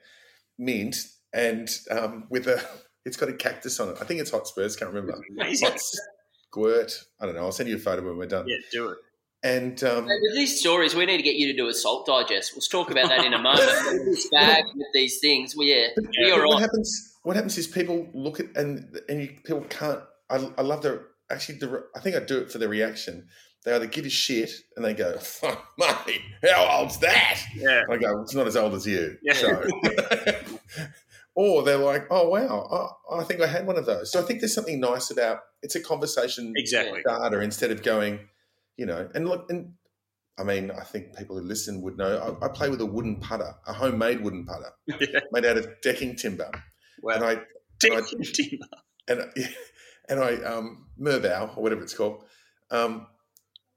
mint, 0.58 0.96
and 1.32 1.68
um, 1.90 2.26
with 2.30 2.46
a. 2.48 2.62
It's 3.06 3.18
got 3.18 3.28
a 3.28 3.34
cactus 3.34 3.78
on 3.80 3.90
it. 3.90 3.98
I 4.00 4.04
think 4.06 4.20
it's 4.20 4.30
Hotspurs. 4.30 4.76
Can't 4.76 4.90
remember. 4.90 5.20
Amazing. 5.38 5.68
Hot 5.68 5.78
Squirt. 5.78 7.04
I 7.20 7.26
don't 7.26 7.34
know. 7.34 7.42
I'll 7.42 7.52
send 7.52 7.68
you 7.68 7.76
a 7.76 7.78
photo 7.78 8.02
when 8.02 8.16
we're 8.16 8.24
done. 8.24 8.46
Yeah, 8.48 8.56
do 8.72 8.88
it. 8.88 8.98
And 9.42 9.84
um, 9.84 10.06
Hey, 10.06 10.16
With 10.22 10.34
these 10.34 10.58
stories, 10.58 10.94
we 10.94 11.04
need 11.04 11.18
to 11.18 11.22
get 11.22 11.34
you 11.36 11.48
to 11.48 11.52
do 11.54 11.68
a 11.68 11.74
salt 11.74 12.06
digest. 12.06 12.52
We'll 12.54 12.62
talk 12.62 12.90
about 12.90 13.08
that 13.10 13.26
in 13.26 13.34
a 13.34 13.38
moment. 13.38 13.60
With 13.92 14.06
this 14.06 14.26
bag 14.30 14.64
with 14.74 14.86
these 14.94 15.18
things, 15.20 15.54
well, 15.54 15.66
yeah, 15.66 15.88
Yeah. 15.98 16.28
you're 16.28 16.38
But 16.38 16.46
what 16.46 16.54
right. 16.54 16.60
happens? 16.62 17.12
What 17.24 17.36
happens 17.36 17.58
is 17.58 17.66
people 17.66 18.08
look 18.14 18.40
at 18.40 18.46
and 18.56 18.98
and 19.10 19.20
you, 19.20 19.28
people 19.44 19.66
can't. 19.68 20.00
I, 20.30 20.36
I 20.56 20.62
love 20.62 20.80
the 20.80 21.04
actually. 21.30 21.58
The, 21.58 21.84
I 21.94 22.00
think 22.00 22.16
I 22.16 22.20
do 22.20 22.38
it 22.38 22.50
for 22.50 22.58
the 22.58 22.68
reaction. 22.68 23.28
They 23.64 23.72
either 23.74 23.86
give 23.86 24.04
you 24.04 24.10
shit 24.10 24.50
and 24.76 24.84
they 24.84 24.92
go, 24.94 25.16
"Fuck, 25.18 25.64
mate, 25.78 26.20
how 26.42 26.80
old's 26.80 26.98
that?" 26.98 27.40
Yeah. 27.56 27.82
I 27.90 27.96
go, 27.96 28.20
"It's 28.22 28.34
not 28.34 28.46
as 28.46 28.56
old 28.56 28.74
as 28.74 28.86
you." 28.86 29.16
Yeah. 29.22 29.32
So. 29.34 29.62
or 31.34 31.62
they're 31.62 31.78
like, 31.78 32.06
"Oh 32.10 32.28
wow, 32.28 32.96
I, 33.10 33.20
I 33.20 33.24
think 33.24 33.40
I 33.40 33.46
had 33.46 33.66
one 33.66 33.76
of 33.78 33.86
those." 33.86 34.12
So 34.12 34.20
I 34.20 34.22
think 34.24 34.40
there's 34.40 34.54
something 34.54 34.80
nice 34.80 35.10
about 35.10 35.40
it's 35.62 35.74
a 35.74 35.80
conversation 35.80 36.52
Exactly. 36.56 37.00
starter 37.00 37.42
instead 37.42 37.70
of 37.70 37.82
going, 37.82 38.20
you 38.76 38.86
know, 38.86 39.08
and 39.14 39.28
look, 39.28 39.50
and 39.50 39.72
I 40.38 40.44
mean, 40.44 40.70
I 40.70 40.82
think 40.84 41.16
people 41.16 41.38
who 41.38 41.42
listen 41.44 41.80
would 41.82 41.96
know. 41.96 42.36
I, 42.42 42.46
I 42.46 42.48
play 42.48 42.68
with 42.68 42.80
a 42.80 42.86
wooden 42.86 43.20
putter, 43.20 43.54
a 43.66 43.72
homemade 43.72 44.20
wooden 44.20 44.44
putter 44.44 44.70
Yeah. 45.00 45.20
made 45.32 45.44
out 45.44 45.56
of 45.56 45.68
decking 45.82 46.16
timber, 46.16 46.50
Wow. 47.02 47.14
and 47.14 47.24
I 47.24 47.36
Timber. 47.80 48.02
and 49.08 49.20
and 50.08 50.20
I 50.20 50.34
um, 50.36 50.86
Merbau 51.00 51.56
or 51.56 51.62
whatever 51.62 51.82
it's 51.82 51.94
called, 51.94 52.24
um, 52.70 53.06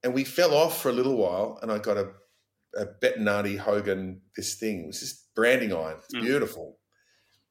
and 0.03 0.13
we 0.13 0.23
fell 0.23 0.53
off 0.53 0.81
for 0.81 0.89
a 0.89 0.93
little 0.93 1.17
while, 1.17 1.59
and 1.61 1.71
I 1.71 1.77
got 1.79 1.97
a, 1.97 2.09
a 2.75 2.85
Bettinardi 2.85 3.57
Hogan 3.57 4.21
this 4.35 4.55
thing. 4.55 4.83
It 4.83 4.87
was 4.87 4.99
just 4.99 5.33
branding 5.35 5.73
iron. 5.73 5.97
It's 6.03 6.13
Mm. 6.15 6.21
beautiful, 6.21 6.79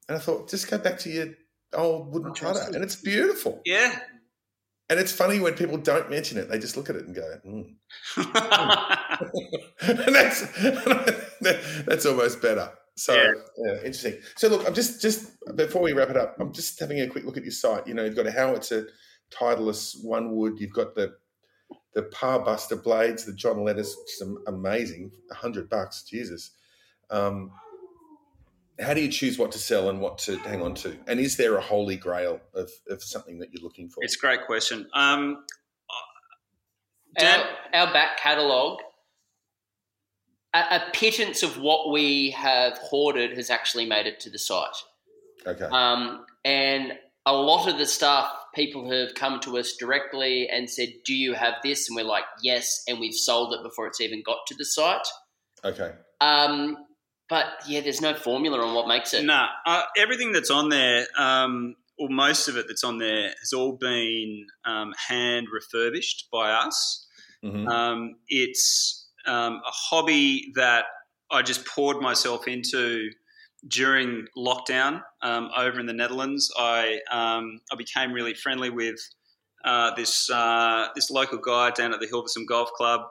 and 0.07 0.17
I 0.17 0.19
thought 0.19 0.49
just 0.49 0.69
go 0.69 0.77
back 0.77 0.99
to 0.99 1.09
your 1.09 1.27
old 1.73 2.13
wooden 2.13 2.33
putter, 2.33 2.61
and 2.73 2.83
it's 2.83 2.95
beautiful. 2.95 3.61
yeah. 3.65 3.99
And 4.89 5.01
it's 5.01 5.11
funny 5.11 5.41
when 5.41 5.53
people 5.55 5.77
don't 5.77 6.09
mention 6.09 6.37
it; 6.37 6.47
they 6.49 6.59
just 6.59 6.77
look 6.77 6.89
at 6.89 6.95
it 6.95 7.05
and 7.05 7.13
go, 7.13 7.39
mm. 7.45 7.75
and 9.81 10.15
that's 10.15 10.41
that's 11.85 12.05
almost 12.05 12.41
better. 12.41 12.71
So 12.97 13.13
Yeah. 13.15 13.31
yeah. 13.57 13.73
interesting. 13.77 14.17
So 14.35 14.47
look, 14.49 14.67
I'm 14.67 14.73
just 14.73 15.01
just 15.01 15.31
before 15.55 15.81
we 15.81 15.93
wrap 15.93 16.09
it 16.09 16.17
up, 16.17 16.35
I'm 16.39 16.51
just 16.51 16.79
having 16.79 16.99
a 16.99 17.07
quick 17.07 17.25
look 17.25 17.37
at 17.37 17.43
your 17.43 17.51
site. 17.51 17.87
You 17.87 17.93
know, 17.93 18.03
you've 18.03 18.15
got 18.15 18.27
a 18.27 18.31
howitzer, 18.31 18.89
Titleist 19.31 20.03
one 20.03 20.35
wood. 20.35 20.59
You've 20.59 20.73
got 20.73 20.95
the 20.95 21.15
the 21.93 22.03
Par 22.03 22.39
Buster 22.43 22.75
blades, 22.75 23.25
the 23.25 23.33
John 23.33 23.63
Letters, 23.63 23.95
which 23.97 24.13
is 24.21 24.35
amazing, 24.47 25.11
a 25.31 25.35
hundred 25.35 25.69
bucks. 25.69 26.03
Jesus. 26.03 26.51
Um, 27.09 27.51
how 28.79 28.93
do 28.93 29.01
you 29.01 29.09
choose 29.09 29.39
what 29.39 29.51
to 29.53 29.57
sell 29.57 29.89
and 29.89 29.99
what 29.99 30.19
to 30.19 30.37
hang 30.39 30.61
on 30.61 30.75
to? 30.75 30.95
And 31.07 31.19
is 31.19 31.35
there 31.37 31.55
a 31.57 31.61
holy 31.61 31.95
grail 31.95 32.39
of, 32.53 32.69
of 32.89 33.01
something 33.01 33.39
that 33.39 33.51
you're 33.51 33.63
looking 33.63 33.89
for? 33.89 34.03
it's 34.03 34.15
a 34.15 34.19
great 34.19 34.45
question. 34.45 34.87
Um, 34.93 35.45
Dan, 37.17 37.39
Our, 37.73 37.87
our 37.87 37.93
back 37.93 38.19
catalogue, 38.19 38.77
a, 40.57 40.75
a 40.75 40.83
pittance 40.93 41.43
of 41.43 41.57
what 41.59 41.91
we 41.91 42.31
have 42.31 42.77
hoarded 42.77 43.35
has 43.37 43.49
actually 43.49 43.85
made 43.85 44.07
it 44.07 44.19
to 44.21 44.29
the 44.29 44.39
site. 44.39 44.75
okay. 45.45 45.65
Um, 45.65 46.25
and 46.45 46.93
a 47.25 47.33
lot 47.33 47.67
of 47.67 47.77
the 47.77 47.85
stuff, 47.85 48.31
people 48.55 48.89
have 48.89 49.13
come 49.13 49.39
to 49.41 49.57
us 49.57 49.75
directly 49.77 50.47
and 50.49 50.69
said, 50.69 50.89
Do 51.05 51.13
you 51.13 51.33
have 51.33 51.55
this? 51.63 51.89
And 51.89 51.95
we're 51.95 52.05
like, 52.05 52.23
Yes. 52.41 52.83
And 52.87 52.99
we've 52.99 53.13
sold 53.13 53.53
it 53.53 53.63
before 53.63 53.87
it's 53.87 53.99
even 54.01 54.23
got 54.25 54.37
to 54.47 54.55
the 54.57 54.65
site. 54.65 55.07
Okay. 55.63 55.91
Um, 56.21 56.77
but 57.29 57.45
yeah, 57.67 57.81
there's 57.81 58.01
no 58.01 58.13
formula 58.13 58.65
on 58.65 58.73
what 58.73 58.87
makes 58.87 59.13
it. 59.13 59.25
Nah, 59.25 59.47
uh, 59.65 59.83
everything 59.97 60.31
that's 60.31 60.49
on 60.49 60.69
there, 60.69 61.05
um, 61.17 61.75
or 61.99 62.07
most 62.09 62.47
of 62.47 62.55
it 62.55 62.65
that's 62.69 62.85
on 62.85 62.99
there, 62.99 63.33
has 63.41 63.51
all 63.53 63.73
been 63.73 64.45
um, 64.63 64.93
hand 65.09 65.47
refurbished 65.51 66.29
by 66.31 66.51
us. 66.51 67.05
Mhm. 67.43 67.67
Um, 67.67 68.15
it's 68.29 69.06
um, 69.27 69.55
a 69.55 69.71
hobby 69.71 70.51
that 70.55 70.85
I 71.31 71.41
just 71.41 71.65
poured 71.65 72.01
myself 72.01 72.47
into 72.47 73.09
during 73.67 74.25
lockdown 74.37 75.01
um, 75.21 75.49
over 75.55 75.79
in 75.79 75.85
the 75.85 75.93
Netherlands. 75.93 76.51
I 76.57 76.99
um, 77.11 77.59
I 77.71 77.75
became 77.77 78.13
really 78.13 78.33
friendly 78.33 78.69
with 78.69 78.99
uh, 79.65 79.93
this 79.95 80.29
uh, 80.29 80.87
this 80.95 81.09
local 81.09 81.39
guy 81.39 81.71
down 81.71 81.93
at 81.93 81.99
the 81.99 82.07
Hilversum 82.07 82.45
Golf 82.47 82.69
Club, 82.73 83.01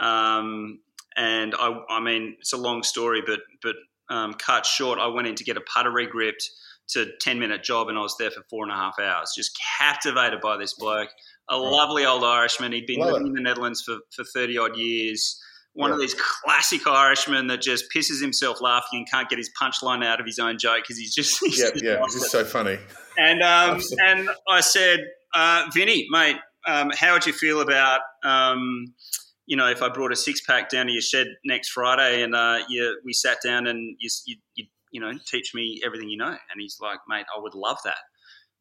um, 0.00 0.80
and 1.16 1.54
I, 1.58 1.80
I 1.88 2.00
mean 2.00 2.36
it's 2.40 2.52
a 2.52 2.58
long 2.58 2.82
story, 2.82 3.22
but 3.24 3.40
but 3.62 3.76
um, 4.10 4.34
cut 4.34 4.66
short, 4.66 4.98
I 4.98 5.06
went 5.06 5.28
in 5.28 5.34
to 5.36 5.44
get 5.44 5.56
a 5.56 5.62
putter 5.62 5.90
regripped. 5.90 6.50
It's 6.84 6.96
a 6.96 7.06
10 7.22 7.38
minute 7.38 7.62
job, 7.62 7.88
and 7.88 7.96
I 7.96 8.02
was 8.02 8.16
there 8.18 8.30
for 8.30 8.42
four 8.50 8.64
and 8.64 8.72
a 8.72 8.76
half 8.76 8.98
hours, 8.98 9.32
just 9.34 9.58
captivated 9.78 10.40
by 10.40 10.56
this 10.56 10.74
bloke. 10.74 11.08
A 11.48 11.58
lovely 11.58 12.06
old 12.06 12.24
Irishman. 12.24 12.72
He'd 12.72 12.86
been 12.86 13.00
Love 13.00 13.12
living 13.12 13.26
it. 13.26 13.30
in 13.30 13.34
the 13.34 13.42
Netherlands 13.42 13.82
for, 13.82 13.98
for 14.14 14.24
30 14.24 14.58
odd 14.58 14.76
years. 14.76 15.40
One 15.74 15.90
of 15.90 15.98
these 15.98 16.14
classic 16.14 16.86
Irishmen 16.86 17.48
that 17.48 17.60
just 17.60 17.86
pisses 17.94 18.22
himself 18.22 18.60
laughing 18.60 19.00
and 19.00 19.10
can't 19.10 19.28
get 19.28 19.38
his 19.38 19.50
punchline 19.60 20.04
out 20.04 20.20
of 20.20 20.26
his 20.26 20.38
own 20.38 20.56
joke 20.56 20.82
because 20.82 20.96
he's 20.96 21.12
just. 21.12 21.40
He's 21.44 21.58
Yeah, 21.58 21.70
just 21.70 21.84
yeah. 21.84 22.00
This 22.04 22.14
is 22.14 22.30
so 22.30 22.44
funny. 22.44 22.78
And 23.18 23.42
um, 23.42 23.80
and 24.06 24.30
I 24.48 24.60
said, 24.60 25.00
uh, 25.34 25.64
Vinny, 25.74 26.06
mate, 26.10 26.36
um, 26.66 26.92
how 26.96 27.14
would 27.14 27.26
you 27.26 27.32
feel 27.32 27.60
about 27.60 28.00
um, 28.22 28.94
you 29.46 29.56
know 29.56 29.68
if 29.68 29.82
I 29.82 29.88
brought 29.88 30.12
a 30.12 30.16
six 30.16 30.40
pack 30.40 30.70
down 30.70 30.86
to 30.86 30.92
your 30.92 31.02
shed 31.02 31.26
next 31.44 31.70
Friday 31.70 32.22
and 32.22 32.34
uh, 32.36 32.60
you, 32.68 33.00
we 33.04 33.12
sat 33.12 33.38
down 33.44 33.66
and 33.66 33.96
you, 33.98 34.08
you 34.26 34.36
you 34.54 34.64
you 34.92 35.00
know 35.00 35.12
teach 35.26 35.54
me 35.54 35.80
everything 35.84 36.08
you 36.08 36.16
know? 36.16 36.28
And 36.28 36.60
he's 36.60 36.78
like, 36.80 37.00
mate, 37.08 37.26
I 37.36 37.40
would 37.40 37.54
love 37.54 37.78
that. 37.84 37.96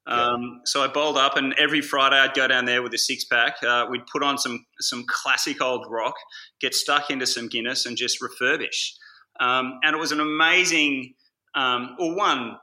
Um, 0.06 0.62
so 0.66 0.84
I 0.84 0.88
bowled 0.88 1.18
up, 1.18 1.38
and 1.38 1.54
every 1.58 1.82
Friday 1.82 2.18
I'd 2.18 2.34
go 2.34 2.47
down 2.47 2.66
there 2.66 2.84
with 2.84 2.93
a 2.93 2.97
six 2.97 3.24
pack. 3.24 3.56
Uh, 3.64 3.86
we'd 3.89 4.06
put 4.08 4.22
on 4.22 4.38
some 4.38 4.66
some 4.80 5.06
classic 5.08 5.62
old 5.62 5.86
rock, 5.89 6.16
get 6.60 6.76
stuck 6.76 7.10
into 7.10 7.26
some 7.26 7.47
Guinness, 7.47 7.86
and 7.86 7.95
just 7.95 8.20
refurbish. 8.22 8.93
Um, 9.39 9.80
and 9.84 9.95
it 9.95 9.99
was 9.99 10.12
an 10.12 10.20
amazing, 10.20 11.16
um, 11.56 11.95
or 11.99 12.16
one, 12.16 12.58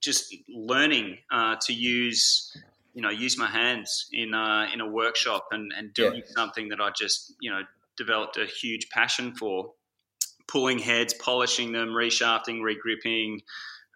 just 0.00 0.36
learning 0.48 1.18
uh, 1.32 1.56
to 1.62 1.72
use, 1.72 2.54
you 2.94 3.02
know, 3.02 3.10
use 3.10 3.38
my 3.38 3.46
hands 3.48 4.06
in 4.12 4.34
uh, 4.34 4.66
in 4.72 4.80
a 4.80 4.86
workshop 4.86 5.48
and 5.50 5.72
and 5.76 5.94
doing 5.94 6.16
Yeah. 6.16 6.34
something 6.34 6.68
that 6.68 6.80
I 6.80 6.90
just 6.90 7.34
you 7.40 7.50
know 7.50 7.62
developed 7.96 8.36
a 8.36 8.44
huge 8.44 8.88
passion 8.90 9.34
for. 9.34 9.72
Pulling 10.48 10.78
heads, 10.80 11.14
polishing 11.14 11.72
them, 11.72 11.90
reshafting, 11.90 12.60
regripping, 12.60 13.38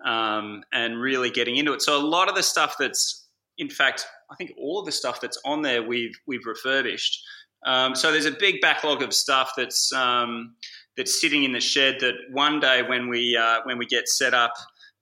um, 0.04 0.62
and 0.72 1.00
really 1.00 1.30
getting 1.30 1.56
into 1.56 1.72
it. 1.72 1.82
So 1.82 1.96
a 1.96 2.02
lot 2.02 2.28
of 2.28 2.34
the 2.34 2.42
stuff 2.42 2.76
that's, 2.78 3.26
in 3.58 3.68
fact, 3.68 4.06
I 4.30 4.34
think 4.36 4.52
all 4.58 4.80
of 4.80 4.86
the 4.86 4.92
stuff 4.92 5.20
that's 5.20 5.40
on 5.44 5.62
there 5.62 5.82
we've 5.82 6.18
we've 6.26 6.44
refurbished. 6.44 7.22
Um, 7.64 7.94
so 7.94 8.12
there's 8.12 8.26
a 8.26 8.32
big 8.32 8.60
backlog 8.60 9.02
of 9.02 9.12
stuff 9.12 9.52
that's 9.56 9.92
um, 9.92 10.54
that's 10.96 11.20
sitting 11.20 11.44
in 11.44 11.52
the 11.52 11.60
shed. 11.60 11.98
That 12.00 12.14
one 12.30 12.60
day 12.60 12.82
when 12.82 13.08
we 13.08 13.36
uh, 13.36 13.60
when 13.64 13.78
we 13.78 13.86
get 13.86 14.08
set 14.08 14.34
up 14.34 14.52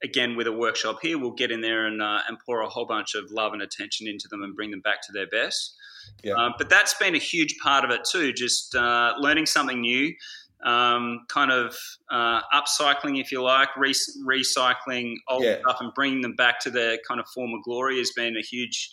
again 0.03 0.37
with 0.37 0.47
a 0.47 0.53
workshop 0.53 0.99
here, 1.03 1.19
we'll 1.19 1.33
get 1.33 1.51
in 1.51 1.61
there 1.61 1.87
and 1.87 2.01
uh, 2.03 2.21
and 2.29 2.39
pour 2.45 2.61
a 2.61 2.69
whole 2.69 2.87
bunch 2.87 3.15
of 3.15 3.31
love 3.31 3.53
and 3.53 3.63
attention 3.63 4.07
into 4.07 4.29
them 4.29 4.43
and 4.43 4.55
bring 4.55 4.71
them 4.71 4.81
back 4.81 5.03
to 5.03 5.13
their 5.13 5.27
best. 5.27 5.75
Yeah. 6.23 6.35
Um, 6.35 6.55
but 6.59 6.69
that's 6.69 6.95
been 6.95 7.15
a 7.15 7.19
huge 7.19 7.57
part 7.63 7.85
of 7.85 7.91
it 7.91 8.03
too, 8.11 8.33
just 8.33 8.75
uh, 8.75 9.15
learning 9.19 9.47
something 9.47 9.81
new, 9.81 10.15
um, 10.63 11.21
kind 11.29 11.51
of 11.51 11.77
uh, 12.11 12.41
upcycling, 12.55 13.21
if 13.21 13.31
you 13.33 13.43
like, 13.43 13.69
re- 13.77 13.93
recycling 14.27 15.15
old 15.29 15.45
Yeah. 15.45 15.59
stuff 15.61 15.79
and 15.81 15.93
bringing 15.95 16.21
them 16.23 16.35
back 16.37 16.61
to 16.61 16.71
their 16.71 16.99
kind 17.07 17.21
of 17.21 17.27
former 17.35 17.59
glory 17.65 17.99
has 17.99 18.11
been 18.17 18.37
a 18.37 18.43
huge 18.43 18.93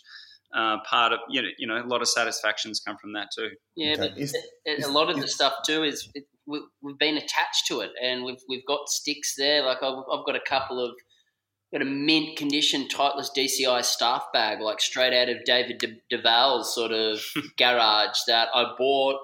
uh, 0.54 0.76
part 0.88 1.14
of 1.14 1.18
you 1.30 1.40
know 1.40 1.48
you 1.56 1.66
know 1.66 1.82
a 1.82 1.86
lot 1.86 2.02
of 2.02 2.08
satisfactions 2.08 2.78
come 2.86 2.96
from 3.00 3.14
that 3.14 3.28
too. 3.34 3.48
Yeah, 3.74 3.92
Okay. 3.92 4.08
but 4.10 4.18
Is- 4.18 4.34
it- 4.34 4.44
it- 4.66 4.78
is- 4.80 4.84
a 4.86 4.92
lot 4.92 5.08
of 5.08 5.18
the 5.18 5.26
stuff 5.28 5.54
too 5.64 5.82
is 5.82 6.10
it, 6.14 6.24
we, 6.46 6.60
we've 6.82 6.98
been 6.98 7.16
attached 7.16 7.66
to 7.68 7.80
it, 7.80 7.90
and 8.02 8.22
we've 8.24 8.40
we've 8.48 8.66
got 8.66 8.88
sticks 8.88 9.34
there. 9.38 9.62
Like 9.62 9.82
I've, 9.82 10.04
I've 10.12 10.26
got 10.26 10.36
a 10.36 10.40
couple 10.46 10.78
of 10.84 10.94
got 11.72 11.80
a 11.80 11.86
mint 11.86 12.36
condition 12.36 12.86
Titleist 12.88 13.30
DCI 13.34 13.82
staff 13.82 14.24
bag, 14.34 14.60
like 14.60 14.78
straight 14.82 15.14
out 15.14 15.30
of 15.30 15.42
David 15.46 15.78
De- 15.78 16.00
Duval's 16.10 16.74
sort 16.74 16.92
of 16.92 17.18
garage 17.56 18.18
that 18.26 18.48
I 18.54 18.74
bought. 18.76 19.16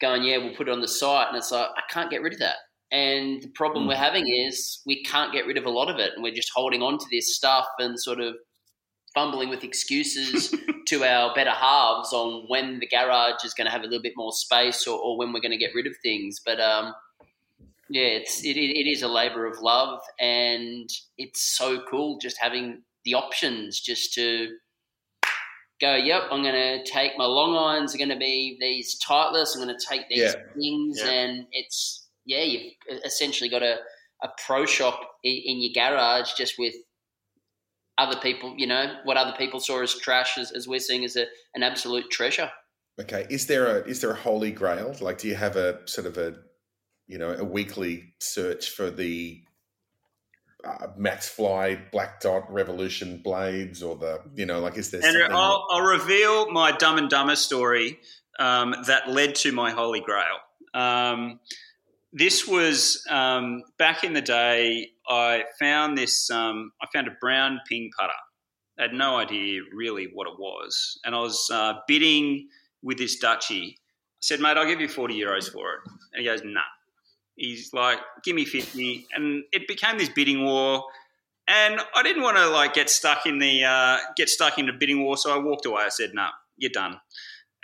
Going, 0.00 0.22
yeah, 0.22 0.38
we'll 0.38 0.54
put 0.54 0.68
it 0.68 0.72
on 0.72 0.80
the 0.80 0.88
site, 0.88 1.28
and 1.28 1.36
it's 1.36 1.50
like 1.50 1.68
I 1.76 1.82
can't 1.92 2.10
get 2.10 2.22
rid 2.22 2.32
of 2.34 2.38
that. 2.38 2.56
And 2.90 3.42
the 3.42 3.48
problem 3.54 3.84
Mm. 3.84 3.88
we're 3.88 3.96
having 3.96 4.26
is 4.28 4.80
we 4.86 5.02
can't 5.02 5.32
get 5.32 5.46
rid 5.46 5.56
of 5.58 5.66
a 5.66 5.70
lot 5.70 5.90
of 5.90 5.98
it, 5.98 6.12
and 6.14 6.22
we're 6.22 6.32
just 6.34 6.50
holding 6.54 6.82
on 6.82 6.98
to 6.98 7.06
this 7.10 7.36
stuff 7.36 7.66
and 7.78 7.98
sort 8.00 8.20
of 8.20 8.34
fumbling 9.14 9.48
with 9.48 9.64
excuses 9.64 10.54
to 10.86 11.04
our 11.04 11.34
better 11.34 11.50
halves 11.50 12.12
on 12.12 12.44
when 12.48 12.78
the 12.78 12.86
garage 12.86 13.44
is 13.44 13.54
going 13.54 13.64
to 13.66 13.70
have 13.70 13.82
a 13.82 13.86
little 13.86 14.02
bit 14.02 14.12
more 14.16 14.32
space 14.32 14.86
or, 14.86 14.98
or 14.98 15.18
when 15.18 15.32
we're 15.32 15.40
going 15.40 15.50
to 15.50 15.56
get 15.58 15.74
rid 15.74 15.86
of 15.86 15.92
things. 16.02 16.40
But 16.44 16.60
um, 16.60 16.94
yeah, 17.90 18.04
it's 18.04 18.44
it, 18.44 18.56
it 18.56 18.88
is 18.88 19.02
a 19.02 19.08
labour 19.08 19.46
of 19.46 19.60
love, 19.60 20.00
and 20.20 20.88
it's 21.16 21.42
so 21.56 21.82
cool 21.90 22.18
just 22.18 22.36
having 22.38 22.82
the 23.04 23.14
options 23.14 23.80
just 23.80 24.14
to 24.14 24.48
go. 25.80 25.94
Yep, 25.94 26.22
I'm 26.30 26.42
going 26.42 26.54
to 26.54 26.84
take 26.90 27.12
my 27.16 27.24
long 27.26 27.56
irons. 27.56 27.94
Are 27.94 27.98
going 27.98 28.10
to 28.10 28.16
be 28.16 28.56
these 28.60 28.98
Titleist. 29.06 29.56
I'm 29.56 29.62
going 29.64 29.76
to 29.76 29.86
take 29.88 30.08
these 30.08 30.18
Yeah. 30.18 30.32
things, 30.54 31.00
Yeah. 31.02 31.10
and 31.10 31.46
it's 31.52 32.06
yeah, 32.24 32.42
you've 32.42 32.72
essentially 33.04 33.48
got 33.48 33.62
a 33.62 33.76
a 34.22 34.28
pro 34.46 34.66
shop 34.66 35.00
in, 35.22 35.32
in 35.44 35.62
your 35.62 35.72
garage 35.74 36.32
just 36.34 36.54
with 36.58 36.74
other 37.98 38.18
people, 38.20 38.54
you 38.56 38.66
know, 38.66 38.94
what 39.04 39.16
other 39.16 39.34
people 39.36 39.58
saw 39.60 39.82
as 39.82 39.94
trash, 39.94 40.38
as, 40.38 40.52
as 40.52 40.68
we're 40.68 40.78
seeing 40.78 41.04
as 41.04 41.16
a, 41.16 41.26
an 41.54 41.62
absolute 41.64 42.08
treasure. 42.10 42.50
Okay, 43.00 43.26
is 43.30 43.46
there 43.46 43.66
a 43.78 43.84
is 43.88 44.00
there 44.00 44.10
a 44.10 44.16
holy 44.16 44.50
grail? 44.50 44.94
Like, 45.00 45.18
do 45.18 45.28
you 45.28 45.36
have 45.36 45.56
a 45.56 45.80
sort 45.88 46.06
of 46.06 46.18
a 46.18 46.34
you 47.06 47.16
know 47.18 47.30
a 47.32 47.44
weekly 47.44 48.14
search 48.20 48.70
for 48.70 48.90
the 48.90 49.40
uh, 50.68 50.88
Maxfli 50.98 51.90
Black 51.90 52.20
Dot 52.20 52.52
Revolution 52.52 53.18
blades, 53.18 53.82
or 53.82 53.96
the 53.96 54.20
you 54.34 54.46
know 54.46 54.60
like 54.60 54.76
is 54.76 54.90
there 54.90 55.04
Andrew, 55.04 55.22
something? 55.22 55.36
I'll, 55.36 55.66
I'll 55.70 55.82
reveal 55.82 56.50
my 56.50 56.72
Dumb 56.72 56.98
and 56.98 57.08
Dumber 57.08 57.36
story 57.36 57.98
um, 58.38 58.74
that 58.86 59.08
led 59.08 59.34
to 59.36 59.52
my 59.52 59.70
Holy 59.70 60.00
Grail. 60.00 60.38
Um, 60.74 61.40
this 62.12 62.46
was 62.46 63.04
um, 63.08 63.62
back 63.78 64.04
in 64.04 64.12
the 64.12 64.22
day. 64.22 64.90
I 65.08 65.44
found 65.58 65.96
this. 65.96 66.30
Um, 66.30 66.72
I 66.82 66.86
found 66.92 67.08
a 67.08 67.16
brown 67.20 67.60
ping 67.68 67.90
putter. 67.98 68.12
I 68.78 68.82
had 68.82 68.92
no 68.92 69.16
idea 69.16 69.62
really 69.74 70.08
what 70.12 70.28
it 70.28 70.38
was, 70.38 70.98
and 71.04 71.14
I 71.14 71.18
was 71.18 71.50
uh, 71.52 71.74
bidding 71.86 72.48
with 72.82 72.98
this 72.98 73.22
Dutchie. 73.22 73.72
I 73.72 73.74
said, 74.20 74.40
"Mate, 74.40 74.56
I'll 74.56 74.66
give 74.66 74.80
you 74.80 74.88
forty 74.88 75.18
euros 75.18 75.50
for 75.50 75.74
it," 75.74 75.80
and 76.12 76.20
he 76.20 76.24
goes, 76.24 76.42
"Nah." 76.44 76.60
He's 77.38 77.72
like, 77.72 78.00
"Give 78.24 78.34
me 78.34 78.44
50. 78.44 79.06
and 79.14 79.44
it 79.52 79.68
became 79.68 79.96
this 79.96 80.08
bidding 80.08 80.44
war. 80.44 80.84
And 81.46 81.80
I 81.94 82.02
didn't 82.02 82.22
want 82.22 82.36
to 82.36 82.46
like 82.48 82.74
get 82.74 82.90
stuck 82.90 83.24
in 83.24 83.38
the 83.38 83.64
uh, 83.64 83.98
get 84.16 84.28
stuck 84.28 84.58
in 84.58 84.68
a 84.68 84.72
bidding 84.72 85.02
war, 85.02 85.16
so 85.16 85.34
I 85.34 85.38
walked 85.38 85.64
away. 85.64 85.84
I 85.84 85.88
said, 85.88 86.10
"No, 86.12 86.24
nah, 86.24 86.30
you're 86.58 86.70
done." 86.70 87.00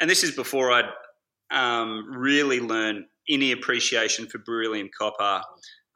And 0.00 0.08
this 0.08 0.22
is 0.24 0.34
before 0.34 0.72
I'd 0.72 0.88
um, 1.50 2.06
really 2.10 2.60
learned 2.60 3.04
any 3.28 3.52
appreciation 3.52 4.26
for 4.26 4.38
beryllium 4.38 4.90
copper, 4.96 5.42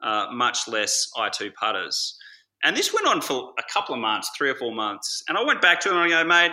uh, 0.01 0.27
much 0.31 0.67
less 0.67 1.09
I2 1.17 1.53
putters. 1.53 2.17
And 2.63 2.75
this 2.75 2.93
went 2.93 3.07
on 3.07 3.21
for 3.21 3.53
a 3.57 3.63
couple 3.73 3.95
of 3.95 4.01
months, 4.01 4.29
three 4.37 4.49
or 4.49 4.55
four 4.55 4.73
months. 4.73 5.23
And 5.27 5.37
I 5.37 5.43
went 5.43 5.61
back 5.61 5.79
to 5.81 5.89
him 5.89 5.95
and 5.95 6.13
I 6.13 6.21
go, 6.21 6.27
"Mate, 6.27 6.51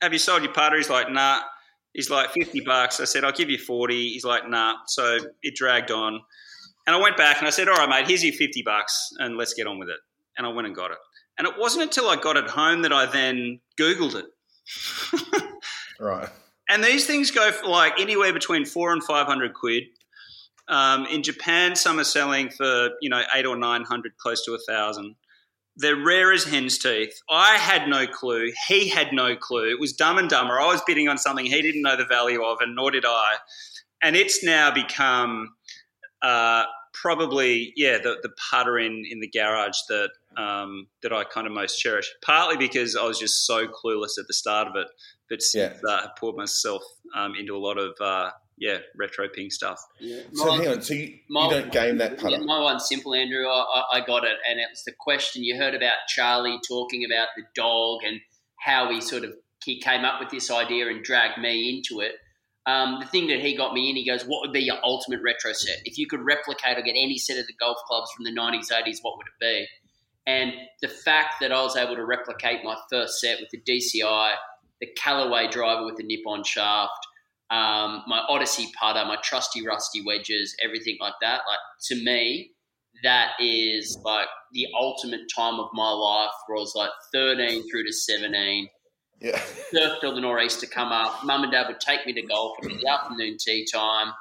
have 0.00 0.12
you 0.12 0.18
sold 0.18 0.42
your 0.42 0.52
putter?" 0.52 0.76
He's 0.76 0.90
like, 0.90 1.10
"Nah." 1.10 1.42
He's 1.94 2.08
like, 2.08 2.30
50 2.30 2.60
bucks. 2.60 3.00
I 3.00 3.04
said, 3.04 3.22
I'll 3.22 3.32
give 3.32 3.50
you 3.50 3.58
40. 3.58 4.12
He's 4.12 4.24
like, 4.24 4.48
nah. 4.48 4.76
So 4.86 5.18
it 5.42 5.54
dragged 5.54 5.90
on. 5.90 6.22
And 6.86 6.96
I 6.96 7.00
went 7.00 7.16
back 7.16 7.38
and 7.38 7.46
I 7.46 7.50
said, 7.50 7.68
all 7.68 7.76
right, 7.76 7.88
mate, 7.88 8.08
here's 8.08 8.24
your 8.24 8.32
50 8.32 8.62
bucks 8.62 9.10
and 9.18 9.36
let's 9.36 9.54
get 9.54 9.66
on 9.66 9.78
with 9.78 9.88
it. 9.88 9.98
And 10.36 10.46
I 10.46 10.50
went 10.50 10.66
and 10.66 10.74
got 10.74 10.90
it. 10.90 10.98
And 11.38 11.46
it 11.46 11.54
wasn't 11.58 11.84
until 11.84 12.08
I 12.08 12.16
got 12.16 12.36
it 12.36 12.48
home 12.48 12.82
that 12.82 12.92
I 12.92 13.06
then 13.06 13.60
Googled 13.80 14.14
it. 14.16 14.26
right. 16.00 16.28
And 16.68 16.82
these 16.82 17.06
things 17.06 17.30
go 17.30 17.50
for 17.52 17.66
like 17.66 18.00
anywhere 18.00 18.32
between 18.32 18.64
four 18.64 18.92
and 18.92 19.02
500 19.02 19.54
quid. 19.54 19.84
Um, 20.68 21.06
in 21.06 21.22
Japan, 21.22 21.76
some 21.76 21.98
are 21.98 22.04
selling 22.04 22.48
for, 22.50 22.90
you 23.00 23.10
know, 23.10 23.22
eight 23.34 23.46
or 23.46 23.56
900, 23.56 24.16
close 24.16 24.44
to 24.44 24.54
a 24.54 24.58
thousand. 24.58 25.16
They're 25.76 25.96
rare 25.96 26.32
as 26.32 26.44
hen's 26.44 26.78
teeth. 26.78 27.14
I 27.30 27.56
had 27.56 27.88
no 27.88 28.06
clue. 28.06 28.52
He 28.68 28.88
had 28.88 29.12
no 29.12 29.36
clue. 29.36 29.70
It 29.70 29.80
was 29.80 29.92
dumb 29.92 30.18
and 30.18 30.28
dumber. 30.28 30.60
I 30.60 30.66
was 30.66 30.82
bidding 30.86 31.08
on 31.08 31.18
something 31.18 31.46
he 31.46 31.62
didn't 31.62 31.82
know 31.82 31.96
the 31.96 32.04
value 32.04 32.42
of, 32.44 32.58
and 32.60 32.76
nor 32.76 32.90
did 32.90 33.04
I. 33.06 33.36
And 34.02 34.16
it's 34.16 34.44
now 34.44 34.70
become 34.70 35.54
uh, 36.22 36.64
probably, 36.92 37.72
yeah, 37.76 37.98
the, 37.98 38.16
the 38.22 38.30
putter 38.50 38.78
in, 38.78 39.04
in 39.10 39.20
the 39.20 39.28
garage 39.28 39.76
that 39.88 40.10
um, 40.36 40.86
that 41.02 41.12
I 41.12 41.24
kind 41.24 41.46
of 41.46 41.52
most 41.52 41.78
cherish. 41.78 42.10
Partly 42.24 42.56
because 42.56 42.96
I 42.96 43.04
was 43.04 43.18
just 43.18 43.46
so 43.46 43.66
clueless 43.66 44.18
at 44.18 44.26
the 44.28 44.34
start 44.34 44.68
of 44.68 44.76
it, 44.76 44.86
but 45.28 45.42
since 45.42 45.78
Yeah. 45.84 45.90
uh, 45.90 45.96
I 46.04 46.08
poured 46.18 46.36
myself 46.36 46.82
um, 47.14 47.34
into 47.38 47.54
a 47.56 47.58
lot 47.58 47.78
of 47.78 47.94
uh, 48.00 48.30
yeah 48.58 48.78
retro 48.96 49.28
ping 49.28 49.50
stuff. 49.50 49.80
So 50.34 50.52
hang 50.52 50.68
on. 50.68 50.82
So 50.82 50.94
you, 50.94 51.18
My- 51.28 51.44
you 51.46 51.50
don't 51.50 51.72
game 51.72 51.98
that 51.98 52.22
Yeah, 52.22 52.38
my 52.38 52.60
one's 52.60 52.86
simple, 52.88 53.14
Andrew. 53.14 53.46
I, 53.46 53.82
I, 53.92 53.98
I 53.98 54.06
got 54.06 54.24
it, 54.24 54.36
and 54.48 54.58
it 54.58 54.66
was 54.70 54.84
the 54.84 54.92
question 54.98 55.42
you 55.44 55.56
heard 55.56 55.74
about 55.74 55.96
Charlie 56.08 56.58
talking 56.66 57.04
about 57.04 57.28
the 57.36 57.42
dog 57.54 58.00
and 58.06 58.20
how 58.60 58.90
he 58.90 59.00
sort 59.00 59.24
of 59.24 59.34
he 59.64 59.80
came 59.80 60.04
up 60.04 60.18
with 60.20 60.30
this 60.30 60.50
idea 60.50 60.88
and 60.88 61.04
dragged 61.04 61.38
me 61.40 61.68
into 61.76 62.00
it. 62.00 62.12
Um, 62.66 62.98
the 63.00 63.06
thing 63.06 63.26
that 63.26 63.40
he 63.40 63.56
got 63.56 63.74
me 63.74 63.90
in, 63.90 63.96
he 63.96 64.06
goes, 64.06 64.22
"What 64.24 64.40
would 64.42 64.52
be 64.52 64.62
your 64.62 64.78
ultimate 64.84 65.20
retro 65.22 65.52
set? 65.52 65.78
If 65.84 65.98
you 65.98 66.06
could 66.06 66.20
replicate 66.20 66.78
or 66.78 66.82
get 66.82 66.92
any 66.96 67.18
set 67.18 67.38
of 67.38 67.46
the 67.46 67.54
golf 67.54 67.78
clubs 67.86 68.10
from 68.12 68.24
the 68.24 68.30
'90s, 68.30 68.70
'80s, 68.70 68.98
what 69.02 69.16
would 69.16 69.26
it 69.26 69.40
be?" 69.40 69.68
And 70.26 70.52
the 70.80 70.88
fact 70.88 71.40
that 71.40 71.50
I 71.50 71.60
was 71.62 71.76
able 71.76 71.96
to 71.96 72.04
replicate 72.04 72.62
my 72.62 72.76
first 72.88 73.18
set 73.20 73.40
with 73.40 73.50
the 73.50 73.60
DCI, 73.60 74.34
the 74.80 74.86
Callaway 74.96 75.48
driver 75.48 75.84
with 75.84 75.96
the 75.96 76.04
nip-on 76.04 76.44
shaft, 76.44 76.92
um, 77.50 78.04
my 78.06 78.20
Odyssey 78.28 78.70
putter, 78.78 79.04
my 79.04 79.18
trusty 79.22 79.66
rusty 79.66 80.02
wedges, 80.04 80.56
everything 80.64 80.96
like 81.00 81.14
that. 81.20 81.42
Like 81.48 81.58
to 81.86 81.96
me, 81.96 82.52
that 83.02 83.32
is 83.40 83.98
like 84.04 84.28
the 84.52 84.68
ultimate 84.78 85.22
time 85.34 85.58
of 85.58 85.68
my 85.72 85.90
life. 85.90 86.30
Where 86.46 86.56
I 86.56 86.60
was 86.60 86.74
like 86.74 86.90
13 87.12 87.68
through 87.68 87.84
to 87.84 87.92
17, 87.92 88.68
Yeah. 89.22 89.40
surfed 89.74 90.00
till 90.00 90.14
the 90.14 90.20
nor'easter 90.20 90.66
come 90.66 90.88
up. 90.92 91.24
Mum 91.24 91.42
and 91.44 91.52
dad 91.52 91.68
would 91.68 91.80
take 91.80 92.04
me 92.06 92.12
to 92.14 92.22
golf 92.22 92.56
at 92.62 92.68
the 92.68 92.86
afternoon 92.88 93.36
tea 93.38 93.66
time. 93.72 94.12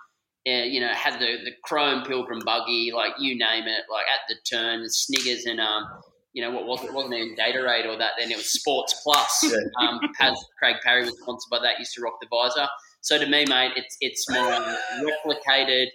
Yeah, 0.46 0.64
you 0.64 0.80
know, 0.80 0.88
had 0.94 1.20
the 1.20 1.38
the 1.44 1.52
chrome 1.64 2.04
pilgrim 2.04 2.40
buggy, 2.46 2.92
like 2.94 3.14
you 3.20 3.38
name 3.38 3.66
it, 3.68 3.84
like 3.92 4.06
at 4.12 4.22
the 4.28 4.36
turn, 4.50 4.82
the 4.82 4.90
Snickers 4.90 5.46
and 5.46 5.60
um, 5.60 5.86
you 6.34 6.42
know 6.42 6.50
what 6.52 6.66
was 6.66 6.84
it? 6.84 6.94
Wasn't 6.94 7.14
even 7.14 7.36
Gatorade 7.36 7.86
or 7.86 7.98
that 7.98 8.14
then? 8.18 8.32
It 8.32 8.38
was 8.38 8.52
Sports 8.52 9.00
Plus. 9.04 9.44
Yeah. 9.44 9.58
Um, 9.88 10.00
Paz, 10.20 10.36
Craig 10.58 10.78
Parry 10.84 11.02
was 11.04 11.16
sponsored 11.22 11.50
by 11.52 11.60
that. 11.60 11.78
Used 11.78 11.94
to 11.94 12.02
rock 12.02 12.14
the 12.22 12.28
visor. 12.32 12.68
So 13.02 13.20
to 13.20 13.26
me, 13.28 13.46
mate, 13.46 13.74
it's 13.76 13.98
it's 14.02 14.30
my 14.30 14.78
replicated 15.26 15.88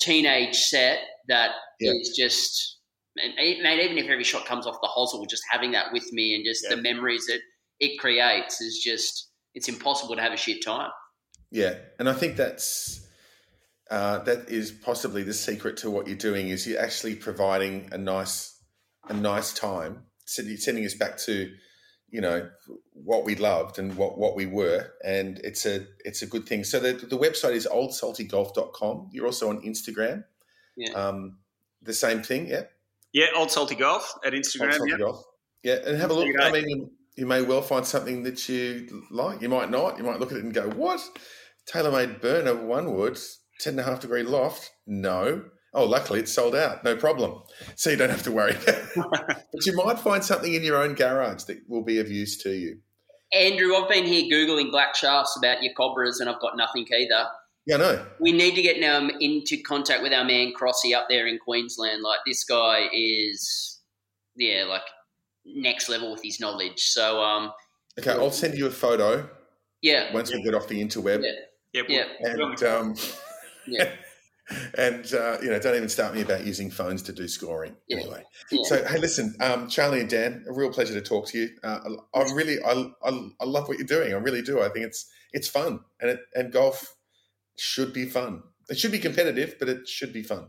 teenage 0.00 0.56
set 0.56 0.98
that 1.28 1.50
is 1.80 2.14
Yeah. 2.16 2.26
just, 2.26 2.78
and, 3.16 3.34
mate. 3.36 3.80
Even 3.84 3.98
if 3.98 4.08
every 4.10 4.24
shot 4.24 4.46
comes 4.46 4.66
off 4.66 4.76
the 4.82 4.88
hosel, 4.88 5.24
just 5.28 5.42
having 5.50 5.72
that 5.72 5.92
with 5.92 6.12
me 6.12 6.34
and 6.34 6.44
just 6.44 6.64
Yeah. 6.64 6.76
the 6.76 6.82
memories 6.82 7.26
that 7.26 7.40
it 7.82 7.98
creates 7.98 8.60
is 8.60 8.78
just 8.78 9.28
it's 9.54 9.68
impossible 9.68 10.16
to 10.16 10.22
have 10.22 10.32
a 10.32 10.36
shit 10.36 10.64
time. 10.64 10.90
Yeah, 11.50 11.74
and 11.98 12.08
I 12.08 12.14
think 12.14 12.36
that's 12.36 13.06
uh, 13.90 14.20
that 14.20 14.48
is 14.48 14.70
possibly 14.70 15.22
the 15.22 15.34
secret 15.34 15.76
to 15.78 15.90
what 15.90 16.06
you're 16.06 16.16
doing 16.16 16.48
is 16.48 16.66
you're 16.66 16.80
actually 16.80 17.16
providing 17.16 17.88
a 17.92 17.98
nice 17.98 18.56
a 19.08 19.14
nice 19.14 19.52
time, 19.52 20.04
sending 20.24 20.56
sending 20.56 20.86
us 20.86 20.94
back 20.94 21.18
to 21.18 21.52
you 22.08 22.20
know 22.20 22.48
what 22.92 23.24
we 23.24 23.34
loved 23.34 23.78
and 23.78 23.96
what 23.96 24.16
what 24.16 24.36
we 24.36 24.46
were, 24.46 24.88
and 25.04 25.40
it's 25.40 25.66
a 25.66 25.84
it's 26.04 26.22
a 26.22 26.26
good 26.26 26.46
thing. 26.46 26.62
So 26.64 26.78
the 26.78 26.92
the 26.92 27.18
website 27.18 27.52
is 27.52 27.66
oldsaltygolf.com. 27.66 29.10
You're 29.12 29.26
also 29.26 29.50
on 29.50 29.60
Instagram. 29.62 30.24
Yeah. 30.76 30.92
Um, 30.92 31.38
the 31.82 31.92
same 31.92 32.22
thing, 32.22 32.46
yeah. 32.46 32.62
Yeah, 33.12 33.26
old 33.36 33.50
salty 33.50 33.74
golf 33.74 34.14
at 34.24 34.32
Instagram. 34.32 34.62
Old 34.62 34.70
Instagram. 34.70 34.76
Salty 34.76 34.90
Yeah. 34.92 34.98
Golf. 34.98 35.24
Yeah, 35.64 35.78
and 35.84 36.00
have 36.00 36.10
a 36.10 36.14
look. 36.14 36.28
I 36.40 36.50
mean, 36.50 36.90
you, 37.16 37.26
may 37.26 37.42
well 37.42 37.62
find 37.62 37.86
something 37.86 38.22
that 38.24 38.48
you 38.48 39.04
like. 39.10 39.42
You 39.42 39.48
might 39.48 39.70
not. 39.70 39.98
You 39.98 40.04
might 40.04 40.20
look 40.20 40.32
at 40.32 40.38
it 40.38 40.44
and 40.44 40.54
go, 40.54 40.68
"What? 40.70 41.00
TaylorMade 41.72 42.20
burner 42.20 42.54
one 42.54 42.94
wood, 42.94 43.18
ten 43.60 43.74
and 43.74 43.80
a 43.80 43.84
half 43.84 44.00
degree 44.00 44.22
loft? 44.22 44.70
No, 44.86 45.44
Oh, 45.74 45.86
luckily 45.86 46.20
it's 46.20 46.32
sold 46.32 46.54
out. 46.54 46.84
No 46.84 46.96
problem. 46.96 47.42
So 47.76 47.90
you 47.90 47.96
don't 47.96 48.10
have 48.10 48.24
to 48.24 48.32
worry. 48.32 48.56
but 48.66 49.66
you 49.66 49.74
might 49.74 49.98
find 49.98 50.22
something 50.22 50.52
in 50.52 50.62
your 50.62 50.76
own 50.76 50.94
garage 50.94 51.44
that 51.44 51.60
will 51.66 51.82
be 51.82 51.98
of 51.98 52.10
use 52.10 52.36
to 52.42 52.50
you. 52.50 52.78
Andrew, 53.32 53.74
I've 53.74 53.88
been 53.88 54.04
here 54.04 54.30
googling 54.30 54.70
black 54.70 54.94
shafts 54.94 55.34
about 55.38 55.62
your 55.62 55.72
cobras, 55.72 56.20
and 56.20 56.28
I've 56.28 56.40
got 56.40 56.58
nothing 56.58 56.86
either. 56.92 57.28
Yeah, 57.64 57.78
no. 57.78 58.06
We 58.20 58.32
need 58.32 58.54
to 58.56 58.62
get 58.62 58.80
now 58.80 58.98
um, 58.98 59.10
into 59.20 59.56
contact 59.62 60.02
with 60.02 60.12
our 60.12 60.24
man 60.24 60.52
Crossy 60.52 60.94
up 60.94 61.06
there 61.08 61.26
in 61.26 61.38
Queensland. 61.38 62.02
Like 62.02 62.18
this 62.26 62.44
guy 62.44 62.88
is, 62.92 63.80
yeah, 64.36 64.64
like 64.64 64.82
next 65.44 65.88
level 65.88 66.12
with 66.12 66.22
his 66.22 66.40
knowledge. 66.40 66.78
So, 66.80 67.20
um, 67.22 67.52
Okay, 67.98 68.10
I'll 68.10 68.30
send 68.30 68.56
you 68.56 68.66
a 68.66 68.70
photo 68.70 69.28
yeah, 69.82 70.12
once 70.14 70.32
we 70.32 70.42
get 70.42 70.54
off 70.54 70.66
the 70.68 70.82
interweb. 70.82 71.22
yeah, 71.74 71.82
yeah, 71.88 72.04
And 72.20 72.62
um, 72.62 72.94
yeah. 73.66 73.90
and 74.78 75.12
uh, 75.14 75.38
you 75.42 75.50
know, 75.50 75.58
don't 75.58 75.76
even 75.76 75.88
start 75.88 76.14
me 76.14 76.20
about 76.22 76.44
using 76.46 76.70
phones 76.70 77.02
to 77.02 77.12
do 77.12 77.28
scoring. 77.28 77.76
Yeah. 77.88 77.98
Anyway, 77.98 78.24
Yeah. 78.50 78.62
so 78.64 78.84
hey, 78.84 78.98
listen, 78.98 79.34
um, 79.40 79.68
Charlie 79.68 80.00
and 80.00 80.08
Dan, 80.08 80.44
a 80.48 80.52
real 80.52 80.70
pleasure 80.72 80.94
to 80.94 81.00
talk 81.02 81.26
to 81.28 81.38
you. 81.38 81.50
Uh, 81.62 81.80
I 82.14 82.20
I 82.20 82.32
really, 82.32 82.62
I, 82.62 82.90
I, 83.04 83.28
I 83.40 83.44
love 83.44 83.68
what 83.68 83.78
you're 83.78 83.86
doing. 83.86 84.12
I 84.14 84.16
really 84.16 84.42
do. 84.42 84.60
I 84.60 84.68
think 84.68 84.86
it's 84.86 85.10
it's 85.32 85.48
fun, 85.48 85.80
and 86.00 86.10
it, 86.10 86.20
and 86.34 86.52
golf 86.52 86.94
should 87.56 87.92
be 87.92 88.06
fun. 88.06 88.42
It 88.68 88.78
should 88.78 88.92
be 88.92 88.98
competitive, 88.98 89.56
but 89.58 89.68
it 89.68 89.86
should 89.88 90.12
be 90.12 90.22
fun. 90.22 90.48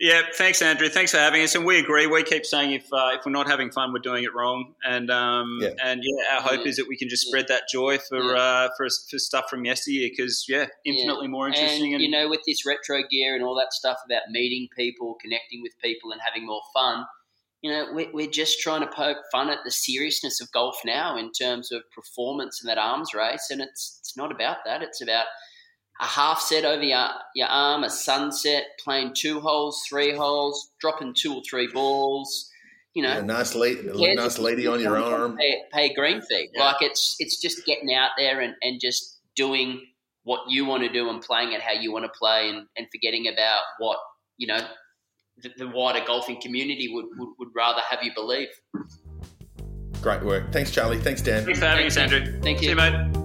Yeah, 0.00 0.22
thanks, 0.34 0.62
Andrew. 0.62 0.88
Thanks 0.88 1.10
for 1.10 1.18
having 1.18 1.42
us. 1.42 1.54
And 1.54 1.66
we 1.66 1.78
agree. 1.78 2.06
We 2.06 2.22
keep 2.22 2.46
saying 2.46 2.72
if 2.72 2.90
uh, 2.90 3.10
if 3.18 3.26
we're 3.26 3.32
not 3.32 3.46
having 3.46 3.70
fun, 3.70 3.92
we're 3.92 3.98
doing 3.98 4.24
it 4.24 4.34
wrong. 4.34 4.74
And 4.82 5.10
um, 5.10 5.58
Yeah. 5.60 5.72
and 5.84 6.00
yeah, 6.02 6.36
our 6.36 6.40
hope 6.40 6.60
Yeah. 6.64 6.70
is 6.70 6.76
that 6.76 6.88
we 6.88 6.96
can 6.96 7.10
just 7.10 7.26
spread 7.26 7.48
that 7.48 7.64
joy 7.70 7.98
for 7.98 8.18
Yeah. 8.18 8.40
uh, 8.40 8.68
for 8.78 8.88
for 9.10 9.18
stuff 9.18 9.50
from 9.50 9.66
yesteryear 9.66 10.08
because 10.08 10.46
yeah, 10.48 10.68
infinitely 10.86 11.28
more 11.28 11.48
interesting. 11.48 11.92
And, 11.92 12.02
you 12.02 12.10
know, 12.10 12.30
with 12.30 12.40
this 12.46 12.64
retro 12.64 13.02
gear 13.10 13.34
and 13.34 13.44
all 13.44 13.54
that 13.56 13.74
stuff 13.74 13.98
about 14.06 14.22
meeting 14.30 14.68
people, 14.74 15.18
connecting 15.20 15.60
with 15.60 15.78
people, 15.82 16.12
and 16.12 16.20
having 16.24 16.46
more 16.46 16.62
fun, 16.72 17.04
you 17.60 17.70
know, 17.70 17.88
we're, 17.92 18.10
we're 18.10 18.30
just 18.30 18.58
trying 18.60 18.80
to 18.80 18.86
poke 18.86 19.18
fun 19.30 19.50
at 19.50 19.58
the 19.66 19.70
seriousness 19.70 20.40
of 20.40 20.50
golf 20.50 20.76
now 20.82 21.18
in 21.18 21.30
terms 21.30 21.70
of 21.70 21.82
performance 21.94 22.62
and 22.62 22.70
that 22.70 22.78
arms 22.78 23.12
race. 23.12 23.48
And 23.50 23.60
it's 23.60 23.98
it's 24.00 24.16
not 24.16 24.32
about 24.32 24.64
that. 24.64 24.80
It's 24.80 25.02
about 25.02 25.26
a 26.00 26.06
half 26.06 26.40
set 26.40 26.64
over 26.64 26.82
your, 26.82 27.08
your 27.34 27.48
arm, 27.48 27.84
a 27.84 27.90
sunset, 27.90 28.64
playing 28.82 29.12
two 29.14 29.40
holes, 29.40 29.82
three 29.88 30.14
holes, 30.14 30.70
dropping 30.80 31.14
two 31.14 31.34
or 31.34 31.42
three 31.48 31.68
balls. 31.72 32.50
You 32.94 33.04
know, 33.04 33.18
a 33.18 33.22
nice 33.22 33.54
lady, 33.54 33.86
a 33.88 34.14
nice 34.16 34.38
lady 34.38 34.66
on 34.66 34.80
your 34.80 34.98
arm. 34.98 35.36
Pay, 35.36 35.62
pay 35.72 35.94
green 35.94 36.20
fee. 36.22 36.48
Yeah. 36.52 36.64
Like 36.64 36.76
it's 36.80 37.14
it's 37.20 37.40
just 37.40 37.64
getting 37.64 37.94
out 37.94 38.10
there 38.18 38.40
and, 38.40 38.54
and 38.62 38.80
just 38.80 39.20
doing 39.36 39.86
what 40.24 40.40
you 40.48 40.64
want 40.64 40.82
to 40.82 40.88
do 40.88 41.08
and 41.08 41.22
playing 41.22 41.52
it 41.52 41.60
how 41.60 41.72
you 41.72 41.92
want 41.92 42.04
to 42.04 42.10
play 42.18 42.48
and, 42.50 42.66
and 42.76 42.88
forgetting 42.90 43.28
about 43.28 43.62
what 43.78 43.98
you 44.38 44.48
know 44.48 44.58
the, 45.42 45.50
the 45.56 45.68
wider 45.68 46.04
golfing 46.04 46.40
community 46.40 46.90
would, 46.92 47.06
would, 47.16 47.28
would 47.38 47.48
rather 47.54 47.80
have 47.88 48.02
you 48.02 48.10
believe. 48.14 48.48
Great 50.02 50.24
work. 50.24 50.52
Thanks, 50.52 50.70
Charlie. 50.70 50.98
Thanks, 50.98 51.22
Dan. 51.22 51.44
Thanks 51.44 51.60
for 51.60 51.66
having 51.66 51.86
us, 51.86 51.94
Thank 51.94 52.10
you. 52.10 52.16
Andrew. 52.16 52.40
Thank 52.40 52.58
See 52.58 52.64
you. 52.64 52.70
you, 52.70 52.76
mate. 52.76 53.19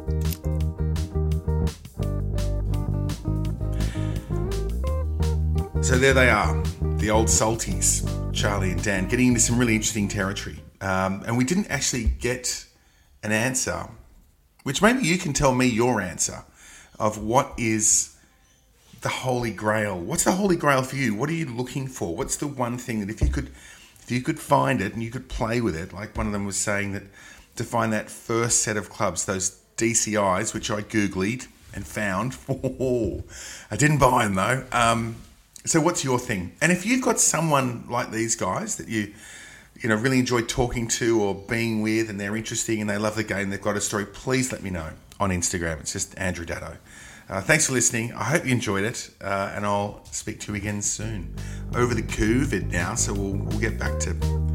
So 5.82 5.98
there 5.98 6.14
they 6.14 6.30
are, 6.30 6.64
the 6.98 7.12
old 7.12 7.28
salties, 7.28 8.04
Charlie 8.34 8.72
and 8.72 8.84
Dan, 8.84 9.08
getting 9.08 9.28
into 9.28 9.40
some 9.40 9.60
really 9.60 9.76
interesting 9.76 10.08
territory. 10.08 10.60
Um, 10.82 11.24
and 11.28 11.38
we 11.38 11.44
didn't 11.44 11.68
actually 11.68 12.06
get 12.06 12.66
an 13.22 13.32
answer, 13.32 13.88
which 14.64 14.82
maybe 14.82 15.04
you 15.04 15.18
can 15.18 15.34
tell 15.34 15.54
me 15.54 15.68
your 15.68 16.02
answer 16.02 16.44
of 16.98 17.18
what 17.20 17.54
is 17.58 18.16
the 19.02 19.10
holy 19.10 19.52
grail. 19.52 20.00
What's 20.00 20.24
the 20.24 20.32
holy 20.32 20.56
grail 20.56 20.82
for 20.82 20.96
you? 20.96 21.14
What 21.14 21.30
are 21.30 21.34
you 21.34 21.46
looking 21.46 21.88
for? 21.88 22.16
What's 22.16 22.38
the 22.38 22.48
one 22.48 22.78
thing 22.78 23.02
that 23.02 23.10
if 23.10 23.22
you 23.22 23.30
could, 23.30 23.52
if 24.02 24.10
you 24.10 24.22
could 24.22 24.40
find 24.40 24.82
it 24.82 24.94
and 24.94 25.04
you 25.04 25.12
could 25.12 25.30
play 25.30 25.62
with 25.62 25.76
it, 25.76 25.94
like 25.94 26.18
one 26.18 26.26
of 26.26 26.34
them 26.34 26.46
was 26.46 26.58
saying 26.58 26.94
that 26.94 27.04
to 27.58 27.64
find 27.64 27.94
that 27.94 28.10
first 28.10 28.64
set 28.64 28.78
of 28.78 28.90
clubs, 28.90 29.26
those 29.26 29.60
DCIs, 29.78 30.54
which 30.54 30.72
I 30.72 30.82
googlied 30.82 31.48
and 31.76 31.86
found. 31.86 32.38
I 33.70 33.76
didn't 33.76 34.00
buy 34.00 34.26
them 34.26 34.36
though. 34.36 34.66
Um, 34.72 35.18
so 35.66 35.82
what's 35.82 36.04
your 36.04 36.20
thing? 36.20 36.54
And 36.62 36.72
if 36.72 36.86
you've 36.86 37.04
got 37.04 37.20
someone 37.20 37.86
like 37.90 38.12
these 38.12 38.36
guys 38.36 38.78
that 38.78 38.88
you 38.88 39.14
you 39.76 39.90
know 39.90 39.96
really 39.96 40.20
enjoy 40.20 40.42
talking 40.42 40.88
to 40.88 41.22
or 41.22 41.36
being 41.36 41.82
with 41.82 42.10
and 42.10 42.20
they're 42.20 42.36
interesting 42.36 42.82
and 42.82 42.90
they 42.90 42.98
love 42.98 43.16
the 43.16 43.24
game, 43.24 43.50
they've 43.50 43.62
got 43.62 43.76
a 43.76 43.82
story, 43.82 44.06
please 44.06 44.52
let 44.52 44.64
me 44.64 44.70
know 44.70 44.90
on 45.20 45.30
Instagram. 45.32 45.80
It's 45.82 45.94
just 45.94 46.18
Andrew 46.18 46.46
Daddo. 46.46 46.78
Uh, 47.28 47.42
thanks 47.42 47.66
for 47.66 47.74
listening. 47.74 48.14
I 48.14 48.24
hope 48.24 48.46
you 48.46 48.52
enjoyed 48.52 48.84
it, 48.84 49.10
uh, 49.20 49.52
and 49.56 49.66
I'll 49.66 50.06
speak 50.12 50.40
to 50.42 50.52
you 50.52 50.58
again 50.58 50.82
soon. 50.82 51.34
Over 51.74 51.96
the 51.96 52.04
COVID 52.04 52.72
now, 52.72 52.94
so 52.94 53.14
we'll, 53.14 53.34
we'll 53.34 53.60
get 53.60 53.80
back 53.80 54.00
to 54.02 54.55